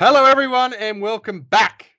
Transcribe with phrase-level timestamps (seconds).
[0.00, 1.90] Hello, everyone, and welcome back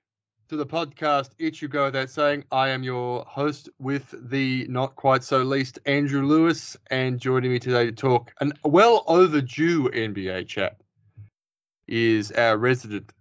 [0.48, 1.34] to the podcast.
[1.38, 2.42] It you go without saying.
[2.50, 7.60] I am your host with the not quite so least Andrew Lewis, and joining me
[7.60, 10.80] today to talk an well overdue NBA chat
[11.86, 13.12] is our resident,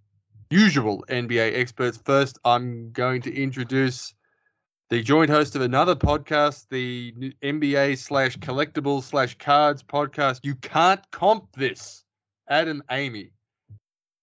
[0.49, 1.99] usual NBA experts.
[2.03, 4.15] First, I'm going to introduce
[4.89, 7.13] the joint host of another podcast, the
[7.43, 10.39] NBA slash collectibles slash cards podcast.
[10.41, 12.03] You can't comp this,
[12.49, 13.29] Adam Amy.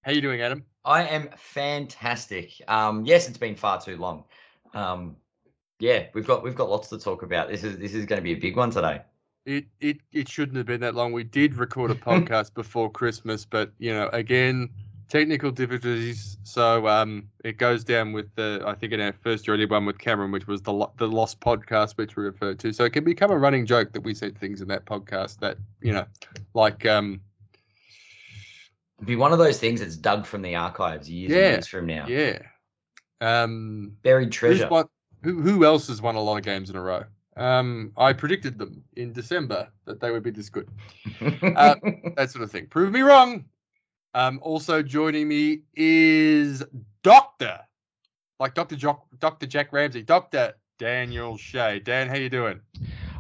[0.09, 0.65] How you doing, Adam?
[0.87, 2.63] I am fantastic.
[2.67, 4.25] Um, yes, it's been far too long.
[4.73, 5.17] Um,
[5.81, 7.51] yeah, we've got we've got lots to talk about.
[7.51, 9.03] This is this is going to be a big one today.
[9.45, 11.13] It it it shouldn't have been that long.
[11.13, 14.71] We did record a podcast before Christmas, but you know, again,
[15.11, 16.39] technical difficulties.
[16.43, 19.71] So um, it goes down with the I think in our first year I did
[19.71, 22.73] one with Cameron, which was the the lost podcast, which we referred to.
[22.73, 25.59] So it can become a running joke that we said things in that podcast that
[25.83, 26.07] you know,
[26.55, 27.21] like um
[28.99, 31.67] It'd be one of those things that's dug from the archives years Yeah, and years
[31.67, 32.07] from now.
[32.09, 32.39] Yeah.
[33.21, 34.69] Um, Buried treasure.
[34.69, 34.89] won-
[35.23, 37.05] who, who else has won a lot of games in a row?
[37.37, 40.69] Um, I predicted them in December that they would be this good.
[41.21, 41.75] uh,
[42.17, 42.67] That sort of thing.
[42.67, 43.45] Prove me wrong.
[44.15, 46.65] Um, also joining me is
[47.03, 47.61] Doctor,
[48.41, 51.79] like Doctor Jock, Doctor Jack Ramsay, Doctor Daniel Shea.
[51.81, 52.61] Dan, how you doing?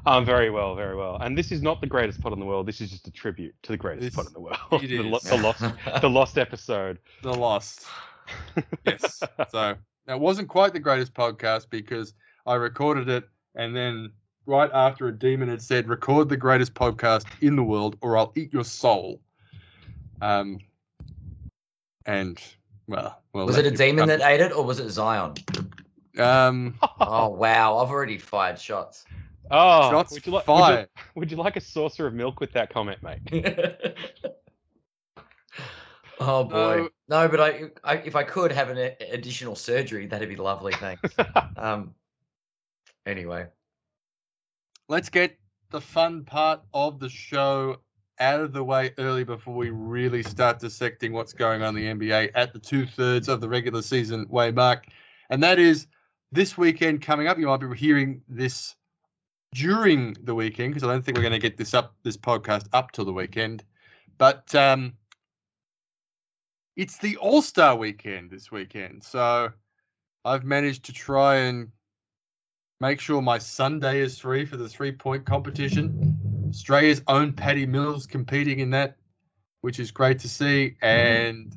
[0.07, 1.17] Um, very well, very well.
[1.21, 2.67] And this is not the greatest pod in the world.
[2.67, 4.57] This is just a tribute to the greatest This- pod in the world.
[4.73, 5.65] it the, lo- the lost,
[6.01, 6.99] the lost episode.
[7.23, 7.87] The Lost.
[8.87, 9.23] Yes.
[9.51, 9.75] so
[10.07, 12.15] now, it wasn't quite the greatest podcast because
[12.47, 14.11] I recorded it and then
[14.47, 18.33] right after a demon had said, "Record the greatest podcast in the world, or I'll
[18.37, 19.21] eat your soul."
[20.23, 20.59] Um,
[22.07, 22.41] and
[22.87, 25.35] well, well, was it a demon come- that ate it, or was it Zion?
[26.19, 29.05] Um, Oh wow, I've already fired shots.
[29.51, 32.53] Oh, shots would you, like, would, you, would you like a saucer of milk with
[32.53, 33.21] that comment, mate?
[36.21, 37.23] oh boy, No.
[37.23, 40.73] no, but I, I, if I could have an additional surgery, that'd be lovely.
[40.75, 41.15] Thanks.
[41.57, 41.95] um.
[43.07, 43.47] Anyway,
[44.89, 45.39] let's get
[45.71, 47.79] the fun part of the show
[48.21, 52.09] out of the way early before we really start dissecting what's going on in the
[52.09, 54.87] NBA at the two thirds of the regular season way mark.
[55.31, 55.87] And that is
[56.33, 57.39] this weekend coming up.
[57.39, 58.75] You might be hearing this
[59.55, 62.67] during the weekend because I don't think we're going to get this up, this podcast
[62.73, 63.65] up till the weekend.
[64.19, 64.95] But um,
[66.77, 69.03] it's the All Star weekend this weekend.
[69.03, 69.51] So
[70.25, 71.69] I've managed to try and
[72.81, 76.17] make sure my Sunday is free for the three point competition.
[76.49, 78.97] Australia's own Paddy Mills competing in that,
[79.63, 81.55] which is great to see, and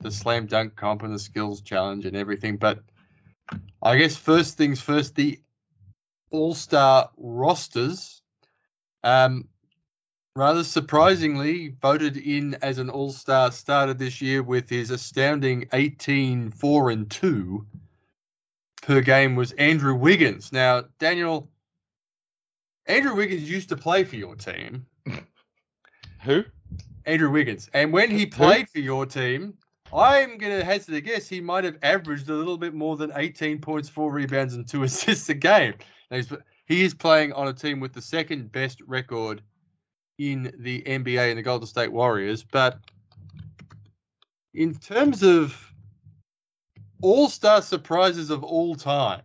[0.00, 2.56] the slam dunk comp and the skills challenge and everything.
[2.56, 2.80] But
[3.82, 5.38] I guess first things first, the
[6.32, 8.22] All Star rosters.
[9.04, 9.48] Um,
[10.34, 16.50] rather surprisingly, voted in as an All Star starter this year with his astounding 18
[16.50, 17.66] 4 and 2
[18.82, 20.52] per game was Andrew Wiggins.
[20.52, 21.48] Now, Daniel,
[22.86, 24.86] Andrew Wiggins used to play for your team,
[26.22, 26.44] Who?
[27.04, 29.54] Andrew Wiggins, and when he played for your team,
[29.92, 33.12] I'm going to hazard a guess he might have averaged a little bit more than
[33.14, 35.74] 18 points, four rebounds, and two assists a game.
[36.66, 39.42] He is playing on a team with the second best record
[40.18, 42.78] in the NBA in the Golden State Warriors, but
[44.54, 45.72] in terms of
[47.00, 49.22] all-star surprises of all time,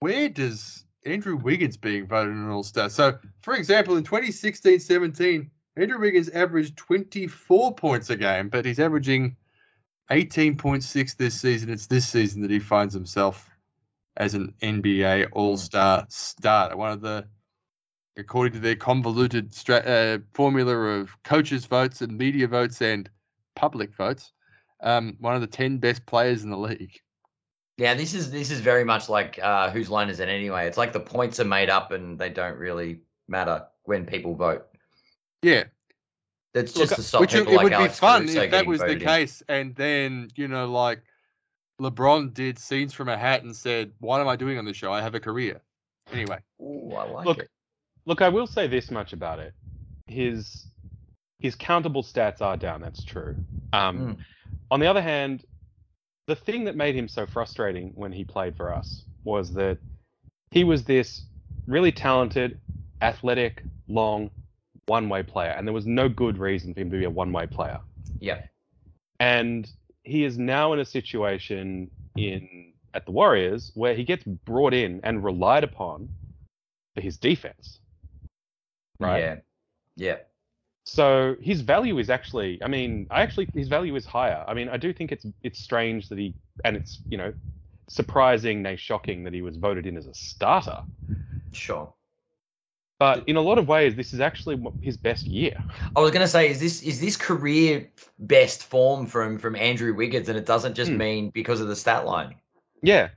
[0.00, 2.88] where does Andrew Wiggins being voted an all-star?
[2.88, 9.36] So, for example, in 2016-17, Andrew Wiggins averaged 24 points a game, but he's averaging
[10.10, 11.70] 18.6 this season.
[11.70, 13.49] It's this season that he finds himself
[14.16, 16.76] as an NBA All-Star starter.
[16.76, 17.28] One of the,
[18.16, 23.08] according to their convoluted stra- uh, formula of coaches' votes and media votes and
[23.56, 24.32] public votes,
[24.82, 26.98] um, one of the 10 best players in the league.
[27.76, 30.66] yeah, this is this is very much like uh, whose line is it anyway?
[30.66, 34.66] It's like the points are made up and they don't really matter when people vote.
[35.42, 35.64] Yeah,
[36.52, 38.50] That's Look, just to stop which people it like would Alex be fun Caruso if
[38.50, 38.98] that was the in.
[38.98, 41.02] case, and then you know, like
[41.80, 44.92] LeBron did scenes from a hat and said, "What am I doing on the show?
[44.92, 45.60] I have a career."
[46.12, 47.48] Anyway, Ooh, I like Look, it.
[48.06, 49.54] Look, I will say this much about it.
[50.06, 50.66] His
[51.38, 52.80] his countable stats are down.
[52.80, 53.36] That's true.
[53.72, 54.16] Um, Mm.
[54.72, 55.44] On the other hand,
[56.26, 59.78] the thing that made him so frustrating when he played for us was that
[60.52, 61.24] he was this
[61.66, 62.60] really talented,
[63.02, 64.30] athletic, long,
[64.86, 67.80] one-way player, and there was no good reason for him to be a one-way player.
[68.20, 68.42] Yeah.
[69.18, 69.68] And
[70.04, 75.00] he is now in a situation in at the Warriors where he gets brought in
[75.04, 76.08] and relied upon
[76.94, 77.78] for his defense.
[78.98, 79.20] Right.
[79.20, 79.36] Yeah.
[79.96, 80.16] Yeah.
[80.84, 84.44] So his value is actually, I mean, I actually his value is higher.
[84.48, 87.32] I mean, I do think it's it's strange that he and it's you know
[87.88, 90.82] surprising, nay shocking that he was voted in as a starter.
[91.52, 91.92] Sure.
[93.00, 95.56] But in a lot of ways, this is actually his best year.
[95.96, 97.88] I was going to say, is this is this career
[98.18, 100.98] best form from from Andrew Wiggins, and it doesn't just Hmm.
[100.98, 102.34] mean because of the stat line.
[102.82, 103.08] Yeah,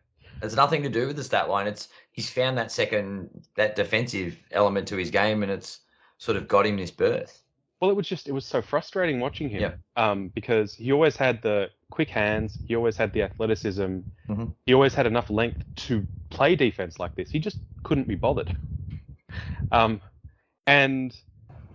[0.41, 1.68] It's nothing to do with the stat line.
[1.68, 5.81] It's he's found that second that defensive element to his game, and it's
[6.18, 7.41] sort of got him this berth.
[7.81, 9.74] Well, it was just it was so frustrating watching him Yeah.
[9.97, 13.97] um, because he always had the quick hands, he always had the athleticism,
[14.30, 14.53] Mhm.
[14.65, 17.30] he always had enough length to play defense like this.
[17.30, 18.56] He just couldn't be bothered,
[19.71, 20.01] um,
[20.68, 21.15] and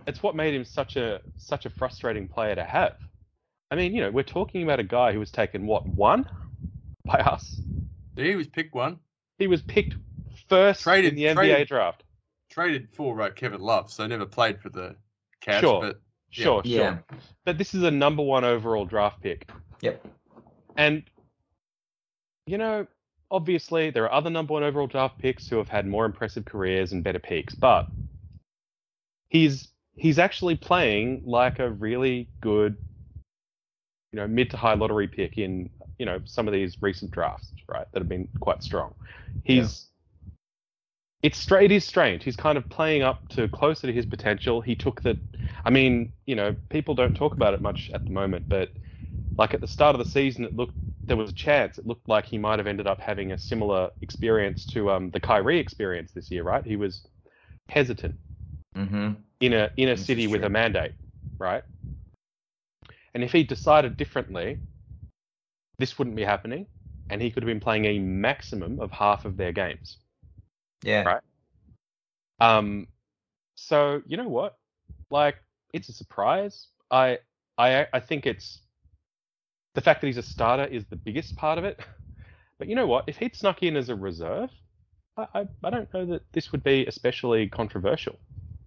[0.07, 2.95] it's what made him such a such a frustrating player to have.
[3.71, 6.27] I mean, you know, we're talking about a guy who was taken what one
[7.05, 7.61] by us.
[8.15, 8.99] He was picked one,
[9.37, 9.95] He was picked
[10.47, 12.03] first Traded- in the NBA draft.
[12.49, 14.95] traded for uh, Kevin Love, so never played for the
[15.41, 15.59] Cavs.
[15.61, 15.81] Sure.
[15.81, 16.01] But
[16.31, 16.43] Yeah.
[16.43, 16.77] Sure, Yeah.
[16.77, 17.03] sure.
[17.45, 19.49] But this is a number one overall draft pick.
[19.81, 20.05] Yep.
[20.77, 21.03] And,
[22.45, 22.85] you know,
[23.31, 26.91] obviously there are other number one overall draft picks who have had more impressive careers
[26.91, 27.87] and better peaks, but
[29.29, 32.77] he's he's actually playing like a really good,
[34.11, 37.51] you know, mid to high lottery pick in, you know, some of these recent drafts,
[37.67, 38.93] right, that have been quite strong.
[39.43, 39.87] He's
[41.21, 41.71] it's straight.
[41.71, 42.23] It is strange.
[42.23, 44.61] He's kind of playing up to closer to his potential.
[44.61, 45.19] He took the,
[45.65, 48.69] I mean, you know, people don't talk about it much at the moment, but
[49.39, 50.75] like at the start of the season, it looked
[51.07, 51.79] there was a chance.
[51.79, 55.19] It looked like he might have ended up having a similar experience to um, the
[55.21, 56.65] Kyrie experience this year, right?
[56.65, 57.07] He was
[57.69, 58.15] hesitant
[58.75, 59.13] Mm-hmm.
[59.39, 60.93] in a in a This is city with a mandate,
[61.39, 61.63] right?
[63.13, 64.59] And if he decided differently,
[65.79, 66.67] this wouldn't be happening,
[67.09, 69.99] and he could have been playing a maximum of half of their games.
[70.83, 71.03] Yeah.
[71.05, 71.21] Right.
[72.41, 72.87] Um,
[73.55, 74.57] so you know what?
[75.11, 75.37] Like,
[75.73, 76.67] it's a surprise.
[76.91, 77.19] I
[77.57, 78.61] I I think it's
[79.75, 81.79] the fact that he's a starter is the biggest part of it.
[82.57, 83.05] But you know what?
[83.07, 84.49] If he'd snuck in as a reserve,
[85.15, 88.19] I I, I don't know that this would be especially controversial.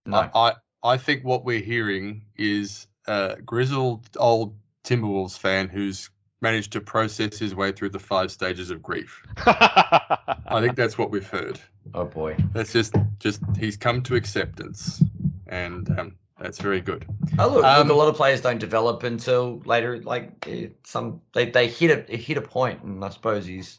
[0.06, 0.16] No.
[0.16, 0.52] I, I
[0.82, 6.08] I think what we're hearing is a grizzled old Timberwolves fan who's
[6.40, 9.22] managed to process his way through the five stages of grief.
[9.46, 11.60] I think that's what we've heard.
[11.92, 12.36] oh boy.
[12.54, 15.02] That's just just he's come to acceptance,
[15.48, 17.06] and um, that's very good.
[17.38, 20.02] Oh look, Um, look, a lot of players don't develop until later.
[20.02, 23.78] Like eh, some, they, they hit a hit a point, and I suppose he's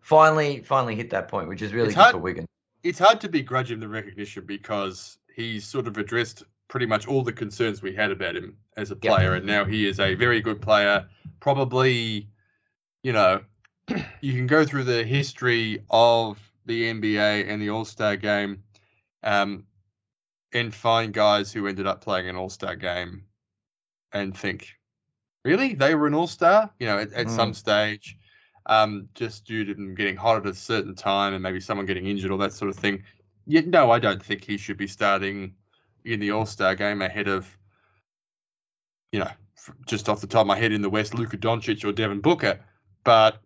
[0.00, 2.46] finally finally hit that point, which is really good hard- for Wigan.
[2.84, 7.22] It's hard to begrudge him the recognition because he's sort of addressed pretty much all
[7.22, 9.00] the concerns we had about him as a Yep.
[9.02, 11.04] player, and now he is a very good player.
[11.40, 12.28] Probably,
[13.02, 13.40] you know,
[14.20, 18.62] you can go through the history of the NBA and the All Star game,
[19.24, 19.64] um,
[20.52, 23.24] and find guys who ended up playing an All Star game,
[24.12, 24.68] and think,
[25.44, 26.70] really, they were an All Star?
[26.78, 28.16] You know, at, at some stage,
[28.66, 32.06] um, just due to them getting hot at a certain time and maybe someone getting
[32.06, 33.02] injured or that sort of thing.
[33.46, 35.54] Yeah, no, I don't think he should be starting
[36.04, 37.46] in the All Star game ahead of,
[39.12, 39.30] you know,
[39.86, 42.60] just off the top of my head in the West, Luka Doncic or Devin Booker.
[43.04, 43.40] But,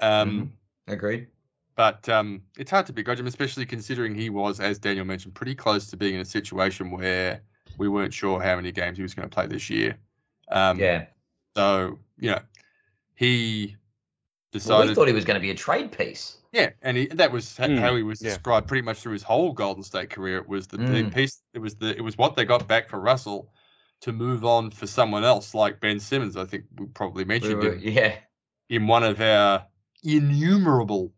[0.00, 0.52] um,
[0.86, 1.28] Agreed.
[1.76, 5.54] But um, it's hard to begrudge him, especially considering he was, as Daniel mentioned, pretty
[5.54, 7.40] close to being in a situation where
[7.78, 9.96] we weren't sure how many games he was going to play this year.
[10.50, 11.06] Um, yeah.
[11.56, 12.40] So you know,
[13.14, 14.88] he Well, decided.
[14.90, 16.38] we thought he was going to be a trade piece.
[16.52, 18.28] Yeah, and he, that was Mm, how he was yeah.
[18.28, 20.36] described pretty much through his whole Golden State career.
[20.38, 21.12] It was the, the Mm.
[21.14, 21.42] piece.
[21.52, 21.96] It was the.
[21.96, 23.52] It was what they got back for Russell
[24.02, 26.36] to move on for someone else, like Ben Simmons.
[26.36, 28.14] I think we probably We mentioned were- him yeah.
[28.68, 29.66] in one of our
[30.04, 31.12] innumerable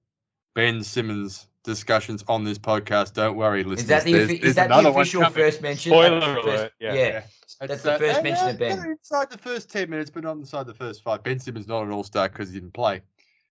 [0.57, 3.13] Ben Simmons discussions on this podcast.
[3.13, 3.83] Don't worry, listeners.
[3.83, 5.93] Is that the there's- offi- there's that the official first mention?
[5.93, 6.95] Spoiler That's the first- alert, yeah.
[6.95, 7.23] yeah.
[7.61, 8.79] That's It's, the uh, first mention yeah, of Ben.
[8.79, 11.23] yeah, Inside the first ten minutes, but not inside the first five.
[11.23, 13.03] Ben Simmons not an All Star because he didn't play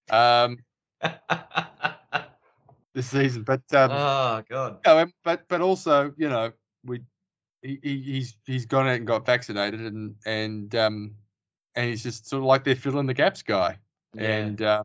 [0.09, 0.57] um,
[2.95, 3.43] this season.
[3.43, 4.79] But um, oh god.
[4.85, 6.51] No, um, but but also, you know,
[6.83, 7.01] we
[7.61, 11.15] he, he he's he's gone out and got vaccinated, and and um
[11.75, 13.77] and he's just sort of like their fill in the gaps guy,
[14.15, 14.23] Yeah.
[14.37, 14.83] and uh,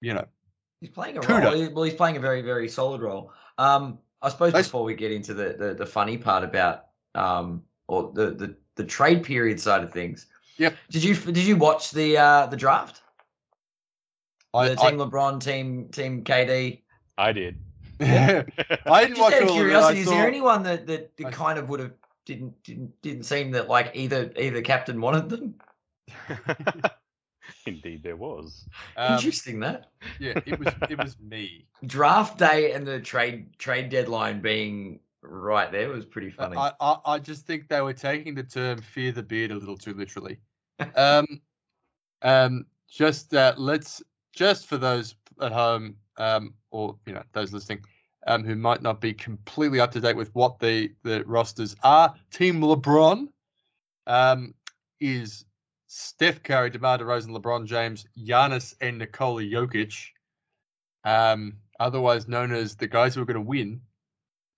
[0.00, 0.26] you know,
[0.82, 1.44] He's playing a Kuda.
[1.44, 1.70] role.
[1.74, 3.32] Well, he's playing a very, very solid role.
[3.56, 7.62] Um, I suppose That's- before we get into the, the, the funny part about um,
[7.86, 10.26] or the, the, the trade period side of things.
[10.56, 10.74] Yep.
[10.90, 13.02] Did you did you watch the uh, the draft?
[14.52, 16.82] I The I, team LeBron, team team KD.
[17.16, 17.58] I did.
[18.00, 18.42] Yeah.
[18.86, 20.10] I didn't Just watch out of curiosity, is it.
[20.10, 21.92] There anyone that that, that I- kind of would have
[22.26, 25.54] didn't didn't didn't seem that like either either captain wanted them?
[27.66, 28.66] Indeed, there was.
[28.96, 31.66] um, Interesting that yeah, it was it was me.
[31.86, 36.56] draft day and the trade trade deadline being right there was pretty funny.
[36.56, 39.76] I, I I just think they were taking the term "fear the beard" a little
[39.76, 40.38] too literally.
[40.96, 41.26] um,
[42.22, 44.02] um, just uh, let's
[44.32, 47.84] just for those at home, um, or you know those listening,
[48.26, 52.14] um, who might not be completely up to date with what the the rosters are.
[52.30, 53.28] Team LeBron,
[54.06, 54.54] um,
[55.00, 55.44] is
[55.94, 60.06] Steph Curry, DeMar DeRozan, LeBron James, Giannis, and Nikola Jokic,
[61.04, 63.78] um, otherwise known as the guys who are going to win.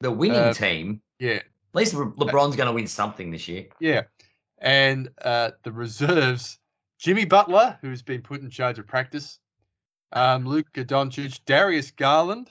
[0.00, 3.66] the winning uh, team, Yeah, at least Le- LeBron's going to win something this year.
[3.80, 4.02] Yeah.
[4.58, 6.60] And uh, the reserves,
[7.00, 9.40] Jimmy Butler, who's been put in charge of practice,
[10.12, 12.48] um, Luka Doncic, Darius Garland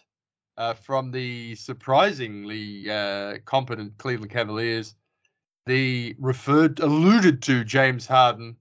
[0.58, 4.96] uh, from the surprisingly uh, competent Cleveland Cavaliers,
[5.68, 8.58] the referred, alluded to James Harden,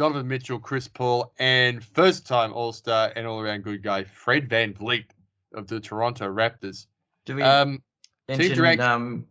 [0.00, 4.48] Donovan Mitchell, Chris Paul, and first time All Star and all around good guy, Fred
[4.48, 5.04] VanVleet
[5.52, 6.86] of the Toronto Raptors.
[7.26, 7.82] Do we Um,
[8.26, 9.26] mention Durant- um,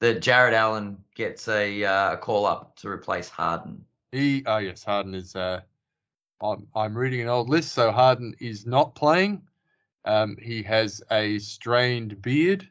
[0.00, 3.82] that Jarrett Allen gets a uh, call up to replace Harden?
[4.12, 5.34] He, oh yes, Harden is.
[5.34, 5.62] Uh,
[6.42, 9.40] I'm I'm reading an old list, so Harden is not playing.
[10.04, 12.68] Um, he has a strained beard,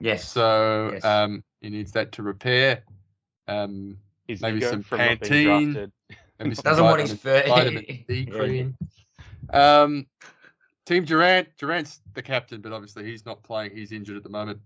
[0.00, 0.28] Yes.
[0.28, 1.04] so Yes.
[1.04, 2.82] um, he needs that to repair.
[3.46, 5.92] Um, His Maybe ego some from not being Pantene.
[6.38, 6.46] drafted.
[6.46, 7.48] maybe Doesn't want his vitamin, fur.
[7.48, 8.38] vitamin D Yeah, yeah.
[8.38, 8.76] cream.
[9.52, 10.06] Um,
[10.86, 11.48] Team Durant.
[11.58, 13.72] Durant's the captain, but obviously he's not playing.
[13.76, 14.58] He's injured at the moment.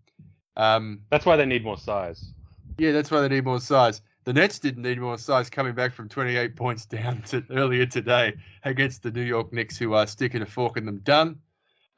[0.57, 2.33] Um, That's why they need more size.
[2.79, 4.03] Yeah, that's why they need more size.
[4.23, 8.35] The Nets didn't need more size coming back from 28 points down to earlier today
[8.65, 10.99] against the New York Knicks, who are sticking a fork in them.
[10.99, 11.41] Done.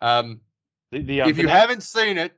[0.01, 0.41] Um,
[0.91, 2.33] The, the, um, if the you Nets- haven't seen it,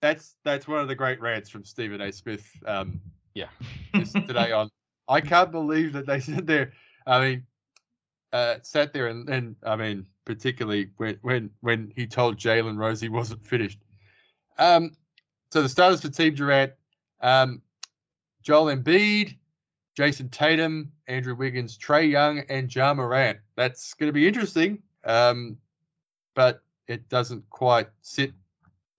[0.00, 2.10] that's that's one of the great rants from Stephen A.
[2.10, 3.00] Smith um,
[3.34, 3.48] yeah,
[3.92, 4.70] today on.
[5.08, 6.72] I can't believe that they sat there.
[7.06, 7.46] I mean,
[8.32, 13.00] uh, sat there and, and I mean, particularly when when when he told Jalen Rose
[13.00, 13.78] he wasn't finished.
[14.58, 14.92] Um,
[15.50, 16.72] so the starters for Team Durant,
[17.20, 17.62] um,
[18.42, 19.36] Joel Embiid,
[19.96, 23.38] Jayson Tatum, Andrew Wiggins, Trae Young, and Ja Morant.
[23.56, 25.56] That's going to be interesting, um,
[26.34, 28.32] but it doesn't quite sit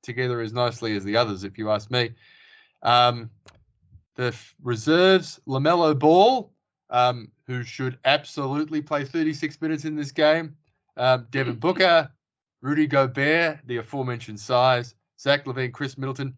[0.01, 2.11] together as nicely as the others, if you ask me.
[2.83, 3.29] Um,
[4.15, 6.51] the reserves, LaMelo Ball,
[6.89, 10.55] um, who should absolutely play 36 minutes in this game.
[10.97, 12.09] Um, Devin Booker,
[12.61, 16.35] Rudy Gobert, the aforementioned size, Zach LaVine, Khris Middleton,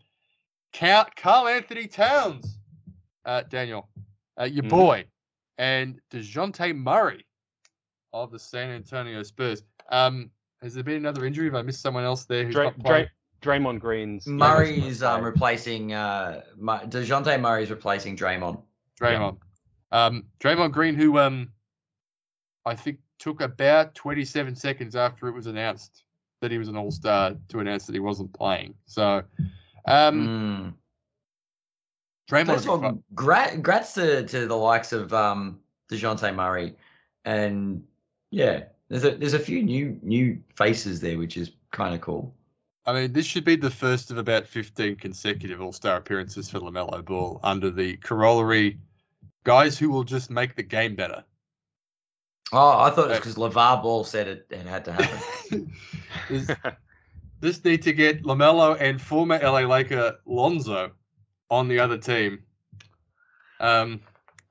[0.74, 2.60] Count Karl-Anthony Towns,
[3.26, 3.90] uh, Daniel,
[4.40, 4.70] uh, your Mhm.
[4.70, 5.06] boy,
[5.58, 7.26] and Dejounte Murray
[8.14, 9.64] of the San Antonio Spurs.
[9.92, 10.32] Um,
[10.62, 11.46] has there been another injury?
[11.46, 13.06] Have I missed someone else there who's not playing?
[13.06, 18.62] Dra- Draymond Green's Murray is um, replacing uh, Ma- Dejounte Murray is replacing Draymond.
[19.00, 19.38] Draymond.
[19.92, 21.50] Um, Draymond Green, who um,
[22.66, 26.04] I think took about 27 seconds after it was announced
[26.42, 28.74] that he was an All Star to announce that he wasn't playing.
[28.86, 29.24] So,
[29.86, 30.74] um, Mm.
[32.30, 32.46] Draymond.
[32.48, 36.76] First of all, grat, grats to, to the likes of um, Dejounte Murray,
[37.24, 37.82] and
[38.32, 42.36] yeah, there's a there's a few new new faces there, which is kind of cool.
[42.88, 46.60] I mean, this should be the first of about 15 consecutive All Star appearances for
[46.60, 48.80] LaMelo Ball under the corollary
[49.44, 51.22] guys who will just make the game better.
[52.54, 55.74] Oh, I thought it was because LeVar Ball said it, it had to happen.
[56.30, 56.50] this,
[57.42, 60.92] this need to get LaMelo and former LA Laker Lonzo
[61.50, 62.40] on the other team.
[63.60, 64.00] Um,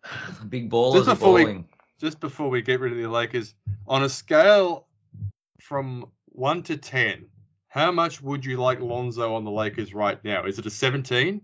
[0.50, 1.64] Big ballers Just before we-
[1.98, 3.54] just before we get rid of the Lakers,
[3.86, 4.88] on a scale
[5.58, 7.24] from one to ten,
[7.76, 10.44] how much would you like Lonzo on the Lakers right now?
[10.44, 11.40] Is it a seventeen?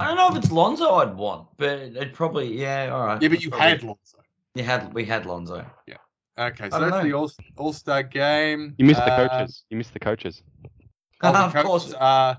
[0.00, 2.90] I don't know if it's Lonzo I'd want, but it, it probably yeah.
[2.92, 3.22] All right.
[3.22, 4.18] Yeah, but you probably- had Lonzo.
[4.54, 5.64] you had we had Lonzo.
[5.86, 5.96] Yeah.
[6.38, 7.02] Okay, so I that's know.
[7.02, 8.74] the All All Star game.
[8.78, 9.64] You missed the Uh, coaches.
[9.70, 10.42] You missed the coaches.
[11.22, 12.38] oh, the of course, coaches are-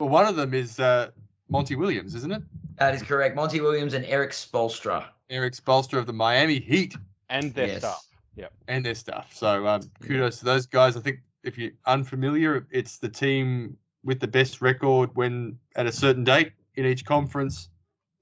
[0.00, 1.10] well, one of them is uh,
[1.48, 2.42] Monty Williams, isn't it?
[2.78, 3.34] that is correct.
[3.34, 5.06] Monty Williams and Erik Spoelstra.
[5.30, 6.96] Erik Spoelstra of the Miami Heat
[7.28, 8.07] And their Yes.
[8.38, 8.52] Stuff.
[8.68, 9.30] and their stuff.
[9.34, 10.96] So um, kudos to those guys.
[10.96, 15.92] I think if you're unfamiliar, it's the team with the best record when at a
[15.92, 17.68] certain date in each conference.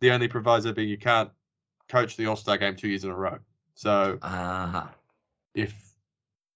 [0.01, 1.31] The only proviso being you can't
[1.89, 3.39] coach the All Star game two years in a row.
[3.75, 4.87] So Uh huh.
[5.55, 5.75] if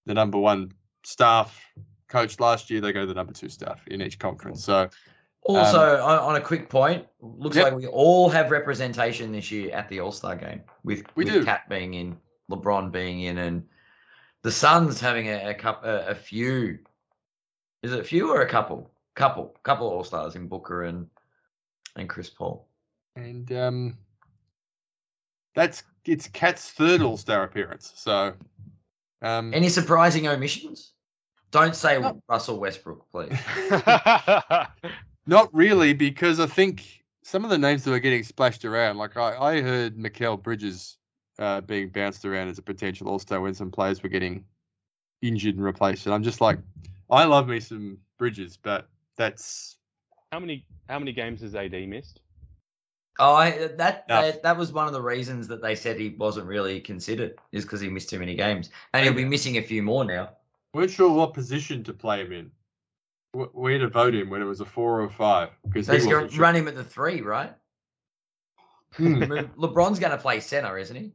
[0.06, 0.72] the number one
[1.04, 1.62] staff
[2.08, 4.64] coached last year, they go to the number two staff in each conference.
[4.64, 4.88] So
[5.42, 7.64] Also, on, on a quick point, looks Yep.
[7.64, 11.32] like we all have representation this year at the All Star game with We with
[11.34, 11.44] do.
[11.44, 12.18] KAT being in,
[12.50, 13.66] LeBron being in, and
[14.42, 16.78] the Suns having a, a cup a, a few.
[17.82, 18.90] Is it a few or a couple?
[19.16, 21.06] Couple, couple All Stars in Booker and
[21.96, 22.68] and Chris Paul.
[23.16, 23.98] and um,
[25.54, 27.92] that's it's KAT's third All Star appearance.
[27.96, 28.34] So
[29.22, 30.92] um, Any surprising omissions?
[31.50, 32.22] Don't say No.
[32.28, 33.36] Russell Westbrook, please.
[35.26, 39.16] Not really, because I think some of the names that are getting splashed around, like
[39.16, 40.96] I, I heard Mikal Bridges
[41.40, 44.44] uh, being bounced around as a potential All Star when some players were getting
[45.22, 46.06] injured and replaced.
[46.06, 46.58] And I'm just like,
[47.10, 49.78] I love me some Bridges, but that's
[50.30, 52.20] how many how many games has AD missed?
[53.18, 54.20] Oh, I, that, Yeah.
[54.22, 57.64] that that was one of the reasons that they said he wasn't really considered, is
[57.64, 60.30] because he missed too many games, and he'll be missing a few more now.
[60.72, 62.50] weren't sure what position to play him in.
[63.32, 65.98] Wh- Where to vote him when it was a four or five because So he
[65.98, 66.42] he's wasn't going to sure.
[66.42, 67.54] run him at the three, right?
[68.94, 69.22] Hmm.
[69.58, 71.12] LeBron's going to play center, isn't he?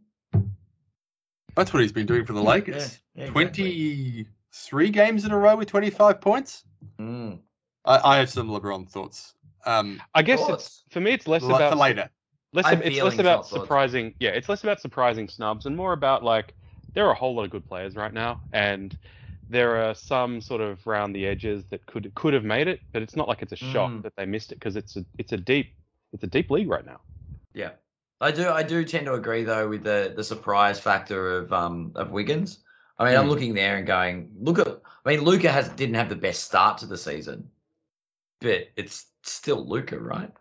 [1.55, 2.99] That's what he's been doing for the Lakers.
[3.15, 4.27] Yeah, yeah, exactly.
[4.51, 6.63] 23 games in a row with 25 points.
[6.99, 7.39] Mm.
[7.85, 9.33] I, I have some LeBron thoughts.
[9.65, 11.11] Um, I guess it's for me.
[11.11, 12.09] It's less li- about for later.
[12.53, 12.65] less.
[12.65, 13.61] I have Of, it's less about not thoughts.
[13.61, 14.13] surprising.
[14.19, 16.53] Yeah, it's less about surprising snubs and more about like
[16.93, 18.97] there are a whole lot of good players right now, and
[19.49, 23.01] there are some sort of round the edges that could could have made it, but
[23.01, 24.03] it's not like it's a shock Mm.
[24.03, 25.73] that they missed it because it's a it's a deep
[26.13, 26.99] it's a deep league right now.
[27.53, 27.71] Yeah,
[28.25, 28.49] I do.
[28.49, 32.63] I do tend to agree though with the the surprise factor of um of Wiggins.
[32.97, 33.29] I mean, I'm Hmm.
[33.29, 34.67] looking there and going, look at.
[34.67, 37.47] I mean, Luka has didn't have the best start to the season,
[38.41, 40.31] but it's still Luka, right?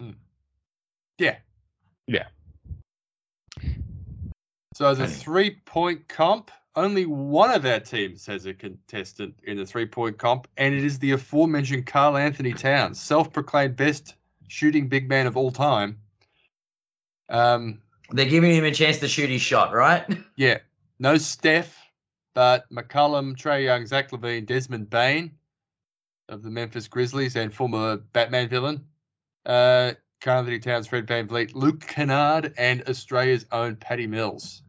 [0.00, 0.14] Mm.
[1.18, 1.38] Yeah.
[2.06, 2.28] Yeah.
[4.74, 5.18] So as a Anyway.
[5.18, 10.18] three point comp, only one of our teams has a contestant in the three point
[10.18, 14.14] comp, and it is the aforementioned Karl-Anthony Towns, self proclaimed best
[14.46, 15.98] shooting big man of all time.
[17.28, 20.04] Um, They're giving him a chance to shoot his shot, right?
[20.36, 20.58] yeah,
[20.98, 21.76] no Steph,
[22.34, 25.32] but McCollum, Trae Young, Zach LaVine, Desmond Bane
[26.28, 28.84] of the Memphis Grizzlies and former Batman villain.
[29.46, 29.92] Uh,
[30.26, 34.62] Anthony Towns, Fred VanVleet, Luke Kennard, and Australia's own Paddy Mills.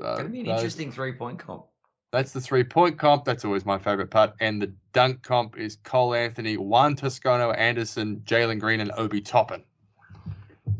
[0.00, 1.66] So Going to be an those- interesting three point comp.
[2.12, 3.24] That's the three point comp.
[3.24, 4.34] That's always my favorite part.
[4.40, 9.62] And the dunk comp is Cole Anthony, Juan Toscano Anderson, Jalen Green, and Obi Toppin.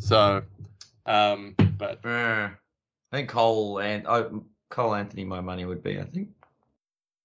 [0.01, 0.43] So,
[1.07, 2.51] um, but I
[3.13, 6.01] think Cole and oh, Cole Anthony, my money would be.
[6.01, 6.29] I think.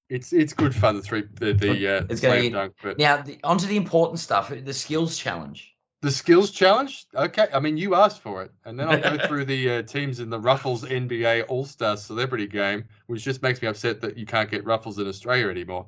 [0.10, 0.96] it's it's good fun.
[0.98, 4.20] The three the the uh, It's slam be- dunk, but Now, the, onto the important
[4.20, 4.50] stuff.
[4.50, 5.74] The skills challenge.
[6.02, 7.06] the skills challenge.
[7.16, 10.20] Okay, I mean you asked for it, and then I'll go through the uh, teams
[10.20, 14.26] in the Ruffles NBA All Star Celebrity Game, which just makes me upset that you
[14.26, 15.88] can't get Ruffles in Australia anymore.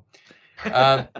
[0.72, 1.06] Um,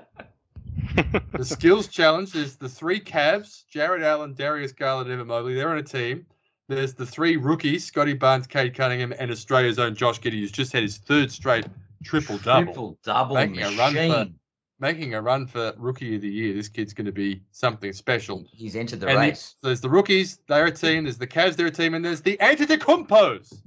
[1.32, 5.54] The skills challenge is the three Cavs, Jarrett Allen, Darius Garland, Evan Mobley.
[5.54, 6.26] They're on a team.
[6.68, 10.72] There's the three rookies, Scottie Barnes, Cade Cunningham, and Australia's own Josh Giddey, who's just
[10.72, 11.66] had his third straight
[12.04, 12.64] triple double.
[12.64, 14.34] Triple double Making a run for- machine.
[14.80, 16.54] Making a run for rookie of the year.
[16.54, 18.44] This kid's going to be something special.
[18.52, 19.56] He's entered the And the- race.
[19.62, 21.04] There's the rookies, they're a team.
[21.04, 21.94] There's the Cavs, they're a team.
[21.94, 23.60] And there's the Antetokounmpos,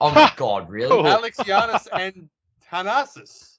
[0.00, 0.98] Oh my god, really?
[1.08, 2.28] Alex Giannis and
[2.70, 3.53] Thanasis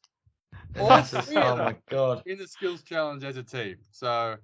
[0.79, 2.23] all This is- three oh of my god.
[2.25, 3.77] in the skills challenge as a team.
[3.91, 4.37] So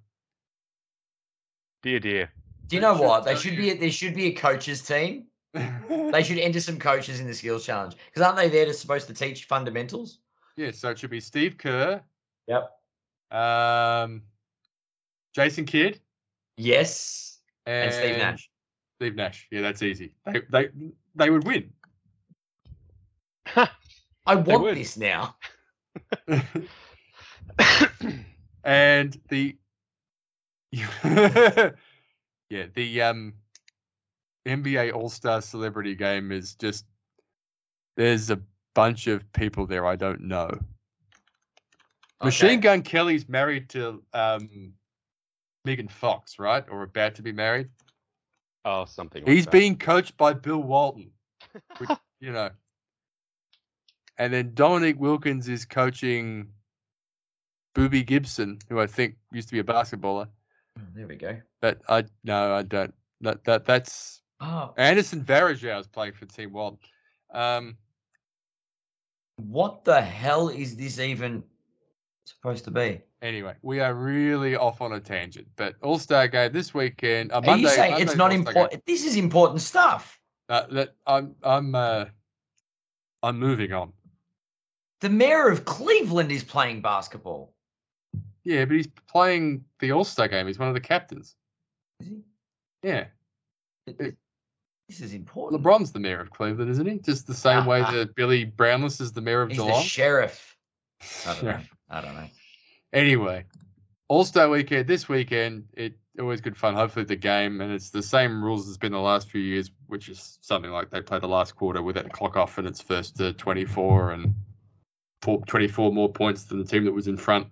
[1.84, 2.32] dear dear.
[2.68, 3.26] Do you know what?
[3.26, 3.58] They should you.
[3.58, 3.74] be.
[3.74, 5.26] There should be a coaches team.
[6.12, 9.08] They should enter some coaches in the skills challenge because aren't they there to supposed
[9.08, 10.20] to teach fundamentals?
[10.58, 12.02] Yeah, so it should be Steve Kerr,
[12.48, 12.70] Yep.
[13.32, 14.22] um,
[15.34, 16.00] Jason Kidd,
[16.58, 17.40] Yes.
[17.66, 18.50] and, And, Steve Nash.
[18.98, 19.48] Steve Nash.
[19.52, 20.14] Yeah, that's easy.
[20.26, 20.70] They they
[21.16, 21.72] they would win.
[24.26, 25.36] I want this now.
[28.64, 29.56] and the
[30.72, 31.72] yeah,
[32.50, 33.34] the um
[34.48, 36.86] NBA All Star Celebrity Game is just
[37.98, 38.40] there's a
[38.74, 40.50] bunch of people there I don't know.
[42.24, 44.74] Machine Gun Kelly's married to um
[45.66, 46.64] Megan Fox, right?
[46.70, 47.70] Or about to be married.
[48.66, 49.24] Oh, something.
[49.24, 49.52] Like He's that.
[49.52, 51.12] being coached by Bill Walton,
[51.78, 52.50] which, you know.
[54.18, 56.48] And then Dominique Wilkins is coaching
[57.74, 60.28] Booby Gibson, who I think used to be a basketballer.
[60.96, 61.38] There we go.
[61.62, 62.94] But I no, I don't.
[63.22, 66.80] That that that's Oh, Anderson Varejao is playing for Team Walton.
[67.32, 67.78] Um,
[69.38, 71.44] what the hell is this even
[72.26, 73.02] supposed to be?
[73.22, 75.48] anyway, we are really off on a tangent.
[75.56, 77.32] But All Star Game this weekend.
[77.32, 78.62] Uh, Are Monday, you saying it's not All-Star Game.
[78.64, 78.86] important?
[78.88, 80.20] This is important stuff.
[80.50, 82.06] Uh, that I'm I'm uh,
[83.22, 83.94] I'm moving on.
[85.02, 87.54] The mayor of Cleveland is playing basketball.
[88.44, 90.48] Yeah, but he's playing the All Star game.
[90.48, 91.36] He's one of the captains.
[92.00, 92.18] Is he?
[92.84, 93.06] Yeah,
[93.88, 94.16] It-
[94.88, 95.64] this is important.
[95.64, 96.98] LeBron's the mayor of Cleveland, isn't he?
[97.00, 99.84] Just the same way that Billy Brownless is the mayor of He's the Geelong.
[99.84, 100.58] sheriff.
[101.26, 101.60] I don't know.
[101.90, 102.28] I don't know.
[102.94, 103.46] Anyway,
[104.10, 105.66] All Star Weekend this weekend.
[105.74, 106.76] It always good fun.
[106.76, 110.10] Hopefully the game and it's the same rules as been the last few years, which
[110.10, 113.16] is something like they play the last quarter with that clock off and it's first
[113.18, 114.36] to twenty four and
[115.22, 117.48] four, 24 more points than the team that was in front.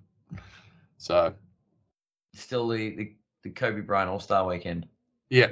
[0.98, 1.34] So
[2.34, 4.86] Still the, the, the Kobe Bryant All Star weekend.
[5.30, 5.52] yeah,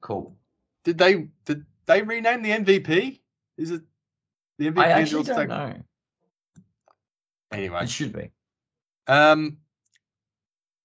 [0.00, 0.36] Cool.
[0.84, 3.20] did they did they rename the MVP?
[3.56, 3.82] Is it
[4.58, 4.78] the MVP?
[4.78, 5.74] I actually don't know.
[7.52, 8.30] Anyway, It should be.
[9.08, 9.58] um,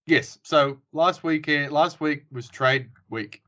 [0.06, 0.38] yes.
[0.43, 3.41] So last weekend, last week was trade week.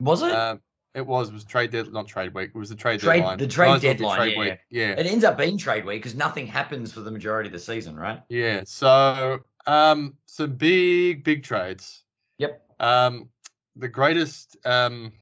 [0.00, 0.32] Was it?
[0.32, 0.60] Um,
[0.94, 2.50] it was was trade dead, not trade week.
[2.54, 3.38] It was the trade, Trade- deadline.
[3.38, 4.58] the trade Might as well be deadline, yeah, week.
[4.70, 7.58] Yeah, it ends up being trade week because nothing happens for the majority of the
[7.58, 8.20] season, right?
[8.28, 8.62] yeah.
[8.64, 12.04] So um, some big big trades.
[12.38, 12.62] Yep.
[12.80, 13.28] Um,
[13.76, 14.56] the greatest.
[14.64, 15.12] Um,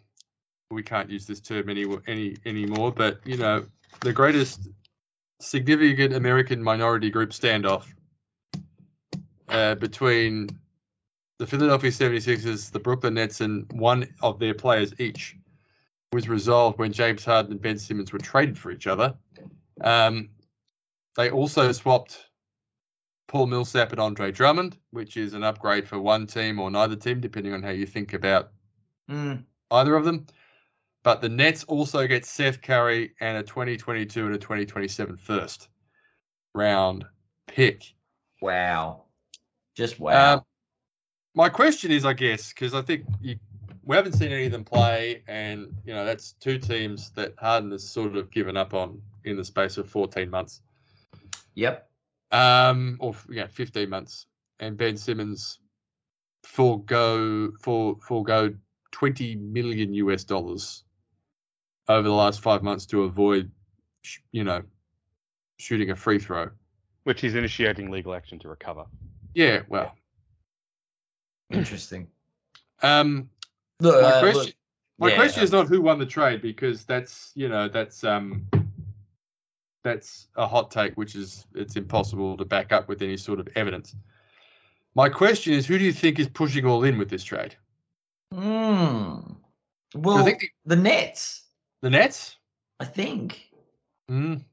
[0.71, 3.67] we can't use this term any any anymore, but you know
[4.01, 4.69] the greatest
[5.41, 7.85] significant American minority group standoff
[9.49, 10.49] uh, between
[11.39, 15.37] the Philadelphia 76ers, the Brooklyn Nets, and one of their players each
[16.13, 19.15] was resolved when James Harden and Ben Simmons were traded for each other.
[19.83, 20.31] Um,
[21.17, 22.27] they also swapped
[23.27, 27.21] Paul Millsap and Andre Drummond, which is an upgrade for one team or neither team,
[27.21, 28.53] depending on how you think about
[29.11, 29.43] Mm.
[29.71, 30.27] either of them.
[31.03, 35.69] But the Nets also get Seth Curry and a 2022 and a 2027 first
[36.55, 37.07] round
[37.47, 37.95] pick.
[38.43, 39.05] Wow.
[39.75, 40.35] Just wow.
[40.35, 40.41] Um,
[41.35, 43.39] my question is, I guess, because I think you,
[43.89, 47.71] we haven't seen any of them play, and you know that's two teams that Harden
[47.71, 50.61] has sort of given up on in the space of 14 months,
[51.55, 51.89] yep.
[52.31, 54.27] um, or yeah, 15 months,
[54.61, 55.61] and Ben Simmons
[56.43, 58.55] forego for forego
[58.93, 60.85] 20 million US dollars
[61.89, 63.51] over the last five months to avoid,
[64.33, 64.63] you know,
[65.59, 66.51] shooting a free throw.
[67.05, 68.85] which he's initiating legal action to recover.
[69.35, 69.95] Yeah, well,
[71.51, 72.07] Interesting.
[72.83, 73.31] um,
[73.81, 74.55] Look, my uh, question, look,
[74.99, 78.03] my yeah, question um, is not who won the trade because that's you know that's
[78.05, 78.47] um
[79.85, 83.49] that's a hot take which is it's impossible to back up with any sort of
[83.55, 83.95] evidence.
[84.95, 87.55] My question is who do you think is pushing all in with this trade?
[88.35, 89.23] mm.
[89.93, 91.45] 'Cause Well, I think the, the Nets,
[91.81, 92.37] the Nets.
[92.81, 93.51] I think.
[94.11, 94.45] Mm,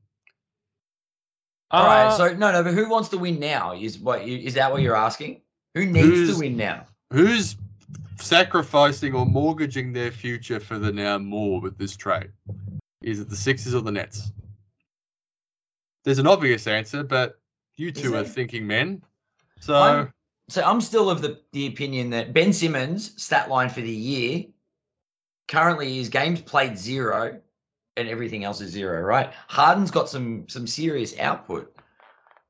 [1.72, 2.06] All right.
[2.08, 2.64] Uh, So no, no.
[2.64, 3.74] But who wants to win now?
[3.74, 5.42] Is what is that what you're asking?
[5.74, 6.86] Who needs to win now?
[7.12, 7.56] who's
[8.18, 12.32] sacrificing or mortgaging their future for the now more with this trade?
[13.02, 14.32] Is it the Sixers or the Nets?
[16.04, 17.40] There's an obvious answer, but
[17.78, 19.02] you two are thinking men.
[19.60, 20.14] So I'm-
[20.50, 24.46] So I'm still of the, the opinion that Ben Simmons' stat line for the year
[25.48, 27.40] currently is games played zero
[27.98, 29.34] and everything else is zero, right?
[29.48, 31.76] Harden's got some some serious output.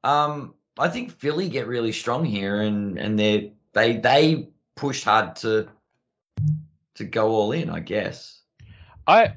[0.03, 5.35] Um, I think Philly get really strong here and and they they they pushed hard
[5.37, 5.67] to
[6.95, 8.41] to go all in, I guess.
[9.07, 9.33] I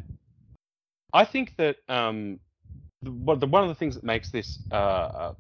[1.13, 2.39] I think that um,
[3.03, 5.33] the, what the, one of the things that makes this uh,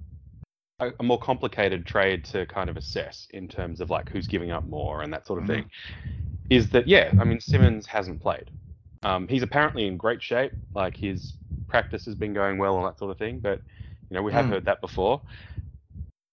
[0.80, 4.50] a, a more complicated trade to kind of assess in terms of like who's giving
[4.50, 5.48] up more and that sort of Mhm.
[5.48, 5.70] thing
[6.50, 8.50] is that yeah, I mean Simmons hasn't played.
[9.02, 11.34] Um, he's apparently in great shape, like his
[11.68, 13.38] practice has been going well and that sort of thing.
[13.40, 13.60] But
[14.10, 14.50] you know we have Mm.
[14.50, 15.22] heard that before.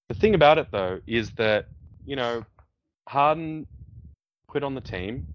[0.09, 1.67] The thing about it though is that
[2.05, 2.45] you know
[3.07, 3.67] Harden
[4.47, 5.27] quit on the team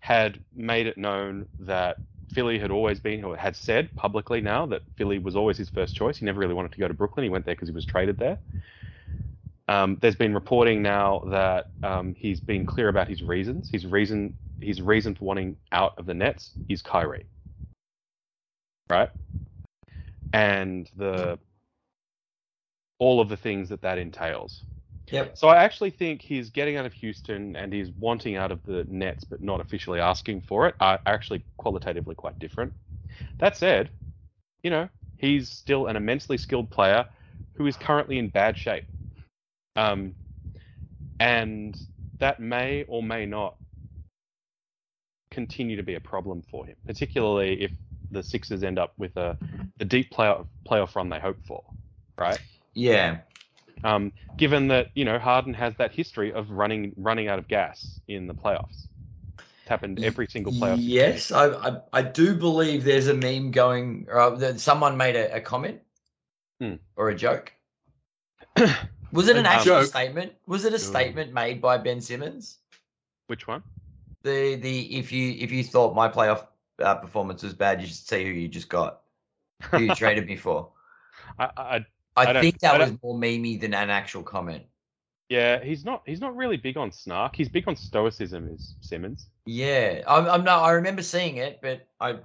[0.00, 1.96] had made it known that
[2.32, 5.94] Philly had always been, or had said publicly now that Philly was always his first
[5.94, 6.16] choice.
[6.16, 7.24] He never really wanted to go to Brooklyn.
[7.24, 8.38] He went there because he was traded there.
[9.68, 13.70] Um, there's been reporting now that um, he's been clear about his reasons.
[13.70, 17.26] His reason, his reason for wanting out of the Nets is Kyrie,
[18.90, 19.10] right?
[20.32, 21.38] And the
[22.98, 24.62] all of the things that that entails.
[25.10, 25.36] Yep.
[25.36, 28.84] So I actually think he's getting out of Houston and he's wanting out of the
[28.88, 30.74] Nets, but not officially asking for it.
[30.80, 32.72] Are actually qualitatively quite different.
[33.38, 33.90] That said,
[34.62, 34.88] you know
[35.22, 37.06] he's still an immensely skilled player
[37.54, 38.84] who is currently in bad shape,
[39.76, 40.14] um,
[41.20, 41.78] and
[42.18, 43.56] that may or may not
[45.30, 47.70] continue to be a problem for him, particularly if
[48.10, 49.38] the Sixers end up with a
[49.78, 51.64] the deep playoff playoff run they hope for,
[52.18, 52.38] right?
[52.74, 53.18] Yeah.
[53.84, 58.00] Um, given that you know Harden has that history of running running out of gas
[58.08, 58.86] in the playoffs.
[59.38, 60.78] It's happened every single playoff.
[60.80, 64.06] Yes, I, I I do believe there's a meme going.
[64.12, 65.80] Uh, that someone made a, a comment
[66.60, 66.74] Hmm.
[66.96, 67.52] or a joke.
[69.12, 69.86] Was it an actual joke?
[69.88, 70.32] statement?
[70.46, 72.58] Was it a statement made by Ben Simmons?
[73.26, 73.62] Which one?
[74.22, 76.46] The the if you if you thought my playoff
[76.78, 79.00] uh, performance was bad, you should see who you just got,
[79.70, 80.70] who you traded me for.
[81.38, 84.64] I, I, I, I think that I was more memey than an actual comment.
[85.28, 87.34] yeah, he's not he's not really big on snark.
[87.36, 88.48] He's big on stoicism.
[88.54, 89.28] Is Simmons?
[89.46, 90.62] Yeah, I'm, I'm not.
[90.62, 92.18] I remember seeing it, but I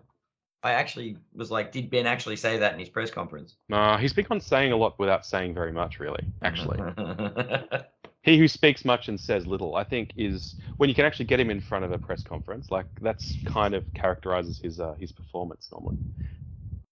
[0.64, 3.56] I actually was like, did Ben actually say that in his press conference?
[3.70, 6.26] No, he's big on saying a lot without saying very much, really.
[6.42, 6.80] Actually,
[8.24, 11.40] he who speaks much and says little, I think, is when you can actually get
[11.40, 12.72] him in front of a press conference.
[12.72, 15.98] Like that's kind of characterizes his uh, his performance normally.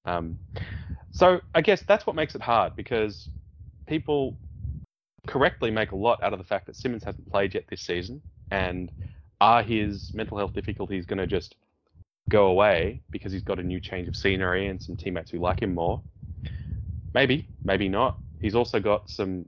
[0.06, 0.38] Um,
[1.12, 3.30] so I guess that's what makes it hard because
[3.88, 4.38] people
[5.28, 8.22] correctly make a lot out of the fact that Simmons hasn't played yet this season,
[8.52, 8.92] and
[9.42, 11.56] are his mental health difficulties going to just
[12.30, 15.62] go away because he's got a new change of scenery and some teammates who like
[15.62, 16.02] him more?
[17.14, 18.18] Maybe, maybe not.
[18.42, 19.46] He's also got some,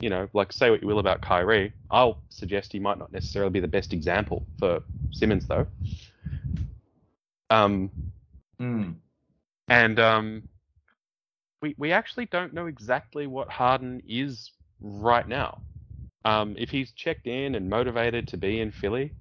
[0.00, 1.72] you know, like say what you will about Kyrie.
[1.90, 5.66] I'll suggest he might not necessarily be the best example for Simmons though.
[7.50, 7.90] Um,
[8.60, 8.90] Hmm.
[9.70, 10.42] And um,
[11.62, 15.62] we we actually don't know exactly what Harden is right now.
[16.24, 19.12] Um, if he's checked in and motivated to be in Philly,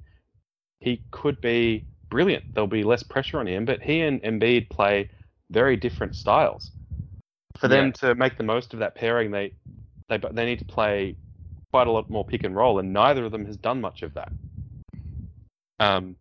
[0.82, 2.54] he could be brilliant.
[2.54, 5.10] There'll be less pressure on him, but he and Embiid play
[5.52, 6.72] very different styles.
[7.56, 7.92] For them Yeah.
[7.94, 9.54] to make the most of that pairing, they
[10.10, 11.16] they they need to play
[11.72, 14.16] quite a lot more pick and roll, and neither of them has done much of
[14.16, 14.32] that.
[15.80, 16.16] Um,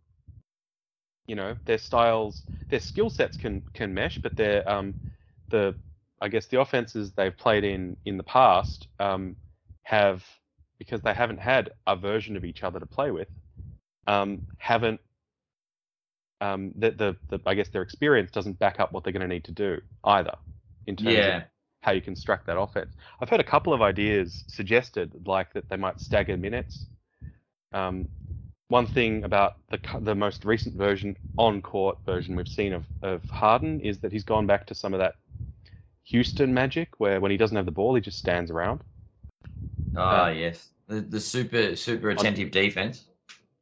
[1.28, 4.96] you know, their styles, their skill sets can can mesh, but their um,
[5.50, 5.76] the
[6.22, 9.36] I guess the offenses they've played in in the past um,
[9.84, 10.24] have
[10.78, 13.28] because they haven't had a version of each other to play with,
[14.08, 15.00] um, haven't
[16.40, 19.34] um, the, the the I guess their experience doesn't back up what they're going to
[19.34, 20.36] need to do either
[20.86, 21.36] in terms of
[21.82, 22.94] how you construct that offense.
[23.20, 26.86] I've heard a couple of ideas suggested, like that they might stagger minutes.
[27.72, 28.08] Um,
[28.68, 33.24] one thing about the the most recent version on court version we've seen of of
[33.30, 35.14] Harden is that he's gone back to some of that
[36.04, 38.80] Houston magic, where when he doesn't have the ball, he just stands around.
[39.96, 40.68] Ah, Uh, yes.
[40.86, 43.04] The, the super super attentive defense.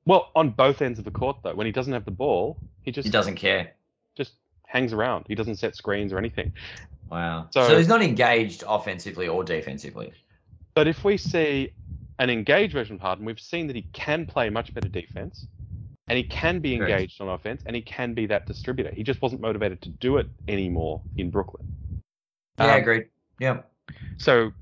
[0.05, 2.93] Well, on both ends of the court though, when he doesn't have the ball, he
[2.93, 3.73] just He doesn't care.
[4.17, 4.35] just
[4.67, 5.25] hangs around.
[5.29, 6.53] He doesn't set screens or anything.
[7.11, 7.49] Wow.
[7.51, 10.13] So- So, he's not engaged offensively or defensively.
[10.75, 11.73] But if we see
[12.19, 15.47] an engaged version of Harden, we've seen that he can play much better defense,
[16.09, 18.91] and he can be engaged on offense, and he can be that distributor.
[18.91, 21.67] He just wasn't motivated to do it anymore in Brooklyn.
[22.59, 23.09] Yeah, Um, agreed.
[23.39, 23.63] Yeah.
[24.19, 24.53] So,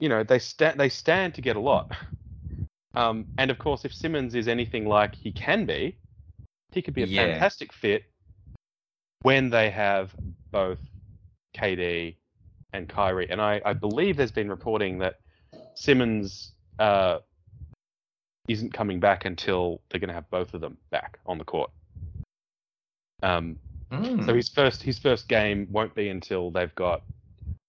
[0.00, 1.92] you know, they stand they stand to get a lot.
[2.94, 5.96] Um, and of course, if Simmons is anything like he can be,
[6.72, 7.26] he could be a Yeah.
[7.28, 8.04] fantastic fit
[9.22, 10.14] when they have
[10.50, 10.78] both
[11.54, 12.16] KD
[12.72, 13.30] and Kyrie.
[13.30, 15.20] And I, I believe there's been reporting that
[15.78, 17.18] Simmons uh,
[18.48, 21.70] isn't coming back until they're going to have both of them back on the court.
[23.22, 23.58] Um,
[23.90, 24.26] Mm.
[24.26, 27.02] so his first his first game won't be until they've got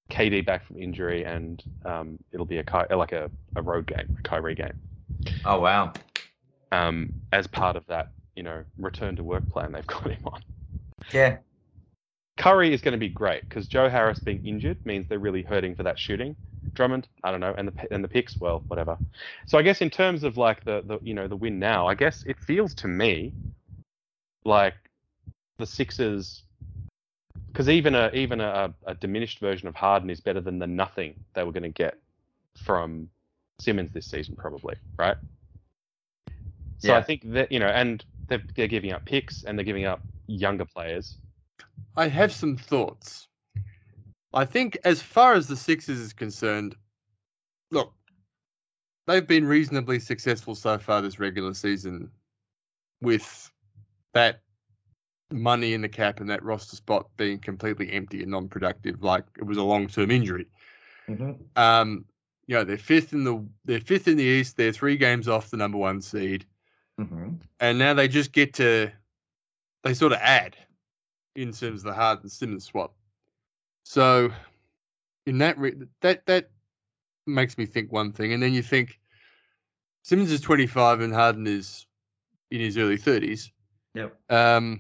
[0.09, 4.21] KD back from injury, and um, it'll be a like a, a road game, a
[4.23, 4.73] Kyrie game,
[5.45, 5.93] oh wow.
[6.73, 10.43] um, as part of that you know return to work plan they've got him on.
[11.13, 11.37] Yeah.
[12.37, 15.73] Curry is going to be great because Joe Harris being injured means they're really hurting
[15.73, 16.35] for that shooting.
[16.73, 18.97] Drummond, I don't know, and the and the picks, well, whatever.
[19.45, 21.95] So I guess in terms of like the the you know the win now, I
[21.95, 23.33] guess it feels to me
[24.45, 24.75] like
[25.57, 26.43] the Sixers,
[27.47, 31.15] because even a even a, a diminished version of Harden is better than the nothing
[31.33, 31.97] they were going to get
[32.63, 33.09] from
[33.59, 35.17] Simmons this season, probably, right?
[36.79, 39.85] So I think that you know, and they're, they're giving up picks and they're giving
[39.85, 41.17] up younger players.
[41.97, 43.28] I have some thoughts.
[44.33, 46.75] I think, as far as the Sixers is concerned,
[47.71, 47.93] look,
[49.07, 52.11] they've been reasonably successful so far this regular season
[53.01, 53.51] with
[54.13, 54.41] that
[55.31, 59.43] money in the cap and that roster spot being completely empty and non-productive, like it
[59.43, 60.47] was a long-term injury.
[61.07, 61.39] Mhm.
[61.57, 62.05] Um,
[62.47, 64.57] you know, they're fifth in the they're fifth in the East.
[64.57, 66.45] They're three games off the number one seed,
[66.99, 67.39] Mhm.
[67.59, 68.91] and now they just get to
[69.83, 70.57] they sort of add
[71.35, 72.95] in terms of the Harden Simmons swap.
[73.83, 74.31] So,
[75.25, 76.49] in that re- that that
[77.25, 78.99] makes me think one thing, and then you think
[80.03, 81.85] Simmons is twenty five and Harden is
[82.51, 83.51] in his early thirties.
[83.95, 84.15] Yep.
[84.29, 84.79] Um,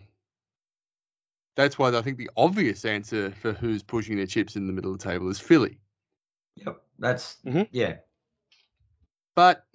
[1.55, 4.93] that's why I think the obvious answer for who's pushing their chips in the middle
[4.93, 5.77] of the table is Philly.
[6.55, 6.81] Yep.
[6.99, 7.67] That's Mhm.
[7.71, 7.97] yeah.
[9.35, 9.65] But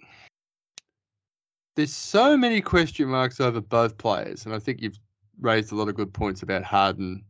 [1.76, 4.98] there's so many question marks over both players, and I think you've
[5.40, 7.24] raised a lot of good points about Harden.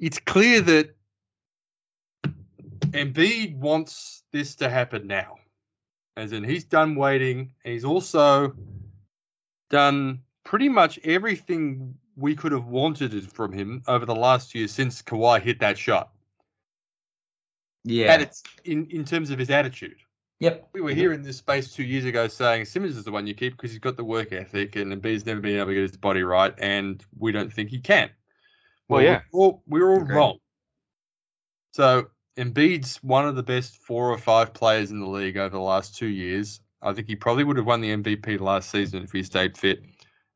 [0.00, 0.94] It's clear that
[2.92, 5.36] Embiid wants this to happen now,
[6.16, 7.52] as in he's done waiting.
[7.64, 8.54] and He's also
[9.70, 15.02] done pretty much everything we could have wanted from him over the last year since
[15.02, 16.10] Kawhi hit that shot.
[17.84, 18.12] Yeah.
[18.12, 19.96] At its, in in terms of his attitude.
[20.40, 20.68] Yep.
[20.72, 23.34] We were here in this space two years ago saying Simmons is the one you
[23.34, 25.96] keep because he's got the work ethic and Embiid's never been able to get his
[25.96, 28.10] body right, and we don't think he can.
[28.88, 29.20] Well, yeah.
[29.32, 30.14] we're all, we're all Agreed.
[30.14, 30.38] wrong.
[31.72, 32.06] So
[32.38, 35.96] Embiid's one of the best four or five players in the league over the last
[35.96, 36.60] two years.
[36.82, 39.82] I think he probably would have won the MVP last season if he stayed fit,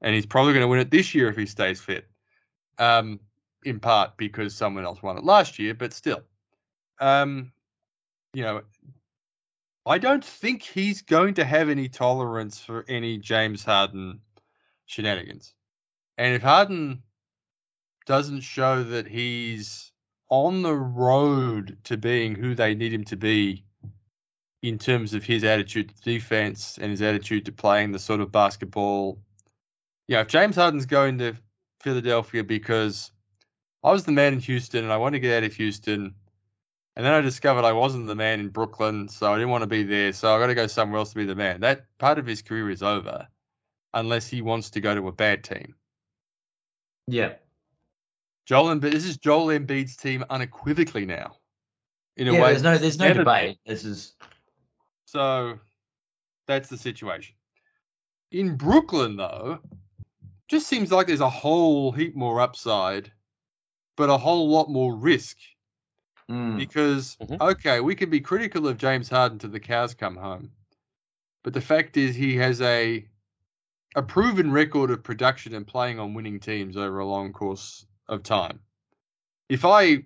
[0.00, 2.08] and he's probably going to win it this year if he stays fit.
[2.78, 3.20] Um,
[3.64, 6.22] in part because someone else won it last year, but still,
[7.00, 7.52] um,
[8.34, 8.62] you know,
[9.86, 14.20] I don't think he's going to have any tolerance for any James Harden
[14.86, 15.54] shenanigans.
[16.18, 17.02] And if Harden
[18.06, 19.92] doesn't show that he's
[20.28, 23.64] on the road to being who they need him to be
[24.62, 28.32] in terms of his attitude to defense and his attitude to playing the sort of
[28.32, 29.18] basketball.
[30.08, 31.34] Yeah, if James Harden's going to
[31.80, 33.10] Philadelphia because
[33.82, 36.14] I was the man in Houston and I wanted to get out of Houston.
[36.94, 39.66] And then I discovered I wasn't the man in Brooklyn, so I didn't want to
[39.68, 40.12] be there.
[40.12, 41.60] So I got to go somewhere else to be the man.
[41.60, 43.26] That part of his career is over,
[43.94, 45.74] unless he wants to go to a bad team.
[47.06, 47.34] Yeah.
[48.52, 51.38] Joel Embiid, this is Joel Embiid's team unequivocally now.
[52.18, 52.42] In a Yeah.
[52.42, 52.76] way, There's no.
[52.76, 53.24] There's no never been.
[53.24, 53.58] debate.
[53.64, 54.14] This is.
[55.06, 55.58] So
[56.46, 57.34] that's the situation.
[58.30, 59.58] In Brooklyn, though,
[60.48, 63.10] just seems like there's a whole heap more upside,
[63.96, 65.38] but a whole lot more risk.
[66.30, 67.40] Mm, Because Mhm.
[67.40, 70.52] okay, we can be critical of James Harden till the cows come home,
[71.42, 73.08] but the fact is he has a
[73.96, 78.22] a proven record of production and playing on winning teams over a long course of
[78.22, 78.60] time.
[79.48, 80.04] If I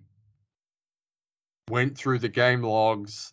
[1.71, 3.33] went through the game logs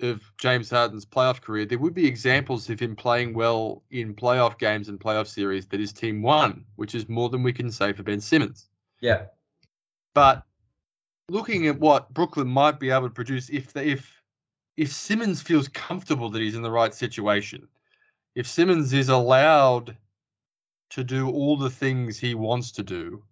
[0.00, 4.58] of James Harden's playoff career, there would be examples of him playing well in playoff
[4.58, 7.92] games and playoff series that his team won, which is more than we can say
[7.92, 8.68] for Ben Simmons.
[9.00, 9.26] yeah.
[10.14, 10.44] But
[11.28, 14.22] looking at what Brooklyn might be able to produce if they, if
[14.76, 17.66] if Simmons feels comfortable that he's in the right situation,
[18.34, 19.96] if Simmons is allowed
[20.90, 23.22] to do all the things he wants to do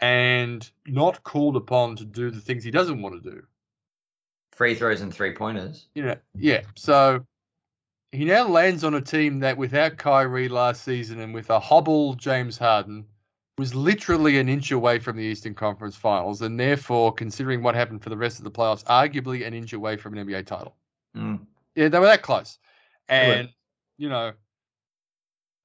[0.00, 3.42] and not called upon to do the things he doesn't want to do.
[4.52, 5.86] Free throws and three pointers.
[5.94, 6.62] You know, yeah.
[6.76, 7.24] So
[8.12, 12.14] he now lands on a team that without Kyrie last season and with a hobble
[12.14, 13.06] James Harden
[13.58, 18.02] was literally an inch away from the Eastern Conference Finals, and therefore, considering what happened
[18.02, 20.74] for the rest of the playoffs, arguably an inch away from an NBA title.
[21.14, 21.40] Mm.
[21.74, 22.58] Yeah, they were that close.
[23.08, 23.50] And
[23.98, 24.32] you know,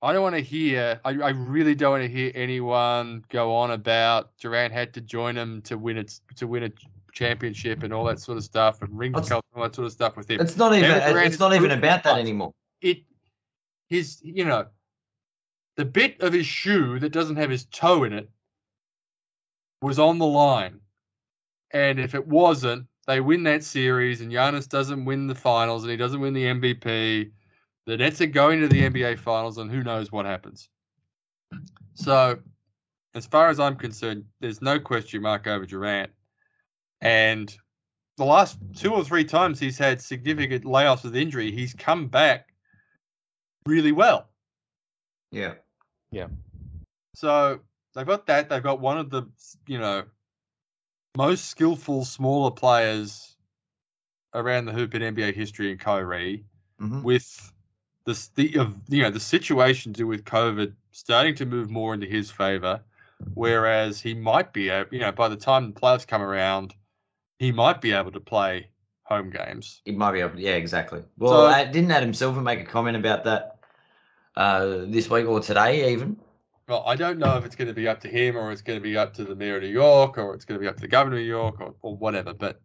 [0.06, 1.00] I don't want to hear.
[1.04, 5.36] I, I really don't want to hear anyone go on about Durant had to join
[5.36, 6.72] him to win it to win a
[7.12, 9.92] championship and all that sort of stuff and ring cup and all that sort of
[9.92, 10.40] stuff with him.
[10.40, 10.92] It's not even.
[10.92, 12.52] Durant It's not even about that anymore.
[12.82, 13.00] it
[13.90, 14.68] his you know
[15.76, 18.30] the bit of his shoe that doesn't have his toe in it
[19.82, 20.80] was on the line
[21.72, 25.92] and if it wasn't they win that series and Giannis doesn't win the finals and
[25.92, 27.32] he doesn't win the MVP
[27.86, 30.70] the Nets are going to the NBA finals and who knows what happens
[31.94, 32.38] so
[33.14, 36.12] as far as I'm concerned there's no question mark over Durant
[37.02, 37.56] and
[38.18, 42.54] the last two or three times he's had significant layoffs with injury, he's come back
[43.66, 44.30] really well.
[45.32, 45.56] Yeah.
[46.12, 46.28] Yeah.
[47.14, 47.60] So
[47.94, 48.50] they've got that.
[48.50, 49.24] They've got one of the,
[49.68, 50.04] you know,
[51.18, 53.36] most skillful smaller players
[54.34, 56.46] around the hoop in NBA history in Kyrie,
[56.80, 57.54] hmm with
[58.06, 61.94] the the of you know the situation to do with COVID starting to move more
[61.94, 62.80] into his favor,
[63.34, 66.74] whereas he might be, a- you know, by the time the playoffs come around,
[67.40, 68.70] he might be able to play
[69.04, 69.82] home games.
[69.86, 70.40] He might be able.
[70.40, 71.04] Yeah, exactly.
[71.18, 73.60] Well, So- uh, didn't Adam Silver make a comment about that
[74.38, 76.18] uh, this week or today even?
[76.68, 78.80] Well, I don't know if it's going to be up to him or it's going
[78.80, 80.76] to be up to the mayor of New York or it's going to be up
[80.76, 82.34] to the governor of New York or, or whatever.
[82.34, 82.60] But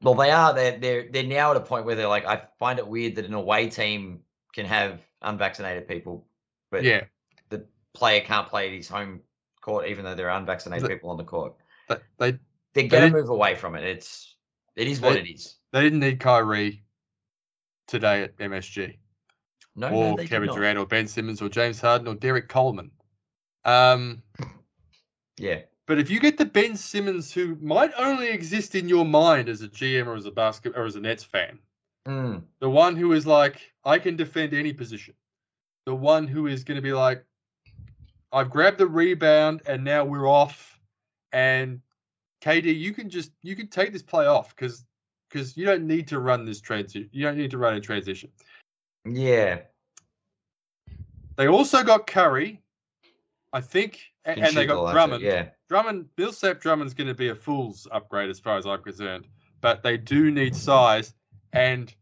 [0.00, 0.54] Well, they are.
[0.54, 3.26] They're they're they're now at a point where they're like, I find it weird that
[3.26, 4.20] an away team
[4.58, 6.26] can have unvaccinated people,
[6.72, 7.04] but yeah,
[7.48, 9.20] the player can't play at his home
[9.60, 11.54] court, even though there are unvaccinated people on the court.
[11.88, 12.38] they, they
[12.74, 13.84] They're gonna move away from it.
[13.84, 14.34] It's
[14.74, 15.58] it is what They- it is.
[15.72, 16.82] they didn't need Kyrie
[17.86, 18.98] today at MSG
[19.76, 20.48] No, or no, they Kevin.
[20.48, 22.90] Durant or Ben Simmons or James Harden or Derrick Coleman.
[23.64, 24.22] Um,
[25.38, 29.48] Yeah, but if you get the Ben Simmons who might only exist in your mind
[29.48, 31.60] as a GM or as a basket or as a Nets fan,
[32.06, 35.14] Mm, the one who is like, I can defend any position.
[35.86, 37.24] The one who is going to be like,
[38.32, 40.78] I've grabbed the rebound and now we're off.
[41.32, 41.80] And
[42.42, 44.84] KD, you can just you can take this play off because
[45.28, 47.08] because you don't need to run this transition.
[47.12, 48.30] You don't need to run a transition.
[49.04, 49.60] yeah.
[51.36, 52.60] They also got Curry,
[53.52, 55.22] I think, a- Can and they got Drummond.
[55.22, 58.82] Yeah, Drummond, Bill Sapp Drummond's going to be a fool's upgrade as far as I'm
[58.82, 59.28] concerned.
[59.60, 61.14] But they do need size,
[61.58, 61.94] and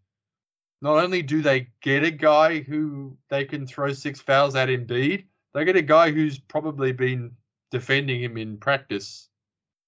[0.83, 5.25] not only do they get a guy who they can throw six fouls at Embiid,
[5.55, 7.33] they get a guy who's probably been
[7.71, 9.31] defending him in practice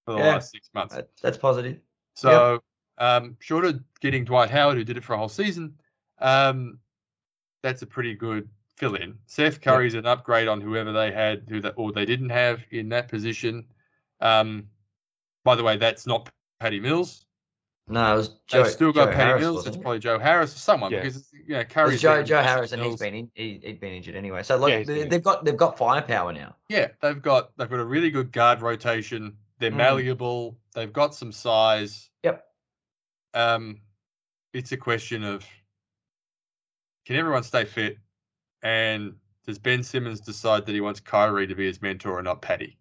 [0.05, 0.35] for the Yeah.
[0.35, 0.97] last six months.
[1.23, 1.81] That's positive.
[2.15, 2.63] So,
[2.97, 5.79] um, short of getting Dwight Howard, who did it for a whole season,
[6.19, 6.81] um,
[7.63, 9.19] that's a pretty good fill in.
[9.27, 12.89] Seth Curry's an upgrade on whoever they had, who that or they didn't have in
[12.89, 13.67] that position.
[14.21, 14.71] Um,
[15.45, 17.27] by the way, that's not Patty Mills.
[17.91, 18.63] No, it was Joe.
[18.63, 19.67] They've still got Joe Patty Harris, Mills.
[19.67, 19.81] It's it?
[19.83, 21.01] probably Joe Harris or someone Yeah.
[21.03, 23.01] because yeah, know Curry's Joe Joe Harris, and he's Mills.
[23.01, 24.43] been in, he, he'd been injured anyway.
[24.43, 26.55] So like Yeah, they, been they've got they've got firepower now.
[26.69, 29.37] Yeah, they've got they've got a really good guard rotation.
[29.59, 29.77] They're Mm.
[29.77, 30.59] malleable.
[30.75, 32.11] They've got some size.
[32.25, 32.45] Yep.
[33.35, 33.81] Um,
[34.53, 35.45] it's a question of
[37.07, 37.97] can everyone stay fit,
[38.63, 39.15] and
[39.47, 42.77] does Ben Simmons decide that he wants Kyrie to be his mentor and not Patty?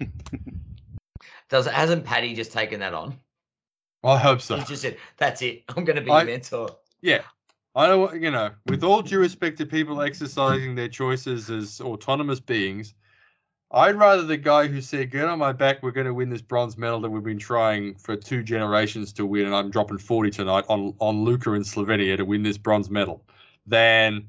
[1.48, 3.16] Does hasn't Patty just taken that on?
[4.06, 4.56] I hope so.
[4.56, 5.64] He just said, "That's it.
[5.68, 7.22] I'm going to be I- your mentor." Yeah.
[7.74, 11.78] I know, what- you know, with all due respect to people exercising their choices as
[11.80, 12.94] autonomous beings,
[13.70, 16.40] I'd rather the guy who said, Get on my back, we're going to win this
[16.40, 20.30] bronze medal that we've been trying for two generations to win, and I'm dropping 40
[20.30, 23.24] tonight on, on Luka and Slovenia to win this bronze medal,
[23.66, 24.28] than,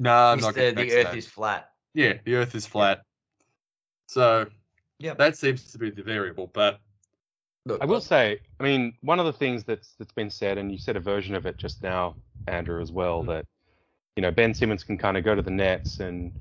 [0.00, 1.70] nah, I'm not the Earth is flat.
[1.94, 3.02] Yeah, the earth is flat.
[4.06, 4.46] So,
[4.98, 6.80] yeah, that seems to be the variable, but
[7.64, 10.70] Look, I will say, I mean, one of the things that's that's been said, and
[10.72, 13.46] you said a version of it just now, Andrew, as well, that
[14.16, 16.32] you know Ben Simmons can kind of go to the Nets, and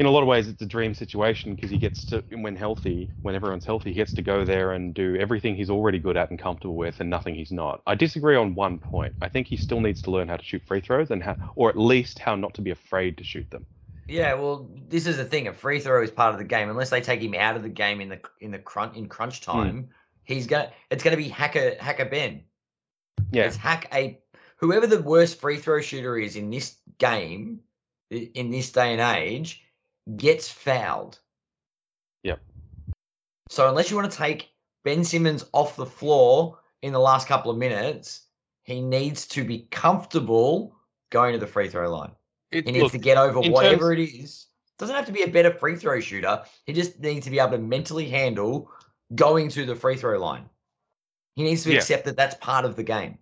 [0.00, 3.12] in a lot of ways, it's a dream situation because he gets to, when healthy,
[3.22, 6.30] when everyone's healthy, he gets to go there and do everything he's already good at
[6.30, 7.82] and comfortable with, and nothing he's not.
[7.86, 9.14] I disagree on one point.
[9.22, 11.68] I think he still needs to learn how to shoot free throws, and how, or
[11.70, 13.66] at least how not to be afraid to shoot them.
[14.08, 15.46] Yeah, well, this is the thing.
[15.46, 16.68] A free throw is part of the game.
[16.68, 19.40] Unless they take him out of the game in the in the crunch in crunch
[19.52, 19.70] Hmm.
[19.70, 19.90] time,
[20.34, 20.72] he's gonna.
[20.90, 22.42] It's gonna be hacker hacker Ben.
[23.32, 24.18] Yeah, It's hack a
[24.56, 27.60] whoever the worst free throw shooter is in this game,
[28.10, 29.62] in this day and age,
[30.16, 31.18] gets fouled.
[32.22, 32.40] Yep.
[33.48, 34.50] So unless you want to take
[34.84, 38.26] Ben Simmons off the floor in the last couple of minutes,
[38.64, 40.76] he needs to be comfortable
[41.10, 42.12] going to the free throw line.
[42.52, 44.46] it, He needs Look, to get over whatever it is.
[44.78, 46.42] Doesn't have to be a better free throw shooter.
[46.66, 48.70] He just needs to be able to mentally handle
[49.14, 50.48] going to the free throw line.
[51.36, 51.78] He needs to Yeah.
[51.78, 53.18] accept that that's part of the game.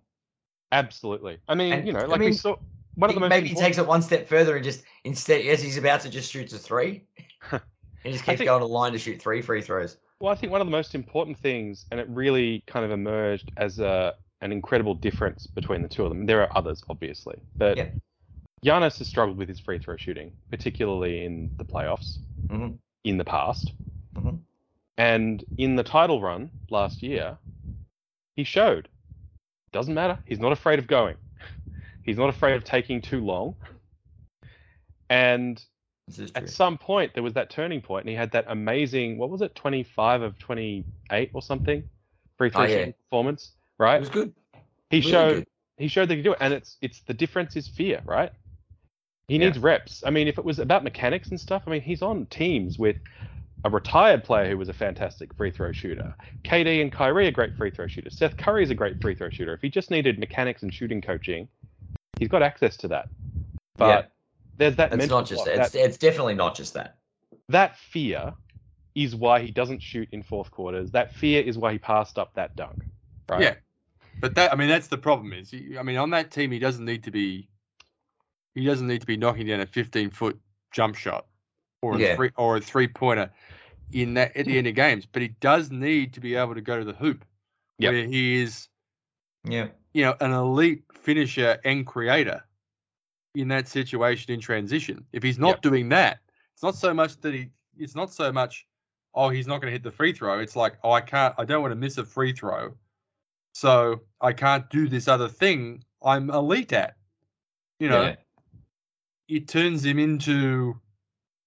[0.71, 1.39] absolutely.
[1.47, 2.55] I mean, And, you know, I like mean, we saw.
[2.95, 5.61] One of the most maybe he takes it one step further and just instead, as
[5.63, 7.05] he's about to just shoot a three,
[8.03, 9.97] he just keeps think- going to line to shoot three free throws.
[10.19, 13.51] Well, I think one of the most important things, and it really kind of emerged
[13.57, 16.25] as a an incredible difference between the two of them.
[16.25, 17.89] There are others, obviously, but Yeah.
[18.63, 22.77] Giannis has struggled with his free throw shooting, particularly in the playoffs Mhm.
[23.05, 23.73] in the past,
[24.13, 24.39] Mhm.
[24.99, 27.37] And in the title run last year,
[28.35, 28.89] he showed.
[29.71, 30.19] Doesn't matter.
[30.25, 31.15] He's not afraid of going.
[32.03, 33.55] He's not afraid of taking too long.
[35.09, 35.63] And
[36.35, 39.41] at some point there was that turning point and he had that amazing what was
[39.41, 41.83] it 25 of 28 or something
[42.37, 42.85] free throw Oh, yeah.
[43.03, 44.33] performance It was good.
[44.89, 45.47] he really showed good.
[45.77, 48.31] he showed that he could do it and it's it's the difference is fear right
[49.27, 49.45] he Yeah.
[49.45, 52.25] needs reps i mean if it was about mechanics and stuff i mean he's on
[52.27, 52.97] teams with
[53.65, 57.55] a retired player who was a fantastic free throw shooter KD and Kyrie are great
[57.55, 60.17] free throw shooters Seth Curry is a great free throw shooter if he just needed
[60.19, 61.47] mechanics and shooting coaching
[62.17, 63.09] he's got access to that
[63.77, 64.01] but Yeah.
[64.57, 65.65] there's that It's not just block, that.
[65.67, 66.97] It's, it's definitely not just that.
[67.49, 68.33] that fear
[68.95, 70.91] is why he doesn't shoot in fourth quarters.
[70.91, 72.83] That fear is why he passed up that dunk.
[73.29, 73.41] Right?
[73.41, 73.55] Yeah.
[74.19, 76.83] But that I mean that's the problem is I mean on that team he doesn't
[76.83, 77.47] need to be
[78.55, 80.37] he doesn't need to be knocking down a 15 foot
[80.71, 81.25] jump shot
[81.81, 82.15] or a Yeah.
[82.15, 83.31] three or a three pointer
[83.91, 84.57] in that at the mm.
[84.59, 87.25] end of games but he does need to be able to go to the hoop
[87.79, 87.91] Yep.
[87.91, 88.67] where he is
[89.45, 89.69] Yeah.
[89.93, 92.43] you know an elite finisher and creator
[93.35, 95.61] in that situation in transition if he's not Yep.
[95.61, 96.19] doing that
[96.53, 98.67] it's not so much that he it's not so much
[99.15, 101.45] oh he's not going to hit the free throw it's like oh I can't I
[101.45, 102.75] don't want to miss a free throw
[103.53, 106.95] so I can't do this other thing I'm elite at.
[107.79, 108.15] You know, yeah.
[109.27, 110.79] it turns him into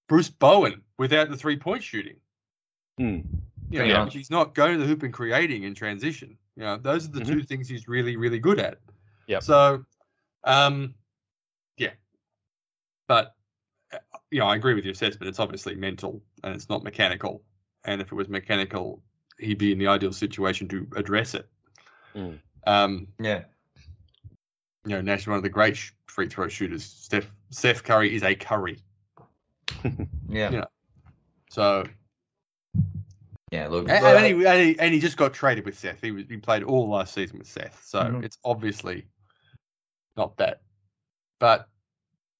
[0.08, 2.16] Bruce Bowen without the three point shooting.
[2.98, 3.20] Hmm.
[3.70, 4.12] You know, much.
[4.12, 6.36] he's not going to the hoop and creating in transition.
[6.56, 7.26] You know, those are the Mhm.
[7.26, 8.78] two things he's really, really good at.
[9.26, 9.38] Yeah.
[9.38, 9.86] So,
[10.44, 10.94] um,
[11.78, 11.92] yeah,
[13.08, 13.34] but
[13.94, 13.98] uh,
[14.30, 15.28] you know, I agree with your assessment.
[15.28, 17.42] It's obviously mental and it's not mechanical.
[17.84, 19.02] And if it was mechanical,
[19.38, 21.48] he'd be in the ideal situation to address it.
[22.14, 22.38] Mm.
[22.66, 23.44] Um, Yeah.
[24.84, 26.84] you know, Nash, is one of the great sh- free throw shooters.
[26.84, 28.78] Steph Steph Curry is a Curry.
[30.28, 30.50] Yeah.
[30.50, 30.64] Yeah.
[31.50, 31.84] So
[33.50, 33.68] Yeah.
[33.68, 33.88] Look.
[33.88, 36.00] and, and, he, and, he, and he just got traded with Seth.
[36.00, 37.82] He was he played all last season with Seth.
[37.84, 38.24] So Mhm.
[38.24, 39.06] it's obviously
[40.16, 40.62] not that.
[41.38, 41.68] But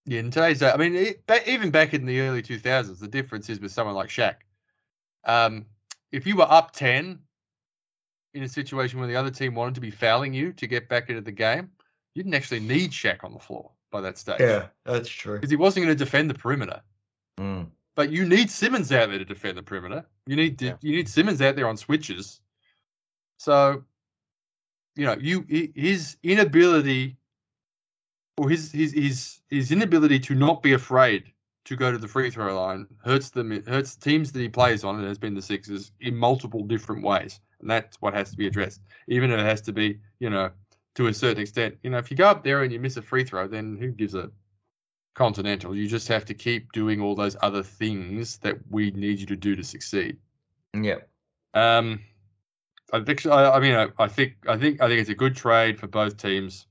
[0.06, 3.48] yeah, in today's day, I mean, it, even back in the early 2000s, the difference
[3.50, 4.36] is with someone like Shaq.
[5.24, 5.66] Um,
[6.10, 7.20] if you were up 10
[8.34, 11.08] in a situation where the other team wanted to be fouling you to get back
[11.08, 11.70] into the game,
[12.14, 14.40] you didn't actually need Shaq on the floor by that stage.
[14.40, 15.36] Yeah, that's true.
[15.36, 16.80] Because he wasn't going to defend the perimeter.
[17.42, 17.66] Mm.
[17.94, 20.06] But you need Simmons out there to defend the perimeter.
[20.26, 20.76] You need Yeah.
[20.80, 22.40] you need Simmons out there on switches.
[23.36, 23.84] So,
[24.94, 27.16] you know, you his inability
[28.38, 31.32] or his his his his inability to not be afraid
[31.64, 33.52] to go to the free throw line hurts them.
[33.52, 37.02] It hurts teams that he plays on, and has been the Sixers in multiple different
[37.02, 38.80] ways, and that's what has to be addressed.
[39.08, 40.50] Even if it has to be, you know,
[40.94, 41.76] to a certain extent.
[41.82, 43.90] You know, if you go up there and you miss a free throw, then who
[43.90, 44.30] gives a
[45.14, 45.74] continental?
[45.74, 49.36] You just have to keep doing all those other things that we need you to
[49.36, 50.16] do to succeed.
[50.74, 50.98] Yeah.
[51.54, 52.00] Um,
[52.92, 53.26] I think.
[53.26, 54.34] I, I mean, I, I think.
[54.48, 54.80] I think.
[54.80, 56.66] I think it's a good trade for both teams.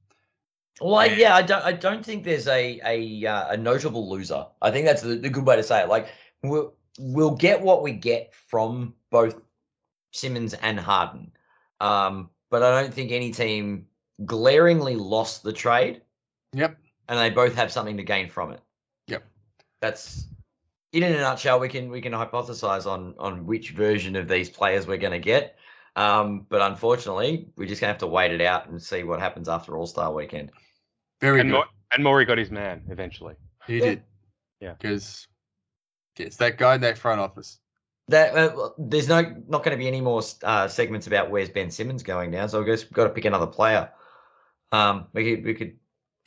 [0.79, 1.63] Well, I, yeah, I don't.
[1.63, 4.45] I don't think there's a a uh, a notable loser.
[4.61, 5.89] I think that's the, the good way to say it.
[5.89, 6.09] Like
[6.43, 9.39] we'll we'll get what we get from both
[10.11, 11.31] Simmons and Harden,
[11.79, 13.85] um, but I don't think any team
[14.25, 16.01] glaringly lost the trade,
[16.53, 16.77] Yep.
[17.11, 18.61] And they both have something to gain from it.
[19.07, 19.23] Yep.
[19.81, 20.27] That's
[20.93, 21.59] in a nutshell.
[21.59, 25.19] We can we can hypothesize on on which version of these players we're going to
[25.19, 25.57] get.
[25.97, 29.49] Um, but unfortunately, we're just gonna have to wait it out and see what happens
[29.49, 30.51] after All Star Weekend.
[31.19, 31.57] Very And, good.
[31.57, 33.35] Mo- and Maury got his man eventually.
[33.67, 33.85] he Yeah.
[33.85, 34.03] did.
[34.61, 34.73] Yeah.
[34.79, 35.27] Because
[36.17, 37.59] it's that guy in that front office.
[38.07, 41.71] That uh, there's no not going to be any more uh, segments about where's Ben
[41.71, 42.47] Simmons going now.
[42.47, 43.91] So I guess we've got to pick another player.
[44.71, 45.75] Um, we could we could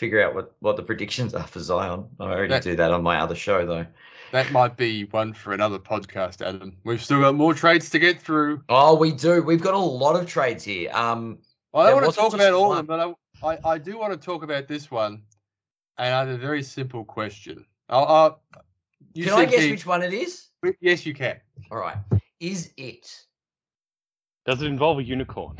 [0.04, 2.04] figure out what what the predictions are for Zion.
[2.20, 3.86] I already That- do that on my other show though.
[4.32, 6.76] That might be one for another podcast, Adam.
[6.84, 8.62] We've still got more trades to get through.
[8.68, 9.42] Oh, we do.
[9.42, 10.90] We've got a lot of trades here.
[10.92, 11.38] Um,
[11.72, 12.78] I don't want to talk about all one.
[12.78, 15.22] of them, but I, I, I do want to talk about this one.
[15.98, 17.64] And I have a very simple question.
[17.88, 18.42] I'll, I'll,
[19.14, 20.48] you can I guess Keith- which one it is?
[20.80, 21.36] Yes, you can.
[21.70, 21.96] All right.
[22.40, 23.06] Is it
[24.46, 25.56] Does it involve a unicorn?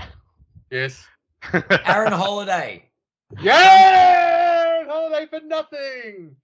[0.71, 1.07] Yes.
[1.87, 2.91] Aaron Holiday?
[3.41, 4.14] Yeah!
[5.05, 6.37] Holiday for nothing.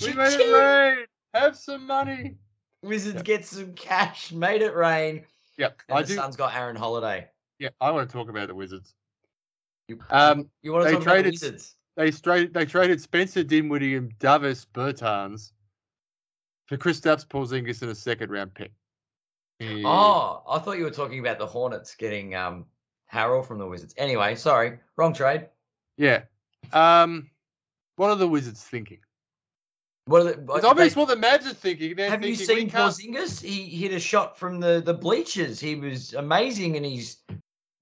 [0.00, 1.06] We made it rain.
[1.34, 2.36] Have some money.
[2.82, 3.24] Wizards Yep.
[3.24, 4.32] get some cash.
[4.32, 5.24] Made it rain.
[5.58, 6.14] Yep, And I the do.
[6.14, 7.28] Suns got Aaron Holiday.
[7.58, 8.94] Yeah, I want to talk about the Wizards.
[9.88, 11.76] You, Um, you want to they talk about the traded- Wizards?
[11.96, 15.52] they straight they traded Spencer Dinwiddie and Davis Bertans
[16.66, 18.72] for Kristaps Porzingis and a second round pick.
[19.60, 19.82] Yeah.
[19.84, 22.64] Oh, I thought you were talking about the Hornets getting um
[23.12, 23.94] Harrell from the Wizards.
[23.98, 25.48] Anyway, sorry, wrong trade.
[25.98, 26.22] yeah.
[26.72, 27.28] Um,
[28.02, 28.98] what are the Wizards thinking?
[30.06, 31.94] What are the, It's obvious they- what the Mavs are thinking.
[31.94, 33.40] They're have you thinking, we seen Porzingis?
[33.40, 35.60] He hit a shot from the the bleachers.
[35.60, 37.18] He was amazing, and he's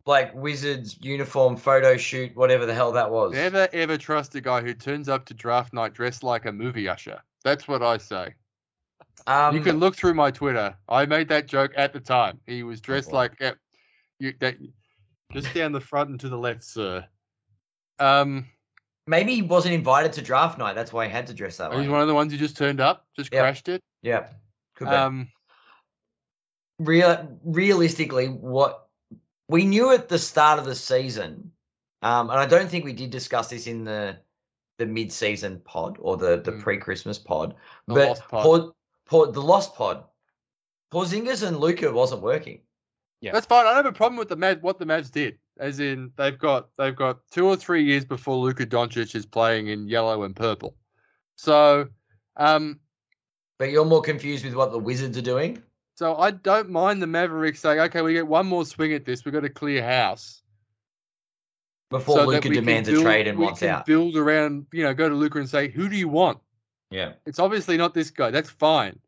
[0.05, 3.33] like Wizards uniform photo shoot, whatever the hell that was.
[3.33, 6.87] Never ever trust a guy who turns up to draft night dressed like a movie
[6.87, 7.23] usher.
[7.43, 8.35] That's what I say.
[9.27, 10.77] Um, you can look through my Twitter.
[10.87, 12.41] I made that joke at the time.
[12.47, 13.17] He was dressed boy.
[13.17, 13.53] like yeah,
[14.19, 14.59] you, that,
[15.33, 17.07] just down the front and to the left, sir.
[17.99, 18.45] Um,
[19.11, 20.75] maybe he wasn't invited to draft night.
[20.75, 21.81] That's why he had to dress that way.
[21.81, 23.43] he's one of the ones who just turned up, just Yep.
[23.43, 23.83] crashed it.
[24.03, 24.29] yeah,
[24.77, 24.95] could be.
[24.95, 25.29] Um,
[26.79, 28.87] Real, realistically, what
[29.49, 31.53] we knew at the start of the season,
[32.01, 34.19] um, and I don't think we did discuss this in the
[34.79, 36.63] the mid season pod or the the Mm.
[36.63, 37.55] pre Christmas pod,
[37.87, 38.43] The but lost pod.
[38.45, 40.05] Por- Por- the lost pod,
[40.91, 42.63] Porzingis and Luka wasn't working.
[43.21, 43.33] Yeah.
[43.33, 43.67] That's fine.
[43.67, 45.39] I don't have a problem with the Mavs, what the Mavs did.
[45.59, 49.69] As in, they've got they've got two or three years before Luka Doncic is playing
[49.69, 50.75] in yellow and purple.
[51.37, 51.89] So,
[52.37, 52.81] um,
[53.59, 55.63] But you're more confused with what the Wizards are doing.
[55.97, 59.25] so I don't mind the Mavericks saying, okay, we get one more swing at this.
[59.25, 60.43] We've got to clear house.
[61.91, 63.85] Before so Luka demands a trade and wants out.
[63.85, 66.39] Build around, you know, go to Luka and say, who do you want?
[66.91, 67.15] Yeah.
[67.27, 68.31] It's obviously not this guy.
[68.31, 68.99] That's fine.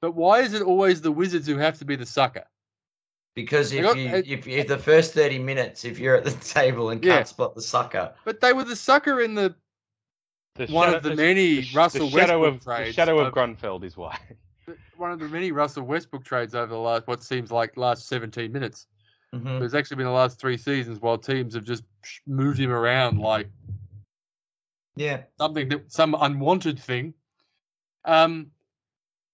[0.00, 2.44] But why is it always the Wizards who have to be the sucker?
[3.34, 6.90] Because if got- you if, if the first thirty minutes, if you're at the table
[6.90, 7.16] and Yeah.
[7.16, 9.54] can't spot the sucker, But they were the sucker in the
[10.56, 13.26] The one of shadow- the many sh- Russell shadow Westbrook of, trades The shadow of
[13.28, 14.18] of- Grunfeld is why.
[14.96, 18.50] one of the many Russell Westbrook trades over the last what seems like last 17
[18.50, 18.86] minutes.
[19.34, 19.60] Mhm.
[19.60, 21.84] There's actually been the last three seasons while teams have just
[22.26, 23.48] moved him around like
[24.96, 27.14] yeah, something that some unwanted thing.
[28.04, 28.50] Um,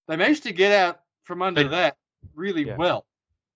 [0.07, 1.97] they managed to get out from under They- that
[2.35, 2.75] really Yeah.
[2.75, 3.05] well,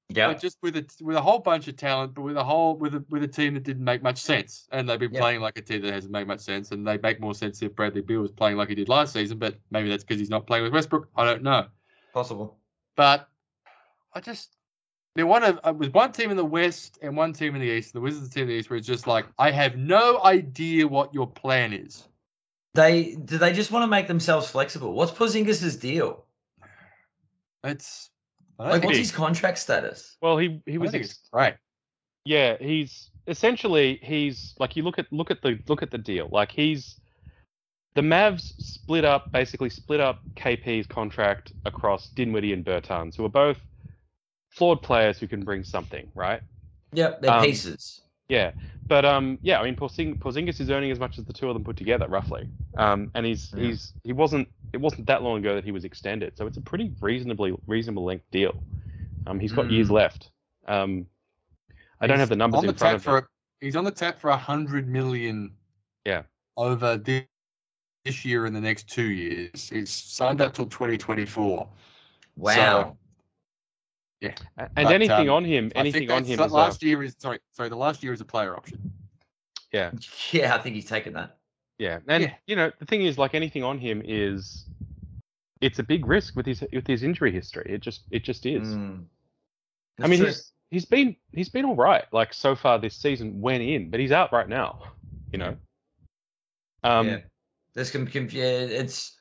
[0.09, 2.75] yeah, but just with a with a whole bunch of talent, but with a whole
[2.75, 5.19] with a with a team that didn't make much sense, and they've been Yeah.
[5.19, 7.75] playing like a team that hasn't made much sense, and they make more sense if
[7.75, 10.47] Bradley Beal was playing like he did last season, but maybe that's because he's not
[10.47, 11.09] playing with Westbrook.
[11.15, 11.67] I don't know.
[12.13, 12.57] possible.
[12.95, 13.29] But
[14.13, 14.55] I just
[15.15, 17.67] They're one of uh, with one team in the West and one team in the
[17.67, 17.93] East.
[17.93, 21.13] The Wizards team in the East, where it's just like, I have no idea what
[21.13, 22.07] your plan is.
[22.73, 24.93] They do they just want to make themselves flexible?
[24.93, 26.25] What's Porzingis's deal?
[27.63, 28.09] It's
[28.59, 30.17] Like, what's his contract status?
[30.21, 31.55] Well, he he was think ex- it's great.
[32.25, 36.27] yeah he's essentially he's like you look at look at the look at the deal
[36.31, 36.99] like he's
[37.95, 43.29] the Mavs split up basically split up KP's contract across Dinwiddie and Bertans who are
[43.29, 43.57] both
[44.49, 46.41] flawed players who can bring something right
[46.93, 48.01] Yep, they're Um, pieces.
[48.29, 48.51] Yeah
[48.87, 51.53] but um yeah I mean Porzing- Porzingis is earning as much as the two of
[51.55, 53.63] them put together roughly um and he's Yeah.
[53.65, 56.61] he's he wasn't it wasn't that long ago that he was extended so it's a
[56.61, 58.63] pretty reasonably reasonable length deal
[59.27, 59.91] um he's got years Mm.
[59.93, 60.31] left
[60.67, 61.05] um
[62.01, 63.27] I don't have the numbers on the in front tap of for me.
[63.61, 65.51] a, he's on the tap for a hundred million.
[66.05, 66.21] Yeah.
[66.55, 67.25] Over this,
[68.05, 69.67] this year and the next two years.
[69.69, 71.67] He's signed up till twenty twenty four.
[72.37, 72.95] Wow.
[74.21, 76.55] A- And But, anything um, on him, I think anything on him that is a,
[76.55, 77.69] last year is sorry, sorry.
[77.69, 78.91] The last year is a player option.
[79.71, 79.91] yeah,
[80.31, 81.37] yeah, I think he's taken that.
[81.77, 81.99] yeah.
[82.07, 82.33] And Yeah.
[82.47, 84.65] you know, the thing is, like anything on him is,
[85.61, 87.65] it's a big risk with his with his injury history.
[87.69, 88.67] It just it just is.
[88.67, 89.05] Mm.
[90.01, 90.27] I mean, true.
[90.27, 93.99] he's he's been he's been all right like so far this season when in, but
[93.99, 94.83] he's out right now.
[95.31, 95.57] You know.
[96.83, 97.07] Um.
[97.07, 97.17] yeah.
[97.73, 99.17] There's com- conf- yeah, it's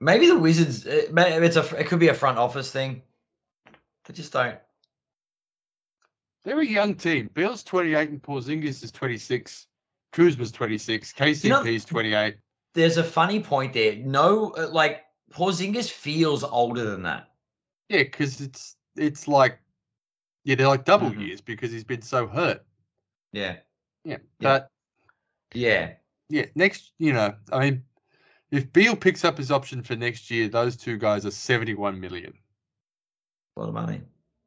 [0.00, 0.86] maybe the Wizards.
[0.86, 3.02] It, it's a it could be a front office thing.
[4.08, 4.58] They just don't.
[6.44, 7.28] They're a young team.
[7.34, 9.66] Beal's twenty eight and Porzingis is twenty six.
[10.12, 11.12] Kuzma's twenty six.
[11.12, 12.36] KCP You know- is twenty eight.
[12.74, 13.96] There's a funny point there.
[13.96, 17.30] No, uh, like Porzingis feels older than that.
[17.90, 19.60] Yeah, because it's it's like
[20.44, 21.26] yeah, they're like double Mhm.
[21.26, 22.64] years because he's been so hurt.
[23.32, 23.58] Yeah.
[24.04, 24.70] Yeah, but
[25.52, 25.94] Yeah.
[26.30, 27.84] yeah, next you know, I mean,
[28.50, 32.00] if Beal picks up his option for next year, those two guys are seventy one
[32.00, 32.32] million,
[33.58, 34.00] A lot of money.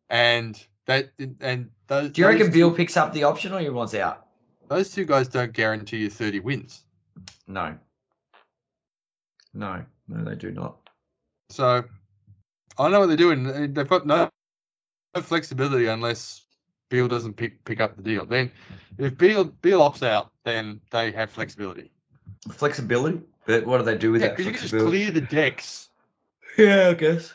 [0.09, 2.11] and that and those.
[2.11, 4.27] Do you reckon Beal picks up the option or he wants out?
[4.69, 6.83] Those two guys don't guarantee you thirty wins.
[7.45, 7.75] No.
[9.53, 9.83] No.
[10.07, 10.77] No, they do not.
[11.49, 11.83] So
[12.79, 13.43] I know what they're doing.
[13.43, 14.29] They- They've got no,
[15.13, 16.45] no flexibility unless
[16.89, 18.25] Beal doesn't pick pick up the deal.
[18.25, 18.49] Then
[18.97, 21.91] if Beal Beal opts out, then they have flexibility.
[22.49, 23.19] Flexibility?
[23.45, 25.89] But what do they do with Yeah, that because you can just clear the decks.
[26.57, 27.33] Yeah, I guess.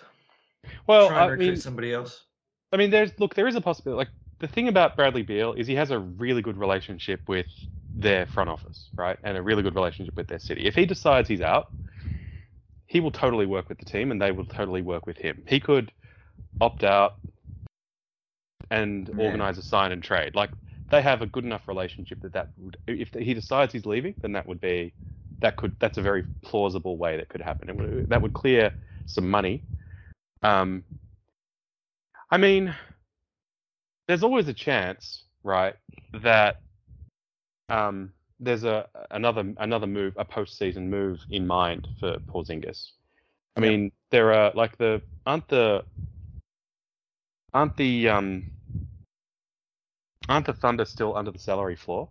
[0.87, 2.25] Well, Try and I recruit mean, somebody else.
[2.73, 3.99] I mean, there's look, there is a possibility.
[3.99, 4.09] Like
[4.39, 7.47] the thing about Bradley Beal is he has a really good relationship with
[7.95, 10.67] their front office, right, and a really good relationship with their city.
[10.67, 11.69] If he decides he's out,
[12.87, 15.43] he will totally work with the team, and they will totally work with him.
[15.47, 15.93] He could
[16.61, 17.17] opt out
[18.71, 20.35] and organize a sign and trade.
[20.35, 20.51] Like
[20.91, 24.33] they have a good enough relationship that that would, if he decides he's leaving, then
[24.33, 24.93] that would be
[25.41, 27.69] that could that's a very plausible way that could happen.
[27.69, 28.73] It would, that would clear
[29.07, 29.63] some money.
[30.43, 30.85] Um,
[32.31, 32.75] I mean,
[34.09, 35.75] there's always a chance, right,
[36.13, 36.61] that
[37.69, 42.91] um, there's a another another move, a postseason move in mind for Porzingis.
[43.57, 43.69] I Yeah.
[43.69, 45.85] mean, there are like the aren't the
[47.55, 48.45] aren't the um
[50.29, 52.09] aren't the Thunder still under the salary floor?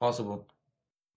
[0.00, 0.46] Possible.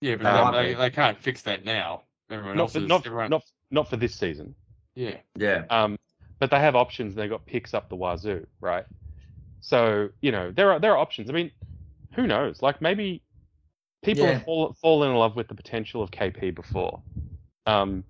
[0.02, 2.04] Yeah, but Um, they, they, they can't fix that now.
[2.30, 3.30] Everyone Not else for, is not, everyone.
[3.32, 4.54] not not for this season.
[4.98, 5.64] Yeah, Yeah.
[5.70, 5.98] Um,
[6.39, 7.16] but they have options.
[7.16, 8.86] They've got picks up the wazoo, right?
[9.62, 11.30] So you know there are there are options.
[11.30, 11.52] I mean,
[12.16, 12.62] who knows?
[12.62, 13.22] Like maybe
[14.04, 14.34] people Yeah.
[14.34, 17.02] have fall, fallen in love with the potential of KP before,
[17.68, 18.04] um,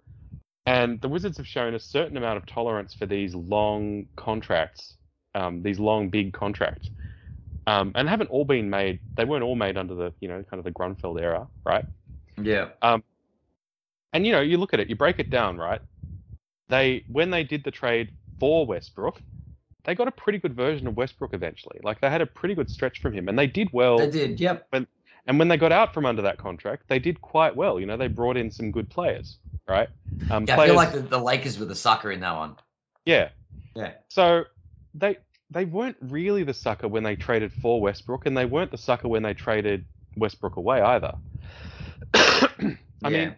[0.65, 4.95] and the Wizards have shown a certain amount of tolerance for these long contracts,
[5.35, 6.89] um, these long big contracts,
[7.67, 8.99] um, and haven't all been made.
[9.15, 11.85] They weren't all made under the you know kind of the Grunfeld era, right?
[12.41, 12.69] Yeah.
[14.13, 15.81] And you know, you look at it, you break it down, right?
[16.69, 19.21] They when they did the trade for Westbrook,
[19.85, 21.79] they got a pretty good version of Westbrook eventually.
[21.83, 23.97] Like they had a pretty good stretch from him, and they did well.
[23.97, 24.39] They did.
[24.39, 24.67] Yep.
[25.27, 27.79] And when they got out from under that contract, they did quite well.
[27.79, 29.89] You know, they brought in some good players, right?
[30.31, 32.55] Um, Yeah, I feel like the, the Lakers were the sucker in that one.
[33.05, 33.29] yeah.
[33.75, 33.91] Yeah.
[34.07, 34.45] So
[34.95, 35.17] they
[35.51, 39.07] they weren't really the sucker when they traded for Westbrook, and they weren't the sucker
[39.07, 41.13] when they traded Westbrook away either.
[42.13, 43.09] I yeah.
[43.09, 43.35] mean,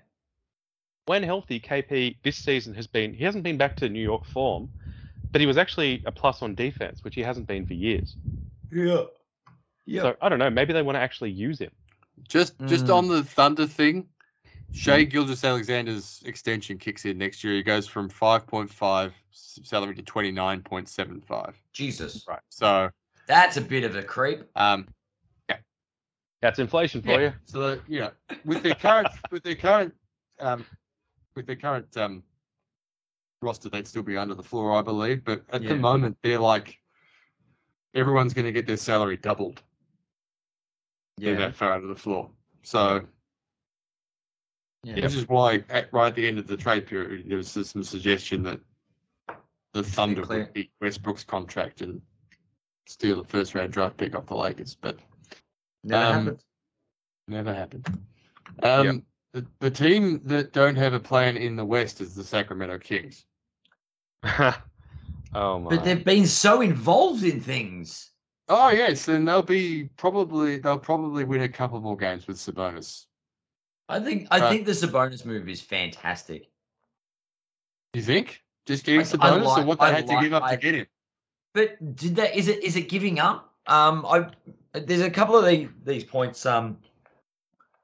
[1.09, 4.69] when healthy, KP this season has been he hasn't been back to New York form,
[5.31, 8.15] but he was actually a plus on defense, which he hasn't been for years.
[8.71, 9.01] yeah.
[9.87, 10.01] Yeah.
[10.03, 11.71] So I don't know, maybe they want to actually use him.
[12.27, 12.95] just just Mm.
[12.97, 14.07] on the Thunder thing,
[14.71, 17.55] Shai Gilgeous-Alexander's extension kicks in next year.
[17.55, 21.55] He goes from five point five salary to twenty nine point seven five.
[21.73, 22.23] Jesus.
[22.27, 22.39] Right.
[22.49, 22.91] So
[23.25, 24.43] That's a bit of a creep.
[24.55, 24.87] um,
[26.41, 27.19] That's inflation for yeah.
[27.19, 27.33] you.
[27.45, 28.11] So the, you know,
[28.45, 29.91] with their current with their current
[30.39, 30.63] um,
[31.39, 32.21] with their current um
[33.41, 35.23] roster, they'd still be under the floor, I believe.
[35.23, 35.69] But at Yeah.
[35.69, 36.77] the moment, they're like
[37.95, 39.63] everyone's going to get their salary doubled.
[41.17, 41.39] They're Yeah.
[41.39, 42.29] that far under the floor.
[42.63, 43.07] So,
[44.83, 44.95] yeah.
[44.95, 47.83] which is why at, right at the end of the trade period, there was some
[47.83, 48.59] suggestion that
[49.73, 52.01] the Thunder would beat Westbrook's contract and
[52.87, 54.99] steal the first round draft pick off the Lakers, but
[55.85, 56.43] Never um, happened.
[57.29, 57.99] never happened.
[58.63, 62.79] Um, the, the team that don't have a plan in the West is the Sacramento
[62.79, 63.25] Kings.
[64.23, 64.53] oh
[65.33, 65.69] my.
[65.69, 68.11] But they've been so involved in things.
[68.47, 73.05] Oh yes, and they'll be probably they'll probably win a couple more games with Sabonis.
[73.87, 74.49] I think I Right.
[74.49, 76.49] think the Sabonis move is fantastic.
[77.93, 78.43] You think?
[78.65, 80.61] Just getting I- I Sabonis, or what they I had to give up I- to
[80.61, 80.87] get him?
[81.53, 83.53] But did that is it is it giving up?
[83.67, 84.29] Um, I
[84.73, 86.45] there's a couple of the, these points.
[86.45, 86.77] Um,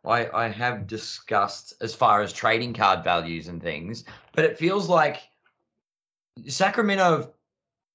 [0.07, 4.89] I I have discussed as far as trading card values and things, but it feels
[4.89, 5.21] like
[6.47, 7.31] Sacramento have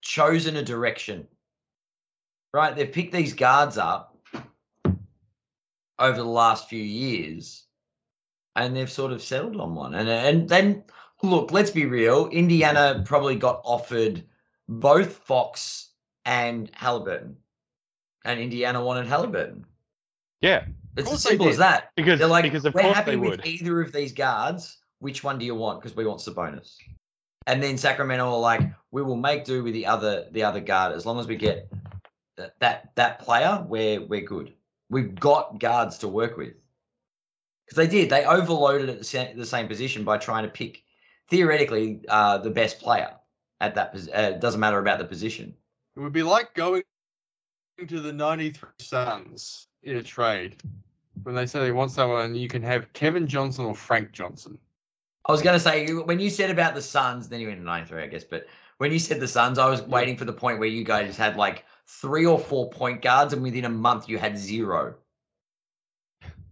[0.03, 1.27] chosen a direction.
[2.53, 4.17] Right, they've picked these guards up
[5.99, 7.67] over the last few years,
[8.57, 9.95] and they've sort of settled on one.
[9.95, 10.83] And and then
[11.23, 12.29] look, let's be real.
[12.29, 14.25] Indiana probably got offered
[14.69, 15.91] both Fox
[16.25, 17.37] and Halliburton,
[18.25, 19.65] and Indiana wanted Halliburton.
[20.41, 20.65] yeah,
[20.97, 21.91] It's as simple as that.
[21.97, 23.47] because They're like, because of we're happy with would.
[23.47, 24.79] either of these guards.
[24.99, 25.81] Which one do you want?
[25.81, 26.77] Because we want Sabonis.
[27.47, 28.61] And then Sacramento are like,
[28.91, 31.71] we will make do with the other the other guard as long as we get
[32.37, 33.65] that that, that player.
[33.67, 34.53] We're we're good.
[34.91, 36.53] We've got guards to work with.
[37.65, 40.83] Because they did, they overloaded at the sa- the same position by trying to pick
[41.31, 43.13] theoretically uh, the best player
[43.61, 43.93] at that.
[43.93, 45.55] pos- Uh, it doesn't matter about the position.
[45.97, 46.83] It would be like going
[47.87, 50.57] to the '93 Suns in a trade
[51.23, 52.35] when they say they want someone.
[52.35, 54.59] You can have Kevin Johnson or Frank Johnson.
[55.27, 57.65] I was going to say when you said about the Suns, then you went to
[57.65, 58.25] 93, I guess.
[58.25, 58.47] But
[58.79, 61.37] when you said the Suns, I was waiting for the point where you guys had
[61.37, 64.95] like three or four point guards, and within a month you had zero.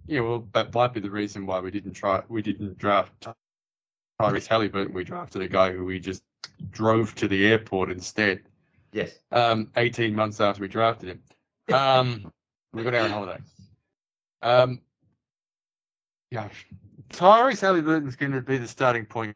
[0.07, 2.23] Yeah, well, that might be the reason why we didn't try.
[2.29, 3.27] We didn't draft
[4.21, 4.95] Tyrese Halliburton.
[4.95, 6.23] We drafted a guy who we just
[6.71, 8.43] drove to the airport instead.
[8.93, 9.19] Yes.
[9.33, 11.75] um, 18 months after we drafted him.
[11.75, 12.33] Um,
[12.73, 13.39] we got Aaron Holiday.
[14.43, 14.81] Um,
[16.31, 16.49] yeah,
[17.11, 19.35] Tyrese Halliburton's going to be the starting point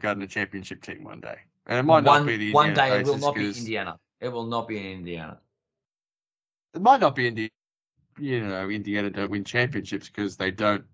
[0.00, 2.54] guard in the championship team one day, and it might one not be the Indiana
[2.54, 3.98] one day it will not be Indiana.
[4.20, 5.38] It will not be in Indiana.
[6.74, 7.50] It might not be Indiana.
[8.18, 10.84] You know, Indiana don't win championships because they don't,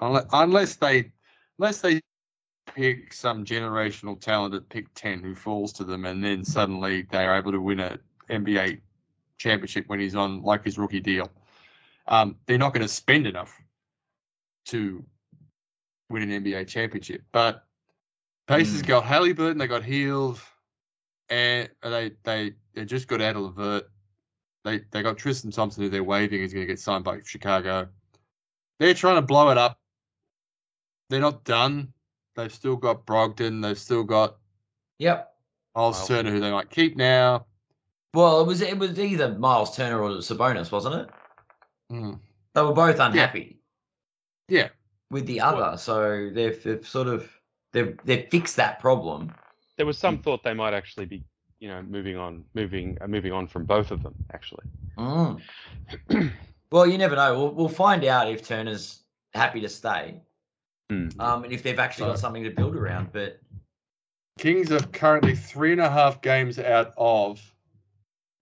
[0.00, 1.12] unless, unless they,
[1.58, 2.00] unless they
[2.74, 7.24] pick some generational talent at pick ten who falls to them, and then suddenly they
[7.24, 7.98] are able to win a
[8.28, 8.80] NBA
[9.38, 11.30] championship when he's on like his rookie deal.
[12.08, 13.60] Um, they're not going to spend enough
[14.66, 15.04] to
[16.10, 17.22] win an NBA championship.
[17.32, 17.64] But
[18.46, 18.86] Pacers Mm.
[18.86, 20.40] got Halliburton, they got Hield,
[21.28, 23.90] and they they they just got out of LeVert.
[24.64, 27.88] They they got Tristan Thompson who they're waiving is going to get signed by Chicago.
[28.78, 29.78] They're trying to blow it up.
[31.08, 31.92] They're not done.
[32.36, 33.62] They've still got Brogdon.
[33.62, 34.36] They've still got
[34.98, 35.32] Yep.
[35.74, 36.08] Miles Miles.
[36.08, 37.46] Turner who they might keep now.
[38.14, 41.08] Well, it was it was either Miles Turner or Sabonis, wasn't it?
[41.90, 42.12] Hmm.
[42.54, 43.60] They were both unhappy
[44.48, 44.68] Yeah.
[45.10, 47.30] with the Well- other, so they've, they've sort of
[47.72, 49.32] they've they've fixed that problem.
[49.76, 51.24] There was some thought they might actually be,
[51.60, 54.14] you know, moving on, moving, uh, moving on from both of them.
[54.34, 54.64] Actually,
[54.98, 55.40] Mm.
[56.72, 57.38] well, you never know.
[57.38, 60.20] We'll, we'll find out if Turner's happy to stay,
[60.90, 61.08] Hmm.
[61.20, 63.12] um, and if they've actually got something to build around.
[63.12, 63.40] But
[64.38, 67.40] Kings are currently three and a half games out of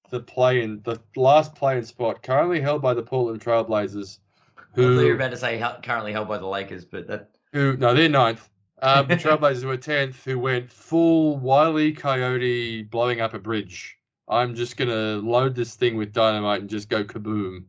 [0.08, 4.20] the play in the last play in spot, currently held by the Portland Trailblazers,
[4.56, 7.76] I thought you were about to say currently held by the Lakers, but that who
[7.76, 8.48] no, they're ninth.
[8.80, 13.98] Um, the Trailblazers were tenth, who went full Wiley Coyote blowing up a bridge.
[14.28, 17.64] I'm just gonna load this thing with dynamite and just go kaboom.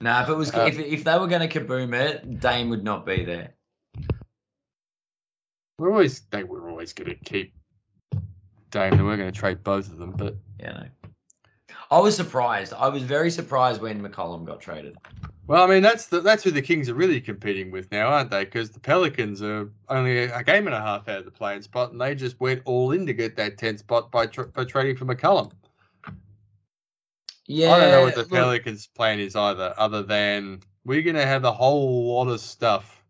[0.00, 2.84] nah, if it was Uh, if if they were going to kaboom it, Dame would
[2.84, 3.54] not be there.
[5.78, 7.54] We're always they were always gonna keep
[8.70, 8.96] Dame.
[8.96, 10.86] They were gonna trade both of them, but Yeah, no.
[11.90, 12.72] I was surprised.
[12.72, 14.96] I was very surprised when McCollum got traded.
[15.46, 18.30] Well, I mean that's the, that's who the Kings are really competing with now, aren't
[18.30, 18.44] they?
[18.44, 21.92] Because the Pelicans are only a, game and a half out of the playing spot,
[21.92, 24.96] and they just went all in to get that 10th spot by tr- by trading
[24.96, 25.52] for McCollum.
[27.46, 31.16] Yeah, I don't know what the look, Pelicans' plan is either, other than we're going
[31.16, 33.01] to have a whole lot of stuff.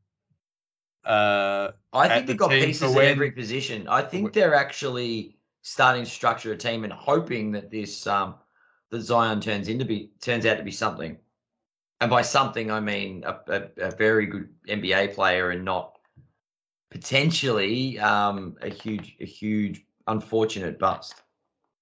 [1.04, 3.88] Uh, I think they've got pieces at when- every position.
[3.88, 8.34] I think they're actually starting to structure a team and hoping that this um
[8.90, 11.16] that Zion turns into be turns out to be something.
[12.00, 15.98] And by something, I mean a, a, a very good NBA player and not
[16.90, 21.14] potentially um a huge a huge unfortunate bust.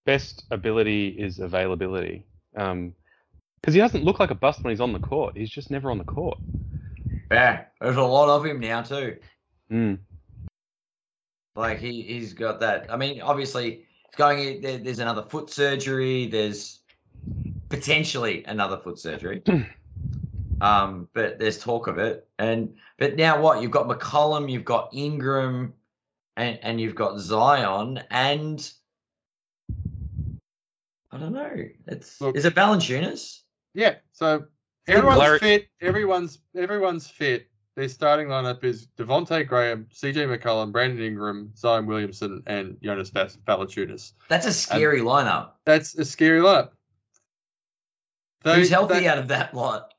[0.06, 2.24] best ability is availability.
[2.56, 2.94] Um,
[3.60, 5.36] because he doesn't look like a bust when he's on the court.
[5.36, 6.38] He's just never on the court.
[7.30, 9.16] Yeah, there's a lot of him now too.
[9.70, 9.98] Mm.
[11.56, 12.86] Like he he's got that.
[12.90, 14.60] I mean, obviously, it's going.
[14.60, 16.26] There, there's another foot surgery.
[16.26, 16.80] There's
[17.68, 19.42] potentially another foot surgery.
[20.60, 22.28] um, but there's talk of it.
[22.38, 23.62] And but now what?
[23.62, 24.50] You've got McCollum.
[24.50, 25.72] You've got Ingram,
[26.36, 28.02] and and you've got Zion.
[28.10, 28.72] And
[31.12, 31.56] I don't know.
[31.86, 33.40] It's Look- is it Valanciunas?
[33.74, 33.96] Yeah.
[34.12, 34.44] So
[34.88, 35.68] everyone's Larry- fit.
[35.80, 37.46] Everyone's everyone's fit.
[37.76, 43.38] Their starting lineup is Devonte Graham, CJ McCollum, Brandon Ingram, Zion Williamson, and Jonas Vas-
[43.46, 44.12] Valanciunas.
[44.28, 45.52] That's a scary lineup.
[45.64, 46.70] That's a scary lineup.
[48.42, 49.94] They- Who's healthy they- out of that lot?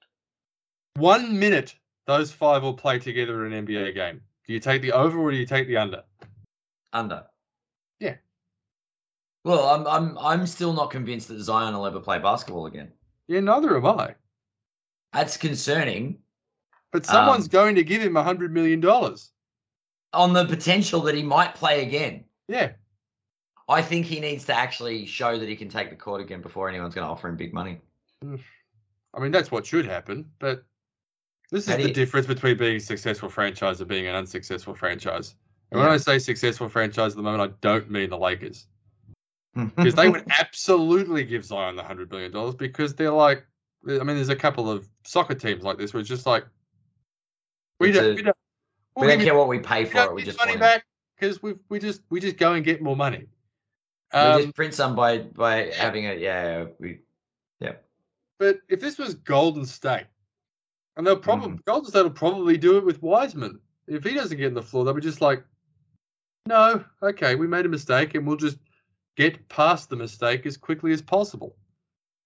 [0.97, 1.73] one minute,
[2.05, 4.21] those five will play together in an NBA game.
[4.45, 6.03] Do you take the over or do you take the under?
[6.91, 7.23] Under.
[8.01, 8.15] Yeah.
[9.45, 12.91] Well, I'm I'm I'm still not convinced that Zion will ever play basketball again.
[13.27, 14.15] Yeah, neither am I.
[15.13, 16.17] That's concerning
[16.91, 19.31] But someone's Um, going to give him a hundred million dollars.
[20.13, 22.25] on the potential that he might play again.
[22.49, 22.73] Yeah.
[23.69, 26.67] I think he needs to actually show that he can take the court again before
[26.67, 27.79] anyone's going to offer him big money.
[29.13, 30.29] I mean, that's what should happen.
[30.39, 30.63] But
[31.49, 35.35] this is the you- difference between being a successful franchise and being an unsuccessful franchise.
[35.71, 38.67] And when I say successful franchise at the moment, I don't mean the Lakers.
[39.75, 43.45] Because they would absolutely give Zion the hundred million dollars because they're like,
[43.87, 46.45] I mean, there's a couple of soccer teams like this where it's just like,
[47.79, 48.37] we It's don't, a- we don't,
[48.97, 50.15] we don't care what we pay for don't it.
[50.15, 50.85] We just money back
[51.19, 53.25] because we we just we just go and get more money.
[54.13, 56.19] We Um, just print some by by having it.
[56.19, 56.99] Yeah, we.
[57.59, 57.73] yeah.
[58.37, 60.05] But if this was Golden State,
[60.97, 61.61] and they'll probably Mm-hmm.
[61.65, 63.59] Golden State will probably do it with Wiseman.
[63.87, 65.43] If he doesn't get in the floor, they'll be just like,
[66.47, 68.57] no, okay, we made a mistake, and we'll just
[69.17, 71.55] get past the mistake as quickly as possible.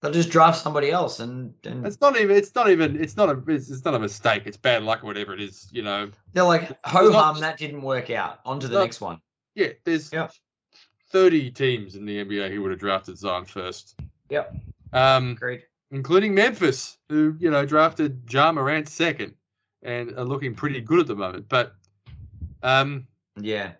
[0.02, 2.36] They'll just draft somebody else, and and It's not even.
[2.36, 3.00] It's not even.
[3.02, 3.42] It's not a.
[3.48, 4.42] It's, it's not a mistake.
[4.46, 5.68] It's bad luck or whatever it is.
[5.72, 6.10] You know.
[6.34, 8.40] they're like, ho hum, that didn't work out.
[8.44, 9.20] On to the not- next one.
[9.54, 9.68] Yeah.
[9.84, 10.28] There's Yeah.
[11.10, 13.98] thirty teams in the NBA who would have drafted Zion first.
[14.28, 14.54] Yep.
[14.92, 15.62] Um, Agreed.
[15.90, 19.34] including Memphis, who you know drafted Ja Morant second,
[19.82, 21.48] and are looking pretty good at the moment.
[21.48, 21.74] But
[22.62, 23.06] um,
[23.40, 23.72] Yeah.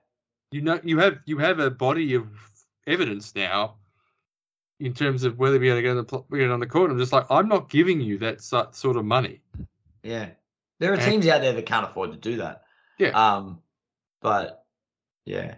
[0.50, 2.26] you know, you have you have a body of
[2.86, 3.74] evidence now
[4.80, 6.90] in terms of whether we are going to get on the court.
[6.90, 9.40] I'm just like, I'm not giving you that sort of money.
[10.02, 10.28] Yeah.
[10.78, 12.64] There are And- teams out there that can't afford to do that.
[12.98, 13.08] Yeah.
[13.10, 13.60] Um,
[14.20, 14.64] but
[15.24, 15.54] yeah,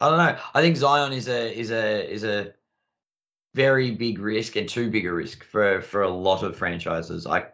[0.00, 0.38] I don't know.
[0.54, 2.54] I think Zion is a is a is a
[3.54, 7.26] very big risk and too big a risk for for a lot of franchises.
[7.26, 7.46] I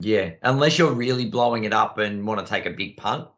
[0.00, 3.28] yeah, unless you're really blowing it up and want to take a big punt.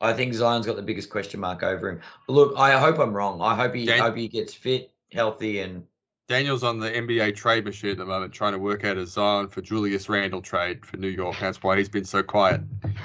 [0.00, 2.00] I think Zion's got the biggest question mark over him.
[2.28, 3.40] Look, I hope I'm wrong.
[3.42, 5.84] I hope he Dan- hope he gets fit, healthy, and
[6.26, 9.48] Daniel's on the NBA trade machine at the moment, trying to work out a Zion
[9.48, 11.36] for Julius Randle trade for New York.
[11.40, 12.60] That's why he's been so quiet.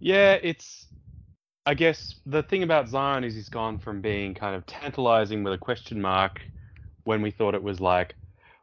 [0.00, 0.86] yeah, it's.
[1.68, 5.52] I guess the thing about Zion is he's gone from being kind of tantalizing with
[5.52, 6.40] a question mark
[7.04, 8.14] when we thought it was like,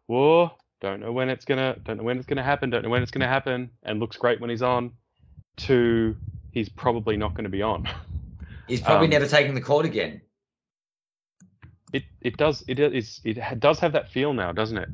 [0.08, 0.52] whoa,
[0.82, 3.12] don't know when it's gonna, don't know when it's gonna happen, don't know when it's
[3.12, 4.92] gonna happen, and looks great when he's on,
[5.58, 6.16] to
[6.52, 7.88] he's probably not going to be on.
[8.68, 10.22] he's probably Um, never taking the court again.
[11.92, 14.90] It it does it is it does have that feel now, doesn't it?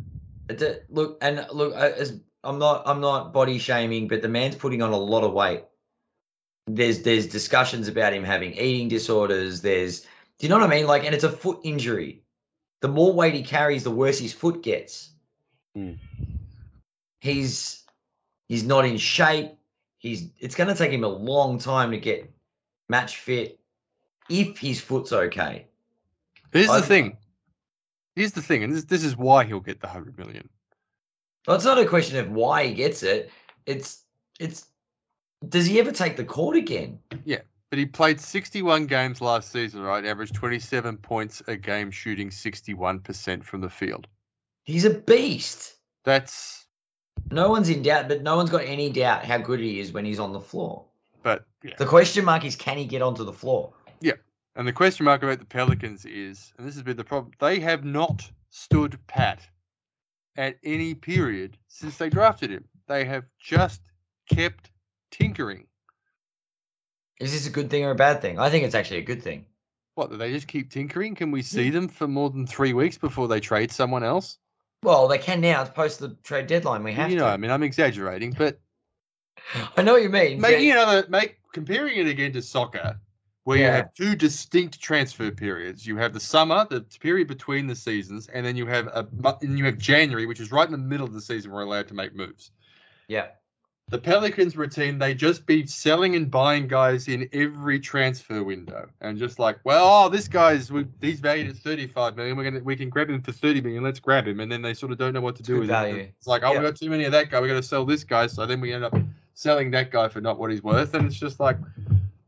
[0.50, 4.56] It's a- look and look as I'm not I'm not body shaming, but the man's
[4.56, 5.64] putting on a lot of weight.
[6.68, 9.62] There's there's discussions about him having eating disorders.
[9.62, 10.08] There's do
[10.48, 10.88] you know what I mean?
[10.88, 12.24] Like, and it's a foot injury.
[12.82, 15.12] The more weight he carries, the worse his foot gets.
[15.76, 15.94] Hmm.
[17.22, 17.86] He's
[18.48, 19.52] he's not in shape.
[20.00, 22.32] He's it's going to take him a long time to get
[22.90, 23.60] match fit
[24.30, 25.68] if his foot's okay.
[26.52, 27.18] Here's I- the thing.
[28.16, 30.50] Here's the thing, and this, this is why he'll get the hundred million.
[31.48, 33.32] Well, it's not a question of why he gets it.
[33.66, 34.04] It's
[34.40, 34.66] it's
[35.48, 37.00] does he ever take the court again?
[37.24, 40.04] Yeah, but he played 61 games last season, right?
[40.04, 44.08] Averaged 27 points a game, shooting 61% from the field.
[44.66, 45.76] He's a beast.
[46.04, 46.66] That's,
[47.32, 50.06] No one's in doubt, but no one's got any doubt how good he is when
[50.06, 50.86] he's on the floor.
[51.24, 51.76] but yeah.
[51.78, 53.74] The question mark is can he get onto the floor?
[54.02, 54.14] Yeah.
[54.56, 57.60] And the question mark about the Pelicans is, and this has been the problem, they
[57.60, 59.48] have not stood pat
[60.38, 62.66] at any period since they drafted him.
[62.88, 63.82] They have just
[64.34, 64.72] kept
[65.12, 65.68] tinkering.
[67.20, 68.40] Is this a good thing or a bad thing?
[68.40, 69.46] I think it's actually a good thing.
[69.96, 71.14] What, do they just keep tinkering?
[71.14, 74.38] Can we see them for more than three weeks before they trade someone else?
[74.84, 75.66] Well, they can now.
[75.66, 76.84] Post the trade deadline.
[76.84, 77.32] We have you know, to.
[77.32, 78.60] I mean, I'm exaggerating, but
[79.78, 80.40] I know what you mean.
[80.40, 83.00] make but- another make comparing it again to soccer,
[83.44, 85.86] where you have two distinct transfer periods.
[85.86, 89.08] You have the summer, the period between the seasons, and then you have a
[89.42, 91.52] and you have January, which is right in the middle of the season.
[91.52, 92.52] We're allowed to make moves.
[93.08, 93.28] Yeah.
[93.90, 99.18] The Pelicans routine, they just be selling and buying guys in every transfer window, and
[99.18, 100.72] just like, well, oh, this guy's
[101.02, 102.38] he's valued at thirty-five million.
[102.38, 103.82] We're gonna we can grab him for thirty million.
[103.84, 105.70] Let's grab him, and then they sort of don't know what to do Good with
[105.70, 105.96] value.
[105.96, 106.14] it.
[106.20, 106.60] It's like, oh, Yeah.
[106.60, 107.42] we got too many of that guy.
[107.42, 108.28] We got to sell this guy.
[108.28, 108.96] So then we end up
[109.34, 111.58] selling that guy for not what he's worth, and it's just like,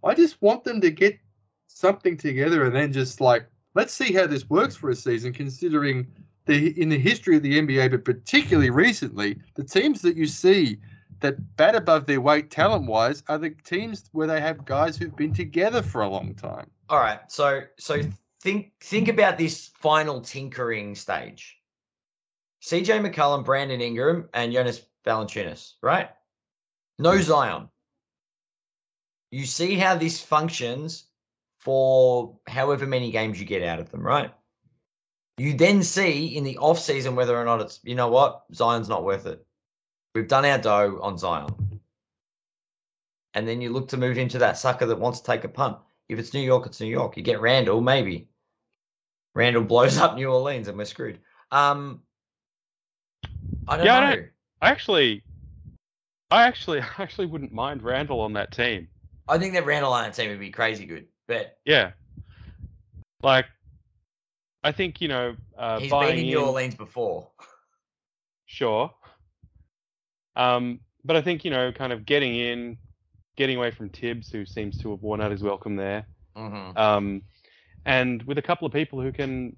[0.04, 1.20] I just want them to get
[1.68, 3.46] something together, and then just like,
[3.76, 6.08] let's see how this works for a season, considering
[6.48, 10.78] the in the history of the NBA, but particularly recently, the teams that you see
[11.22, 15.16] that bat above their weight talent wise are the teams where they have guys who've
[15.16, 16.70] been together for a long time.
[16.90, 17.20] All right.
[17.32, 18.02] So so
[18.42, 21.58] think think about this final tinkering stage.
[22.62, 26.10] CJ McCollum, Brandon Ingram, and Jonas Valanciunas, right?
[27.00, 27.70] No Zion.
[29.32, 31.06] You see how this functions
[31.60, 34.32] for however many games you get out of them, right?
[35.38, 38.90] You then see in the off season whether or not it's you know what Zion's
[38.90, 39.46] not worth it.
[40.14, 41.80] We've done our dough on Zion,
[43.34, 45.78] and then you look to move into that sucker that wants to take a punt.
[46.10, 47.16] If it's New York, it's New York.
[47.16, 48.28] You get Randle, maybe.
[49.34, 51.20] Randle blows up New Orleans and we're screwed.
[51.52, 52.02] Um,
[53.68, 54.16] I don't Yeah, I know.
[54.18, 54.30] don't-
[54.62, 55.24] I actually,
[56.30, 58.90] I actually, I actually wouldn't mind Randle on that team.
[59.30, 61.92] I think that Randle on that team would be crazy good, but Yeah,
[63.24, 63.46] like,
[64.66, 67.32] I think you know, uh, he's been in in, New Orleans before.
[68.46, 68.94] sure.
[70.36, 72.78] Um, but I think you know, kind of getting in,
[73.36, 76.06] getting away from Tibbs, who seems to have worn out his welcome there.
[76.36, 77.22] hmm Um,
[77.86, 79.56] and with a couple of people who can,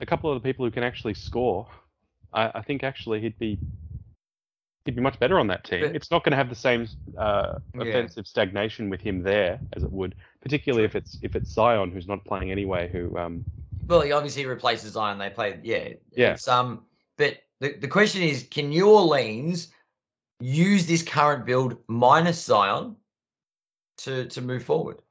[0.00, 1.68] a couple of the people who can actually score,
[2.32, 3.58] I, I think actually he'd be,
[4.84, 5.82] he'd be much better on that team.
[5.82, 7.82] But- it's not going to have the same uh, Yeah.
[7.84, 12.08] offensive stagnation with him there as it would, particularly if it's if it's Zion who's
[12.08, 12.88] not playing anyway.
[12.90, 13.44] Who, um,
[13.86, 15.18] Well, he obviously replaces Zion.
[15.18, 16.32] They play, yeah, Yeah.
[16.32, 16.84] It's, um,
[17.16, 19.68] but the, the question is, can New Orleans
[20.40, 22.96] use this current build minus Zion
[23.98, 25.02] to to move forward?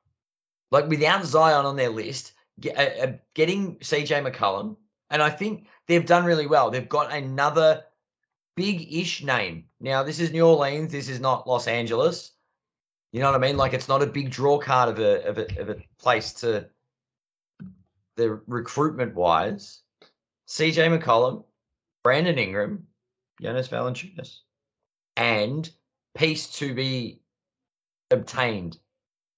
[0.72, 4.76] Like without Zion on their list, get, uh, uh, getting CJ McCollum,
[5.10, 6.70] and I think they've done really well.
[6.70, 7.84] They've got another
[8.56, 9.66] big-ish name.
[9.80, 10.92] Now, this is New Orleans.
[10.92, 12.32] This is not Los Angeles.
[13.12, 13.58] You know what I mean?
[13.58, 16.70] Like it's not a big draw card of a of a, of a place to
[18.16, 19.82] the recruitment wise,
[20.48, 21.44] CJ McCollum,
[22.04, 22.86] Brandon Ingram,
[23.42, 24.40] Jonas Valanciunas,
[25.20, 25.70] and
[26.16, 27.22] piece to be
[28.10, 28.80] obtained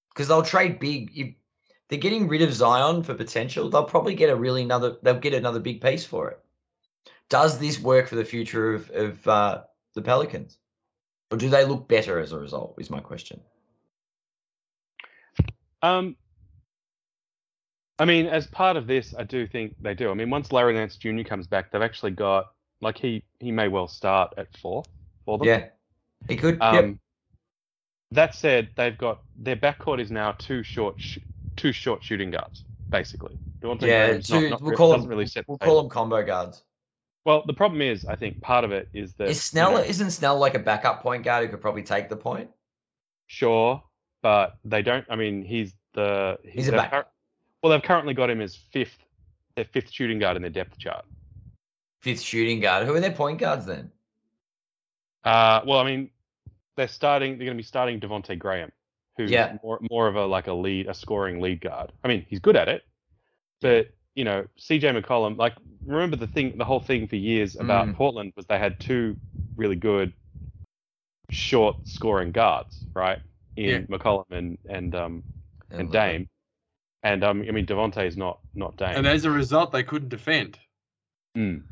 [0.08, 1.10] because they'll trade big.
[1.14, 1.34] If
[1.88, 4.96] they're getting rid of Zion for potential, they'll probably get a really another.
[5.02, 6.38] They'll get another big piece for it.
[7.28, 9.62] Does this work for the future of of uh,
[9.94, 10.56] the Pelicans,
[11.30, 12.76] or do they look better as a result?
[12.78, 13.40] Is my question.
[15.82, 16.16] um,
[17.98, 20.10] I mean, as part of this, I do think they do.
[20.10, 21.22] I mean, once Larry Nance Jr.
[21.24, 24.84] comes back, they've actually got like he he may well start at four
[25.24, 25.46] for them.
[25.46, 25.66] Yeah,
[26.28, 26.60] he could.
[26.60, 26.94] Um, yep.
[28.12, 31.18] That said, they've got their backcourt is now two short sh-
[31.56, 33.38] two short shooting guards basically.
[33.60, 35.26] Devonte Yeah, Graham's two- not, not, we'll call them- really.
[35.46, 36.62] We'll call them combo guards.
[37.24, 39.78] Well, the problem is, I think part of it is that Is you Snell know,
[39.82, 42.50] isn't Snell like a backup point guard who could probably take the point?
[43.28, 43.82] sure,
[44.22, 45.06] but they don't.
[45.08, 47.12] I mean, he's the He's a they've backup.
[47.62, 48.98] well, they've currently got him as fifth,
[49.56, 51.04] their fifth shooting guard in their depth chart.
[52.02, 52.86] Fifth shooting guard.
[52.86, 53.90] Who are their point guards then?
[55.24, 56.10] Uh, well, I mean,
[56.76, 57.38] they're starting.
[57.38, 58.72] They're going to be starting Devonte Graham,
[59.16, 59.56] who's Yeah.
[59.62, 61.92] more more of a like a lead, a scoring lead guard.
[62.02, 62.84] I mean, he's good at it,
[63.60, 65.36] but you know, CJ McCollum.
[65.38, 65.54] Like,
[65.86, 67.94] remember the thing, the whole thing for years about Mm.
[67.94, 69.16] Portland was they had two
[69.56, 70.12] really good
[71.30, 73.18] short scoring guards, right?
[73.56, 73.78] In Yeah.
[73.96, 75.22] McCollum and and um
[75.70, 76.28] and look, Dame,
[77.02, 78.96] and um, I mean Devonte is not not Dame.
[78.96, 80.58] And as a result, they couldn't defend.
[81.36, 81.62] Mm.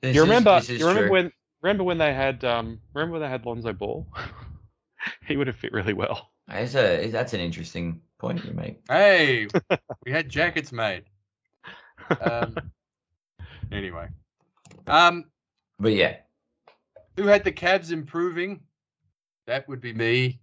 [0.00, 0.56] this you remember?
[0.60, 1.12] this is You remember true.
[1.12, 1.32] when?
[1.62, 2.44] Remember when they had?
[2.44, 4.06] Um, remember when they had Lonzo Ball?
[5.26, 6.30] he would have fit really well.
[6.46, 8.80] That's a that's an interesting point you make.
[8.88, 9.48] Hey,
[10.06, 11.04] we had jackets made.
[12.20, 12.56] Um,
[13.72, 14.08] anyway,
[14.86, 15.24] um,
[15.78, 16.16] But yeah,
[17.16, 18.60] who had the Cavs improving?
[19.46, 20.40] That would be me.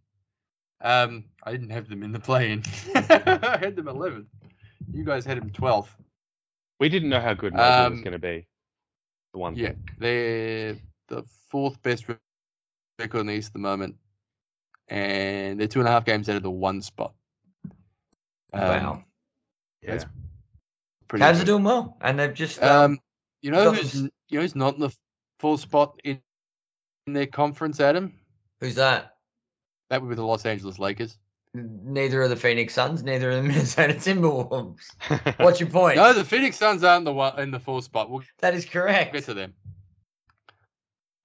[0.82, 2.62] Um, I didn't have them in the play-in.
[2.96, 4.26] I had them 11th.
[4.92, 5.88] You guys had them 12th.
[6.80, 8.48] We didn't know how good Mobley was Um, going to be.
[9.34, 9.56] The one.
[9.56, 9.86] Yeah, thing.
[10.00, 10.76] they're
[11.08, 12.06] the fourth best
[13.00, 13.96] record in the East at the moment,
[14.88, 17.14] and they're two and a half games out of the one spot.
[18.54, 19.04] Um, wow.
[19.82, 19.92] Yeah.
[19.92, 20.06] that's
[21.08, 21.42] pretty Cavs good.
[21.42, 23.00] are doing well, and they've just um, Um,
[23.42, 24.96] you know got who's them n- you know who's not in the
[25.40, 26.20] full spot in,
[27.08, 28.14] in their conference, Adam?
[28.62, 29.18] who's that?
[29.90, 31.20] That would be the Los Angeles Lakers.
[31.54, 33.04] Neither are the Phoenix Suns.
[33.04, 34.86] Neither are the Minnesota Timberwolves.
[35.40, 35.98] What's your point?
[35.98, 38.10] No, the Phoenix Suns aren't the one in the fourth spot.
[38.10, 39.14] We'll that is correct.
[39.14, 39.54] get to them.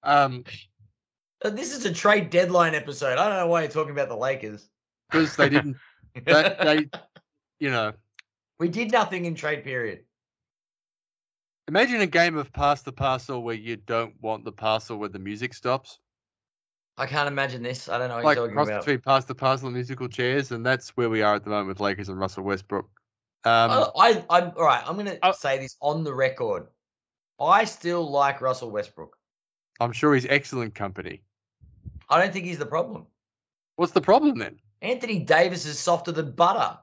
[0.02, 0.44] Um,
[1.44, 3.18] Uh, This is a trade deadline episode.
[3.18, 4.68] I don't know why you're talking about the Lakers.
[5.10, 5.76] because they didn't.
[6.26, 6.88] That they,
[7.58, 7.92] you know,
[8.58, 10.04] we did nothing in trade period.
[11.68, 15.18] imagine a game of pass the parcel where you don't want the parcel where the
[15.18, 15.98] music stops.
[16.98, 17.88] I can't imagine this.
[17.88, 18.80] I don't know what like you're talking cross about.
[18.84, 21.68] between pass the parcel and musical chairs, and that's where we are at the moment
[21.68, 22.84] with Lakers and Russell Westbrook.
[23.44, 24.82] Um, I, I, I'm all right.
[24.86, 25.32] I'm going to Oh.
[25.32, 26.66] say this on the record.
[27.40, 29.16] I still like Russell Westbrook.
[29.80, 31.22] I'm sure he's excellent company.
[32.08, 33.06] I don't think he's the problem.
[33.76, 34.58] What's the problem then?
[34.82, 36.78] Anthony Davis is softer than butter.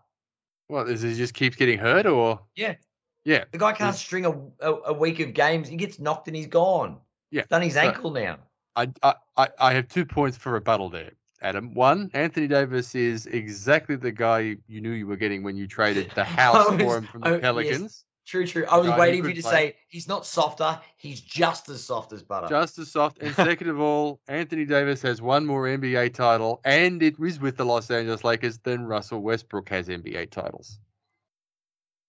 [0.68, 2.76] What is he just keeps getting hurt, or Yeah.
[3.24, 3.44] Yeah.
[3.52, 4.32] The guy can't He's- string a,
[4.62, 5.68] a, a week of games.
[5.68, 6.98] He gets knocked and he's gone.
[7.32, 8.38] Yeah, He's done his so- ankle now.
[8.76, 11.74] I, I I I have two points for rebuttal there, Adam.
[11.74, 16.12] One, Anthony Davis is exactly the guy you knew you were getting when you traded
[16.16, 18.04] the house was- for him from oh, the yes.
[18.30, 18.52] Pelicans.
[18.52, 18.66] True, true.
[18.70, 19.52] I was guy who waiting for you to play.
[19.52, 20.80] say he's not softer.
[20.98, 22.48] He's just as soft as butter.
[22.50, 23.20] Just as soft.
[23.22, 27.58] And second of all, Anthony Davis has one more NBA title, and it was with
[27.58, 30.80] the Los Angeles Lakers than Russell Westbrook has NBA titles.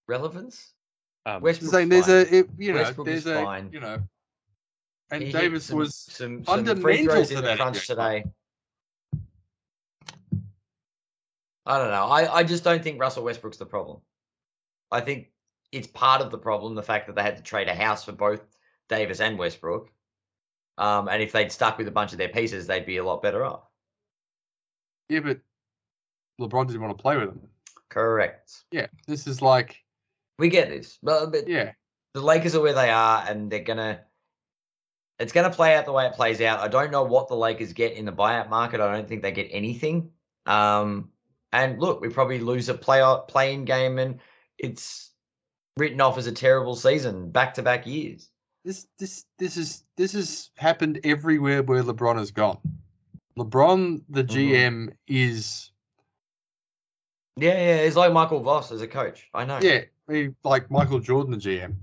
[0.09, 0.73] Relevance?
[1.27, 2.15] Um, Westbrook's saying there's fine.
[2.17, 3.69] a it, you know Westbrook there's a fine.
[3.73, 3.99] you know,
[5.11, 7.87] and He Davis some- was some, some free fundamental throws to in the that crunch
[7.87, 8.25] today.
[11.67, 12.07] I don't know.
[12.07, 13.99] I, I just don't think Russell Westbrook's the problem.
[14.91, 15.29] I think
[15.73, 18.13] it's part of the problem, the fact that they had to trade a house for
[18.13, 18.41] both
[18.89, 19.91] Davis and Westbrook.
[20.79, 23.23] Um, and if they'd stuck with a bunch of their pieces, they'd be a lot
[23.23, 23.65] better off.
[25.09, 25.41] yeah, but
[26.41, 27.41] LeBron didn't want to play with them.
[27.89, 28.65] Correct.
[28.71, 29.83] Yeah, this is like
[30.39, 30.99] We get this.
[31.03, 31.73] But, but yeah,
[32.15, 34.01] the Lakers are where they are, and they're gonna.
[35.19, 36.61] It's gonna play out the way it plays out.
[36.61, 38.81] I don't know what the Lakers get in the buyout market.
[38.81, 40.11] I don't think they get anything.
[40.47, 41.11] Um,
[41.53, 44.21] and look, we probably lose a play playing game, and
[44.59, 45.08] it's
[45.79, 48.31] written off as a terrible season back to back years.
[48.65, 52.59] this this this is this has happened everywhere where LeBron has gone.
[53.39, 54.25] LeBron, the.
[54.25, 55.71] GM, is
[57.37, 59.29] Yeah, yeah, he's like Michael Voss as a coach.
[59.33, 59.61] I know.
[59.63, 61.77] yeah, he, like Michael Jordan, the GM.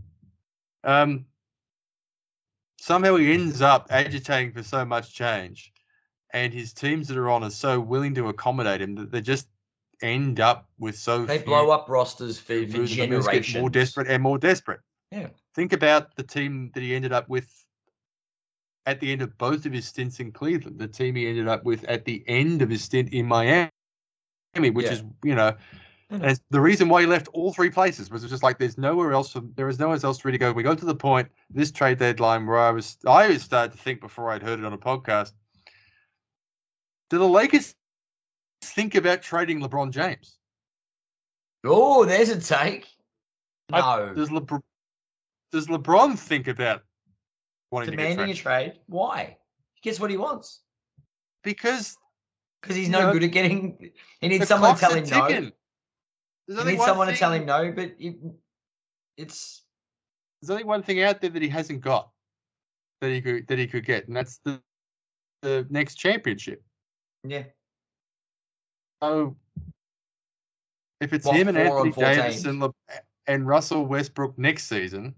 [0.84, 1.26] Um,
[2.80, 5.74] somehow he ends up agitating for so much change,
[6.34, 9.48] and his teams that are on are so willing to accommodate him that they're just
[10.02, 13.60] end up with so They few blow up rosters for, for moves get generations.
[13.62, 14.80] more desperate and more desperate.
[15.12, 15.28] Yeah.
[15.54, 17.66] Think about the team that he ended up with
[18.86, 21.64] at the end of both of his stints in Cleveland, the team he ended up
[21.64, 23.70] with at the end of his stint in Miami,
[24.56, 24.92] which Yeah.
[24.94, 25.56] is, you know,
[26.12, 29.32] and the reason why he left all three places was just like there's nowhere else
[29.32, 30.52] for, there is nowhere else for me to go.
[30.54, 33.78] We got to the point this trade deadline where I was I was started to
[33.80, 35.32] think before I'd heard it on a podcast.
[37.10, 37.74] Do the Lakers
[38.72, 40.38] think about trading LeBron James?
[41.66, 42.88] Oh, there's a take.
[43.72, 44.14] I- No.
[44.14, 44.62] Does LeBron
[45.52, 46.84] does LeBron think about
[47.72, 48.74] wanting Demanding a get traded?
[48.74, 48.82] trade.
[48.88, 49.38] Why?
[49.76, 50.62] He gets what he wants.
[51.44, 51.98] Because
[52.62, 53.92] Because he's no know, good at getting.
[54.22, 55.28] He needs someone to tell a him no.
[55.28, 55.52] ticking.
[56.48, 58.16] There's He needs one someone to tell him no, but it,
[59.18, 59.64] it's
[60.42, 62.12] There's only one thing out there that he hasn't got
[63.02, 64.62] that he could that he could get, and that's the
[65.42, 66.64] the next championship.
[67.24, 67.44] yeah.
[69.02, 69.36] So
[71.02, 72.74] if it's What, him and Anthony Davis and, Le-
[73.28, 75.14] and Russell Westbrook next season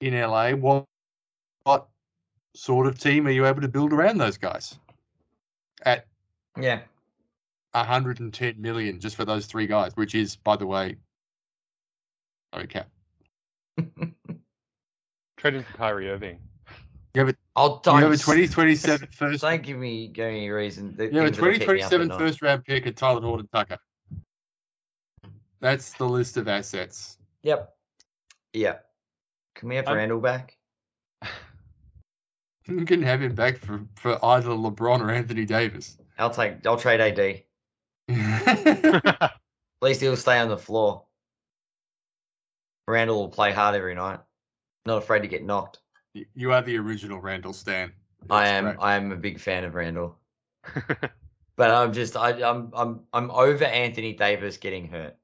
[0.00, 0.84] in LA, what
[1.64, 1.88] what
[2.54, 4.78] sort of team are you able to build around those guys
[5.82, 6.06] at
[6.60, 6.80] Yeah.
[7.72, 10.96] 110 million just for those three guys, which is, by the way,
[12.54, 12.84] okay.
[15.36, 16.38] Trading for Kyrie Irving.
[17.16, 19.42] I'll You have a don't- 2027 first.
[19.42, 20.96] Don't give me give me a reason.
[20.98, 23.22] You have a things that'll keep me up at 2027 first round pick at Talen
[23.22, 23.78] Horton Tucker.
[25.60, 27.18] That's the list of assets.
[27.42, 27.72] Yep.
[28.52, 28.84] Yep.
[29.54, 30.56] Can we have I'm- Randle back?
[32.66, 35.98] You can have him back for, for either LeBron or Anthony Davis.
[36.18, 36.66] I'll take.
[36.66, 37.42] I'll trade AD.
[38.08, 39.32] At
[39.82, 41.04] least he'll stay on the floor.
[42.88, 44.20] Randle will play hard every night.
[44.86, 45.80] Not afraid to get knocked.
[46.14, 47.92] You are the original Randle Stan.
[48.30, 48.64] I am.
[48.64, 48.76] great.
[48.80, 50.16] I am a big fan of Randle.
[51.56, 52.16] But I'm just.
[52.16, 52.72] I, I'm.
[52.74, 53.00] I'm.
[53.12, 55.14] I'm over Anthony Davis getting hurt.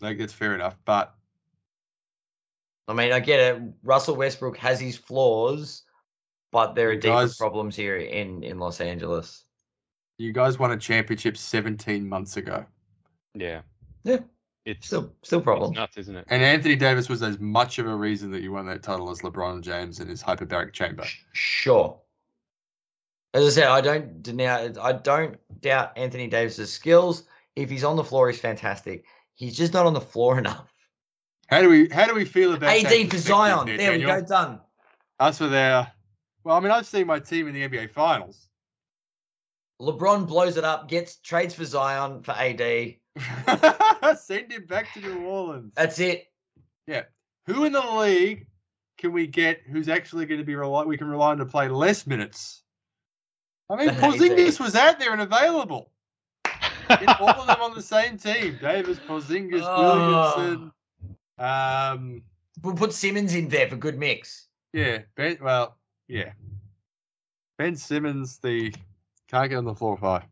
[0.00, 0.76] Like, that's fair enough.
[0.84, 1.12] But
[2.86, 3.60] I mean, I get it.
[3.82, 5.82] Russell Westbrook has his flaws,
[6.52, 7.36] but there are He deeper does.
[7.36, 9.46] problems here in in Los Angeles.
[10.18, 12.64] you guys won a championship 17 months ago.
[13.34, 13.62] yeah.
[14.04, 14.18] Yeah.
[14.68, 15.76] It's Still, still it's problems.
[15.76, 16.26] nuts, isn't it?
[16.28, 19.20] And Anthony Davis was as much of a reason that you won that title as
[19.22, 21.04] LeBron James in his hyperbaric chamber.
[21.32, 21.98] Sure.
[23.32, 27.24] As I said, I don't deny, I don't doubt Anthony Davis's skills.
[27.56, 29.06] If he's on the floor, he's fantastic.
[29.36, 30.70] He's just not on the floor enough.
[31.46, 33.66] How do we how do we feel about that AD for Zion.
[33.66, 34.20] there, There we go.
[34.20, 34.60] Done.
[35.18, 35.90] As for our
[36.44, 38.48] well, I mean, I've seen my team in the NBA Finals.
[39.80, 42.96] LeBron blows it up, gets trades for Zion for AD.
[44.18, 45.72] Send him back to New Orleans.
[45.76, 46.26] That's it.
[46.86, 47.02] Yeah.
[47.46, 48.46] Who in the league
[48.98, 51.68] can we get who's actually going to be rely we can rely on to play
[51.68, 52.62] less minutes?
[53.70, 55.90] I mean, Porzingis was out there and available.
[56.88, 58.58] Get all of them on the same team.
[58.62, 60.32] Davis, Porzingis, Oh.
[60.38, 60.72] Williamson.
[61.38, 62.22] Um,
[62.62, 64.48] We'll put Simmons in there for good mix.
[64.72, 65.38] yeah, Ben.
[65.40, 65.76] Well,
[66.08, 66.32] yeah.
[67.58, 68.74] Ben Simmons, the
[69.30, 70.22] can't get on the floor five.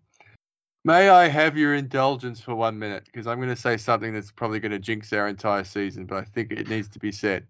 [0.86, 3.06] May I have your indulgence for one minute?
[3.06, 6.18] Because I'm going to say something that's probably going to jinx our entire season, but
[6.18, 7.44] I think it needs to be said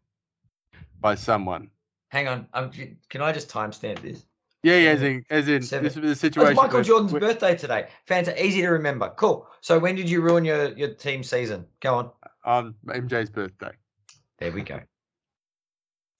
[1.02, 1.68] by someone.
[2.08, 2.46] Hang on.
[2.54, 2.70] Um,
[3.10, 4.24] can I just timestamp this?
[4.62, 5.84] Yeah, yeah, as in, as in Seven.
[5.84, 6.52] this is the Oh, situation.
[6.52, 7.88] it's Michael Jordan's birthday today.
[8.06, 8.42] Fantastic.
[8.42, 9.12] Easy to remember.
[9.18, 9.46] Cool.
[9.60, 11.66] So when did you ruin your, your team season?
[11.80, 12.10] Go on.
[12.46, 13.72] on MJ's birthday.
[14.38, 14.80] There we go.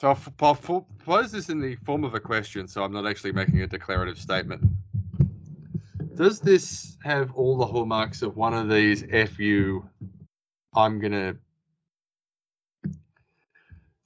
[0.02, 3.06] So I'll, I'll f- pose this in the form of a question, so I'm not
[3.06, 4.62] actually making a declarative statement.
[6.16, 9.86] Does this have all the hallmarks of one of these FU?
[10.74, 11.36] I'm gonna.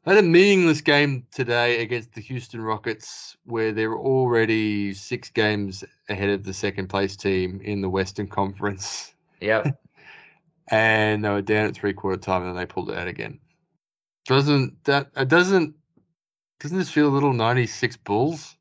[0.07, 5.85] I had a meaningless game today against the Houston Rockets, where they're already six games
[6.09, 9.81] ahead of the second place team in the Western Conference, Yep.
[10.69, 13.39] and they were down at three quarter time, and then they pulled it out again.
[14.27, 15.11] Doesn't that?
[15.17, 15.77] It doesn't.
[16.59, 18.57] Doesn't this feel a little '96 Bulls?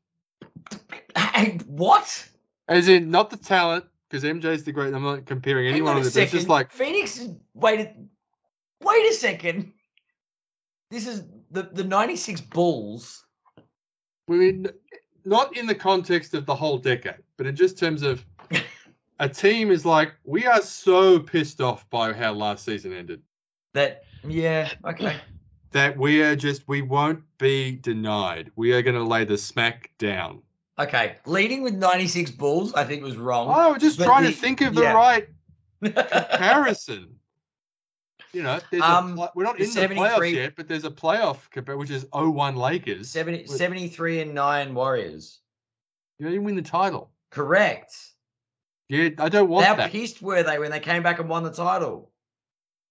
[1.16, 2.29] Hey, what?
[2.70, 4.94] As in, not the talent, because MJ's the great.
[4.94, 8.08] I'm not comparing Hang anyone on a but It's just like Phoenix is- waited.
[8.82, 9.72] Wait a second.
[10.90, 13.26] This is the the '96 Bulls.
[13.58, 14.66] I mean,
[15.24, 18.24] not in the context of the whole decade, but in just terms of
[19.18, 23.20] a team is like we are so pissed off by how last season ended
[23.74, 24.70] That yeah.
[24.84, 25.16] Okay.
[25.72, 28.50] that we are just we won't be denied.
[28.56, 30.42] We are going to lay the smack down.
[30.80, 31.16] Okay.
[31.26, 33.48] Leading with '96 Bulls, I think was wrong.
[33.54, 34.92] Oh, we're just trying the- to think of the yeah.
[34.94, 35.28] right
[35.82, 37.08] comparison.
[38.32, 41.50] You know, there's Um, a, we're not in the playoffs yet, but there's a playoff
[41.50, 43.10] compare, which is 0-1 Lakers.
[43.10, 45.40] 70, with- 73 and nine Warriors.
[46.20, 47.10] You didn't win the title.
[47.32, 47.92] Correct.
[48.88, 49.90] Yeah, I don't want How that.
[49.90, 52.12] pissed were they when they came back and won the title?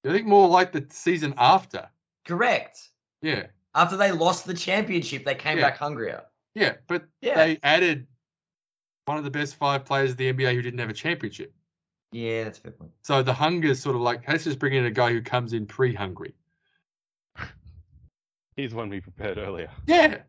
[0.06, 1.88] I think more like the season after.
[2.28, 2.90] Correct.
[3.22, 3.46] Yeah,
[3.76, 5.70] After they lost the championship, they came Yeah.
[5.70, 6.24] back hungrier.
[6.56, 7.36] Yeah, but Yeah.
[7.36, 8.08] they added
[9.06, 11.54] one of the best five players of the NBA who didn't have a championship.
[12.12, 12.92] Yeah, that's a fair point.
[13.04, 15.54] So the hunger is sort of like let's just bring in a guy who comes
[15.54, 16.34] in pre-hungry.
[18.56, 19.70] He's one we prepared earlier.
[19.88, 20.24] Yeah,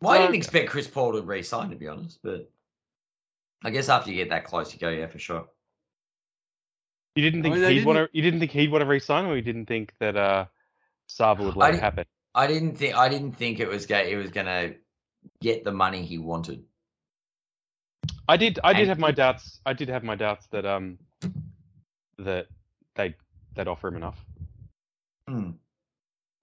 [0.00, 2.50] Well, I didn't expect Chris Paul to re-sign, to be honest, but
[3.64, 5.48] I guess after you get that close, you go, yeah, for sure.
[7.16, 8.08] You didn't I think mean, he'd want to.
[8.12, 10.46] You didn't think he'd want to resign, or you didn't think that uh,
[11.08, 12.04] Sarver would let I it happen.
[12.34, 14.74] I didn't think I didn't think it was go it was gonna
[15.40, 16.62] get the money he wanted.
[18.28, 18.58] I did.
[18.64, 19.60] I did have my doubts.
[19.66, 20.98] I did have my doubts that um
[22.18, 22.46] that
[22.96, 23.14] they
[23.54, 24.24] they'd offer him enough.
[25.28, 25.50] Hmm.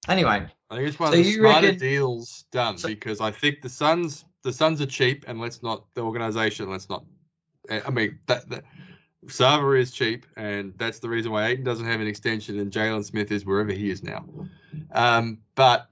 [0.08, 3.22] Anyway, I think it's one So of the you smarter reckon- deals done So- because
[3.22, 7.04] I think the Suns the Suns are cheap and let's not the organization let's not.
[7.70, 8.50] eh, I mean that.
[8.50, 8.64] that
[9.28, 13.06] Sarver is cheap, and that's the reason why Ayton doesn't have an extension, and Jalen
[13.06, 14.26] Smith is wherever he is now.
[14.94, 15.91] Um, but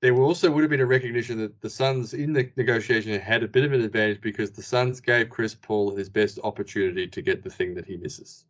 [0.00, 3.48] there also would have been a recognition that the Suns in the negotiation had a
[3.48, 7.42] bit of an advantage because the Suns gave Chris Paul his best opportunity to get
[7.42, 8.44] the thing that he misses,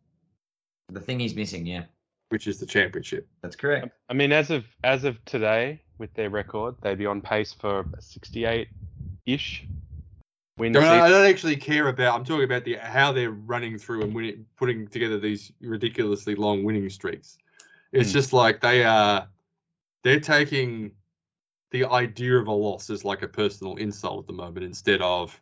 [0.89, 1.83] the thing he's missing, yeah,
[2.29, 3.27] which is the championship.
[3.41, 3.89] that's correct.
[4.09, 7.85] I mean, as of as of today, with their record, they'd be on pace for
[7.99, 8.67] sixty-eight
[9.25, 9.65] ish
[10.57, 10.77] wins.
[10.77, 12.15] I, mean, I don't actually care about.
[12.15, 16.63] I'm talking about the how they're running through and winning, putting together these ridiculously long
[16.63, 17.37] winning streaks.
[17.91, 18.13] It's Hmm.
[18.13, 19.27] just like they are.
[20.03, 20.91] They're taking
[21.71, 25.39] the idea of a loss is like a personal insult at the moment instead of,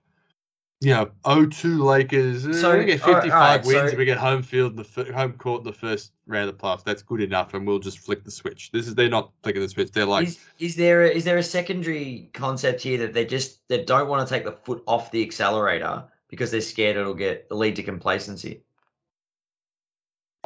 [0.82, 2.46] you know, 0-2 Lakers.
[2.46, 3.92] eh, So, we get 55 all right, wins.
[3.92, 6.58] so- we get home field, in the fir- home court in the first round of
[6.58, 6.84] the playoffs.
[6.84, 8.72] That's good enough, and we'll just flick the switch.
[8.72, 9.92] This is they're not flicking the switch.
[9.92, 13.68] They're like, is, is there a, is there a secondary concept here that they just
[13.70, 17.48] they don't want to take the foot off the accelerator because they're scared it'll get
[17.50, 18.62] lead to complacency?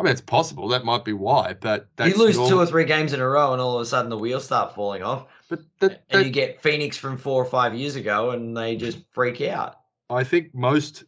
[0.02, 0.68] I mean, it's possible.
[0.70, 3.54] That might be why, but that's you lose two or three games in a row,
[3.54, 6.32] and all of a sudden the wheels start falling off, But that, and that- you
[6.32, 9.76] get Phoenix from four or five years ago, and they just freak out.
[10.10, 11.04] I think most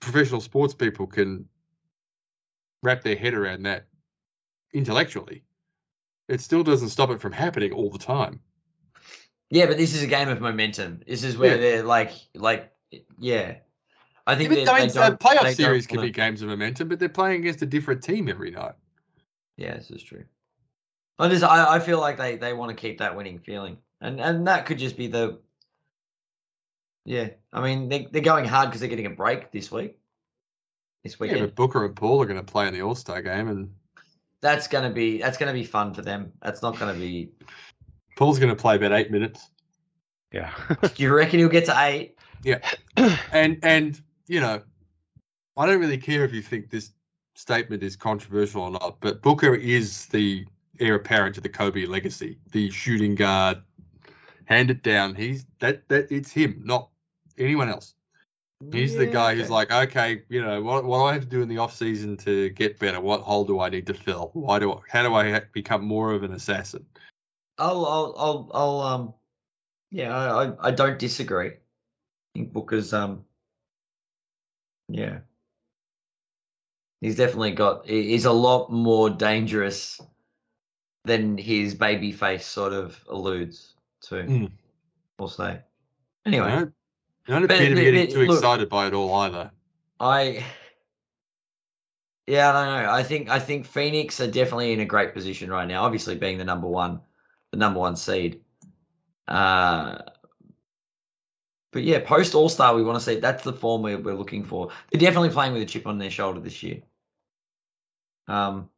[0.00, 1.44] professional sports people can
[2.82, 3.86] wrap their head around that
[4.72, 5.44] intellectually.
[6.28, 8.40] It still doesn't stop it from happening all the time.
[9.50, 11.02] Yeah, but this is a game of momentum.
[11.06, 11.60] This is where Yeah.
[11.60, 12.72] they're like, like
[13.16, 13.58] yeah.
[14.28, 16.48] I think Even they, they it's uh, playoff they series don't can be games of
[16.48, 18.74] momentum, but they're playing against a different team every night.
[19.56, 20.24] Yeah, this is true.
[21.18, 23.78] I just I, I feel like they, they want to keep that winning feeling.
[24.02, 25.40] And and that could just be the
[27.06, 27.30] Yeah.
[27.54, 29.98] I mean they they're going hard because they're getting a break this week.
[31.04, 33.48] This Yeah, but Booker and Paul are going to play in the All Star game,
[33.48, 33.70] and
[34.42, 36.32] that's gonna be that's gonna be fun for them.
[36.42, 37.32] That's not gonna be
[38.18, 39.48] Paul's going to play about eight minutes.
[40.32, 40.52] Yeah.
[40.82, 42.16] Do you reckon he'll get to eight?
[42.42, 42.58] Yeah.
[43.32, 44.62] And and you know,
[45.56, 46.92] I don't really care if you think this
[47.34, 50.46] statement is controversial or not, but Booker is the
[50.80, 53.62] heir apparent to the Kobe legacy, the shooting guard.
[54.44, 55.14] Hand it down.
[55.14, 56.88] He's that that it's him, not
[57.36, 57.94] anyone else.
[58.72, 61.42] He's the guy who's like, okay, you know, what what do I have to do
[61.42, 63.00] in the off season to get better?
[63.00, 64.30] What hole do I need to fill?
[64.32, 66.84] Why do I, how do I become more of an assassin?
[67.58, 69.14] I'll I'll I'll, I'll um
[69.90, 71.48] yeah, I, I I don't disagree.
[71.50, 71.58] I
[72.34, 73.24] think Booker's um
[74.88, 75.18] yeah.
[77.00, 80.00] He's definitely got he's a lot more dangerous
[81.04, 84.14] than his baby face sort of alludes to.
[84.16, 84.50] Mm.
[85.18, 85.60] We'll say.
[86.26, 86.74] Anyway, don't,
[87.26, 89.50] you don't appear to be getting too look- excited by it all either.
[90.00, 90.44] I
[92.28, 92.90] yeah, I don't know.
[92.90, 95.84] I think I think Phoenix are definitely in a great position right now.
[95.84, 97.00] Obviously, being the number one,
[97.52, 98.42] the number one seed.
[99.26, 99.98] Uh,
[101.72, 104.44] but yeah, post All Star, we want to see that's the form we're, we're looking
[104.44, 104.70] for.
[104.90, 106.82] They're definitely playing with a chip on their shoulder this year.
[108.26, 108.68] Um,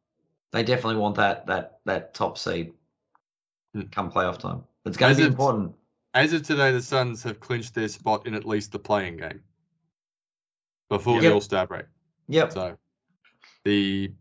[0.51, 2.73] they definitely want that that that top seed
[3.73, 3.83] Hmm.
[3.83, 4.63] come playoff time.
[4.85, 5.75] It's going As to be it- important.
[6.13, 9.41] As of today, the Suns have clinched their spot in at least the playing game
[10.89, 11.23] before Yep.
[11.23, 11.85] the All Star break.
[12.27, 12.51] Yep.
[12.51, 12.77] So
[13.63, 14.11] the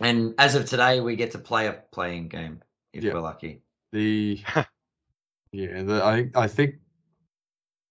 [0.00, 2.62] And as of today, we get to play a playing game
[2.92, 3.14] if Yeah.
[3.14, 3.62] we're lucky.
[3.90, 4.40] the
[5.52, 6.76] yeah, the, I I think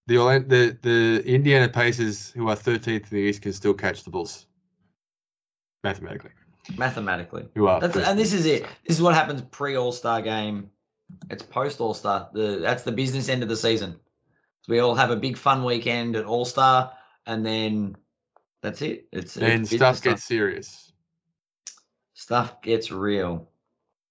[0.08, 4.10] the the the Indiana Pacers, who are 13th in the East, can still catch the
[4.10, 4.46] Bulls
[5.84, 6.30] mathematically.
[6.76, 7.48] Mathematically.
[7.54, 8.62] Who are That's, and this is it.
[8.86, 10.70] This is what happens pre All Star game.
[11.30, 12.28] It's post All Star.
[12.32, 13.92] The that's the business end of the season.
[14.62, 16.92] So we all have a big fun weekend at All Star,
[17.26, 17.94] and then
[18.62, 19.06] that's it.
[19.12, 20.92] It's, it's And business stuff gets serious.
[22.14, 23.48] stuff gets real.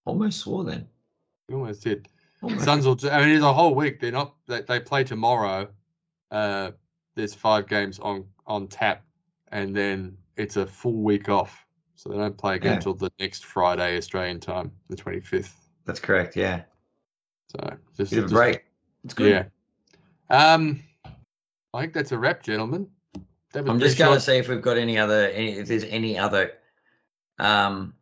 [0.05, 0.87] Almost swore then.
[1.49, 2.07] You almost did.
[2.41, 2.63] Almost.
[2.63, 2.97] Suns will.
[3.11, 3.99] I mean, it's a whole week.
[3.99, 4.35] They're not.
[4.47, 5.67] They, they play tomorrow.
[6.31, 6.71] Uh,
[7.15, 9.03] there's five games on on tap,
[9.51, 11.65] and then it's a full week off.
[11.95, 12.75] So they don't play again Yeah.
[12.75, 15.53] until the next Friday Australian time, the 25th.
[15.85, 16.35] That's correct.
[16.35, 16.61] Yeah.
[17.47, 17.59] So
[17.97, 18.65] just, Bit a just- break.
[19.03, 19.31] It's good.
[20.29, 20.53] Yeah.
[20.53, 20.83] Um,
[21.73, 22.87] I think that's a wrap, gentlemen.
[23.55, 26.51] I'm just going to see if we've got any other, any, if there's any other
[27.39, 27.93] um,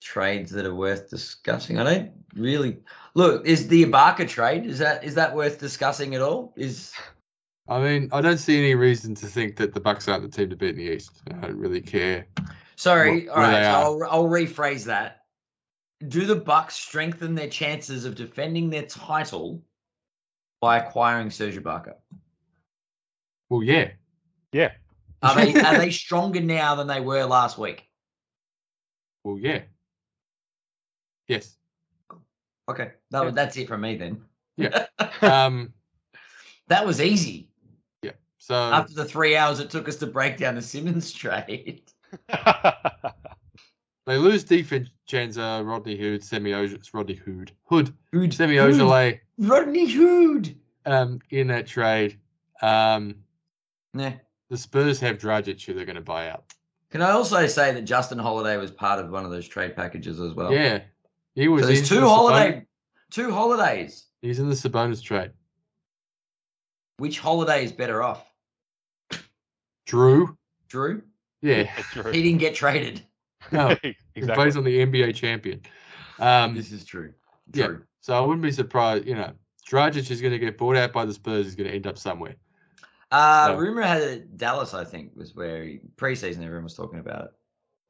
[0.00, 1.78] trades that are worth discussing.
[1.78, 2.78] I don't really
[3.14, 3.46] look.
[3.46, 6.54] Is the Ibaka trade is that is that worth discussing at all?
[6.56, 6.92] Is
[7.72, 10.50] I mean, I don't see any reason to think that the Bucks aren't the team
[10.50, 11.22] to beat in the East.
[11.28, 12.26] I don't really care.
[12.76, 13.26] sorry.
[13.26, 15.22] Wh- all where right, they so I'll, I'll rephrase that.
[16.08, 19.62] Do the Bucks strengthen their chances of defending their title
[20.60, 21.94] by acquiring Serge Ibaka?
[23.48, 23.90] Well, yeah.
[24.52, 24.72] yeah.
[25.22, 27.88] Are they are they stronger now than they were last week?
[29.24, 29.62] Well, yeah.
[31.28, 31.56] Yes.
[32.68, 34.20] Okay, that, was- that's it from me then.
[34.56, 34.86] Yeah.
[35.22, 35.72] Um.
[36.68, 37.48] That was easy.
[38.42, 41.82] So after the three hours it took us to break down the Simmons trade.
[44.04, 50.56] they lose DiVincenzo, Rodney Hood, Semi Rodney Hood, Hood, Hood, Semi Ojeleye, Rodney Hood.
[50.86, 52.18] um, in that trade.
[52.62, 53.14] Um,
[53.94, 54.14] Yeah.
[54.50, 56.52] the Spurs have Dragic who they're going to buy out.
[56.90, 60.18] Can I also say that Justin Holiday was part of one of those trade packages
[60.18, 60.52] as well?
[60.52, 60.80] Yeah,
[61.36, 61.62] he was.
[61.62, 62.66] So there's two the holiday,
[63.12, 64.06] two holidays.
[64.20, 65.30] He's in the Sabonis trade.
[66.96, 68.30] Which holiday is better off?
[69.86, 70.36] Jrue.
[70.68, 71.02] Jrue.
[71.40, 71.64] Yeah.
[71.92, 72.10] true.
[72.12, 73.02] He didn't get traded.
[73.50, 73.76] No,
[74.14, 75.60] He plays on the NBA champion.
[76.18, 77.12] Um, This is true.
[77.52, 77.76] yeah.
[78.00, 79.06] So I wouldn't be surprised.
[79.06, 79.32] You know,
[79.68, 81.46] Dragic is going to get bought out by the Spurs.
[81.46, 82.36] He's going to end up somewhere.
[83.10, 86.98] Uh, So- rumor had it Dallas, I think, was where he, preseason everyone was talking
[87.00, 87.30] about it.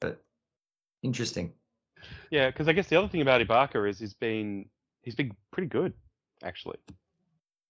[0.00, 0.22] But
[1.02, 1.52] interesting.
[2.30, 4.66] Yeah, because I guess the other thing about Ibaka is he's been
[5.02, 5.92] he's been pretty good
[6.42, 6.78] actually.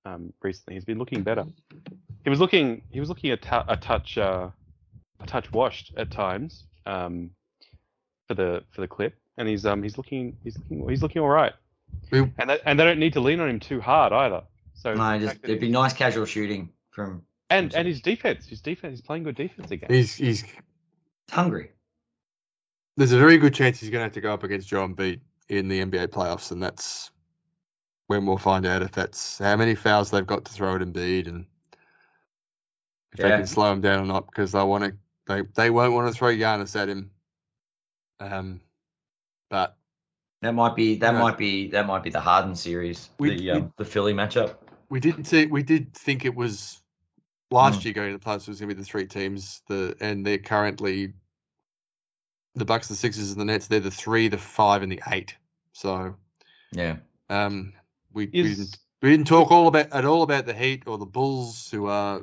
[0.05, 1.45] Um, recently he's been looking better.
[2.25, 4.49] He was looking he was looking a, touch uh,
[5.21, 7.31] a touch washed at times um,
[8.29, 11.29] for the for the clip, and he's um he's looking he's looking he's looking all
[11.29, 11.53] right.
[12.11, 14.43] We- And they, and they don't need to lean on him too hard either.
[14.75, 18.99] So No, just it'd be nice casual shooting from and and his defense, his defense,
[18.99, 19.91] he's playing good defense again.
[19.91, 20.45] He's he's.
[21.31, 21.71] hungry.
[22.97, 25.21] There's a very good chance he's going to have to go up against Joel Embiid
[25.49, 27.11] in the NBA playoffs, and that's
[28.13, 31.29] when we'll find out if that's how many fouls they've got to throw at Embiid
[31.29, 31.47] and
[33.13, 34.95] if they can slow him down or not, because they want to.
[35.27, 37.11] They they won't want to throw Giannis at him.
[38.21, 38.61] Um,
[39.51, 39.77] but
[40.43, 41.21] That might be that Yeah.
[41.21, 44.57] might be that might be the Harden series, We- the we- um, the Philly matchup.
[44.89, 46.83] we did see we did think it was
[47.51, 47.85] last Mm.
[47.85, 49.63] year going to the playoffs was going to be the three teams.
[49.69, 51.13] The and they're currently
[52.55, 53.67] the Bucks, the Sixers, and the Nets.
[53.69, 55.37] They're the three, the five, and the eight.
[55.73, 56.17] So
[56.73, 56.97] Yeah,
[57.31, 57.73] um,
[58.15, 61.07] we, we didn't we didn't talk all about at all about the Heat or the
[61.07, 62.23] Bulls who are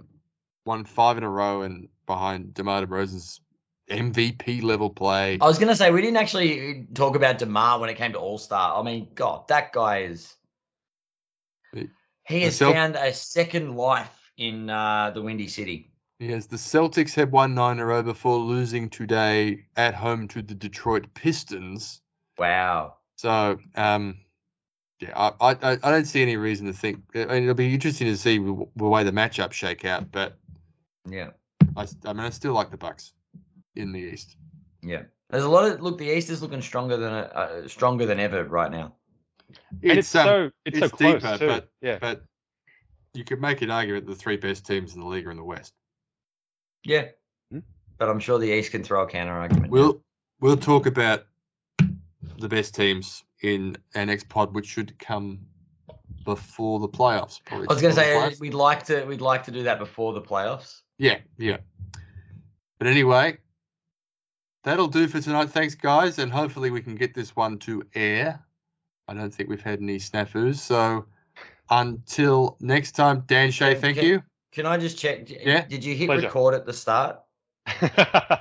[0.65, 3.41] won five in a row and behind DeMar DeRozan's
[3.89, 5.37] MVP level play.
[5.41, 8.37] I was gonna say we didn't actually talk about Demar when it came to All
[8.37, 8.79] Star.
[8.79, 10.35] I mean, God, that guy is.
[12.27, 15.91] He has Celt- found a second life in uh, the Windy City.
[16.19, 20.41] Yes, the Celtics had won nine in a row before losing today at home to
[20.41, 22.01] the Detroit Pistons.
[22.37, 22.97] Wow.
[23.15, 24.17] So, um,
[24.99, 27.01] yeah, I, I, I I don't see any reason to think.
[27.15, 30.11] I mean, it'll be interesting to see the, the way the matchups shake out.
[30.11, 30.37] But
[31.09, 31.29] Yeah,
[31.77, 33.13] I, I mean, I still like the Bucks
[33.75, 34.35] in the East.
[34.81, 35.03] yeah.
[35.29, 35.99] There's a lot of look.
[35.99, 38.95] The East is looking stronger than uh, stronger than ever right now.
[39.83, 41.47] and it's, um, so it's, so close deeper, too.
[41.47, 41.97] but- yeah.
[42.01, 42.23] but
[43.13, 45.43] you could make an argument the three best teams in the league are in the
[45.43, 45.73] West.
[46.83, 47.09] Yeah,
[47.51, 47.59] Hmm.
[47.97, 49.71] but I'm sure the East can throw a counter argument.
[49.71, 50.01] We'll
[50.41, 51.25] we'll talk about
[52.39, 55.39] the best teams in our next pod, which should come
[56.25, 57.39] before the playoffs.
[57.51, 60.21] I was gonna say uh, we'd like to we'd like to do that before the
[60.21, 60.81] playoffs.
[60.97, 61.57] Yeah, yeah.
[62.77, 63.37] But anyway,
[64.63, 65.49] that'll do for tonight.
[65.49, 68.39] Thanks, guys, and hopefully we can get this one to air.
[69.07, 70.57] I don't think we've had any snafus.
[70.57, 71.05] So
[71.69, 74.23] until next time, Dan Shay, thank can- you.
[74.51, 75.29] Can I just check?
[75.29, 76.25] Yeah, Did you hit pleasure.
[76.25, 77.19] record at the start?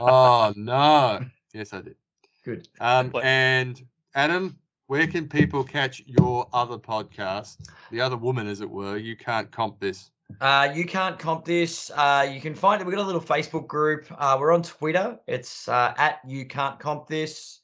[0.00, 1.20] Oh no.
[1.52, 1.96] Yes, I did.
[2.44, 2.68] Good.
[2.80, 3.82] Um, and
[4.14, 4.56] Adam,
[4.89, 7.59] where can people catch your other podcast?
[7.90, 8.97] The other woman, as it were.
[8.97, 10.10] You can't comp this.
[10.40, 11.90] Uh, you can't comp this.
[11.94, 12.86] Uh, you can find it.
[12.86, 14.06] We've got a little Facebook group.
[14.16, 15.19] Uh, we're on Twitter.
[15.27, 17.60] It's uh, at you can't comp this.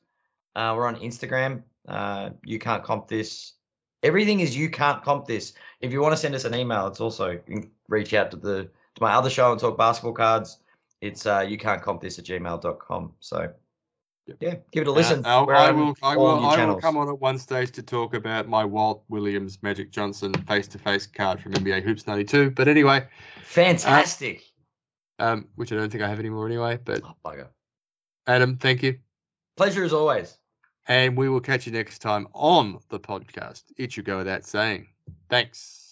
[0.55, 1.63] Uh, we're on Instagram.
[1.89, 3.55] Uh, you can't comp this.
[4.03, 5.55] Everything is you can't comp this.
[5.81, 8.37] If you want to send us an email, it's also you can reach out to
[8.37, 10.59] the to my other show and talk basketball cards.
[11.01, 13.13] It's you can't comp this at gmail.com.
[13.21, 13.51] So.
[14.41, 15.25] Yeah, give it a listen.
[15.25, 15.95] Uh, I will.
[16.03, 16.47] I will.
[16.47, 20.33] I will come on at one stage to talk about my Walt Williams Magic Johnson
[20.47, 22.51] face-to-face card from NBA Hoops '92.
[22.53, 23.07] But anyway,
[23.45, 24.43] Fantastic.
[25.19, 26.79] um, which I don't think I have anymore anyway.
[26.85, 27.49] But Oh, bugger.
[28.27, 28.99] Adam, thank you,
[29.57, 30.39] Pleasure as always.
[30.89, 33.65] and we will catch you next time on the podcast.
[33.77, 34.89] It should go without saying.
[35.29, 35.84] Thanks.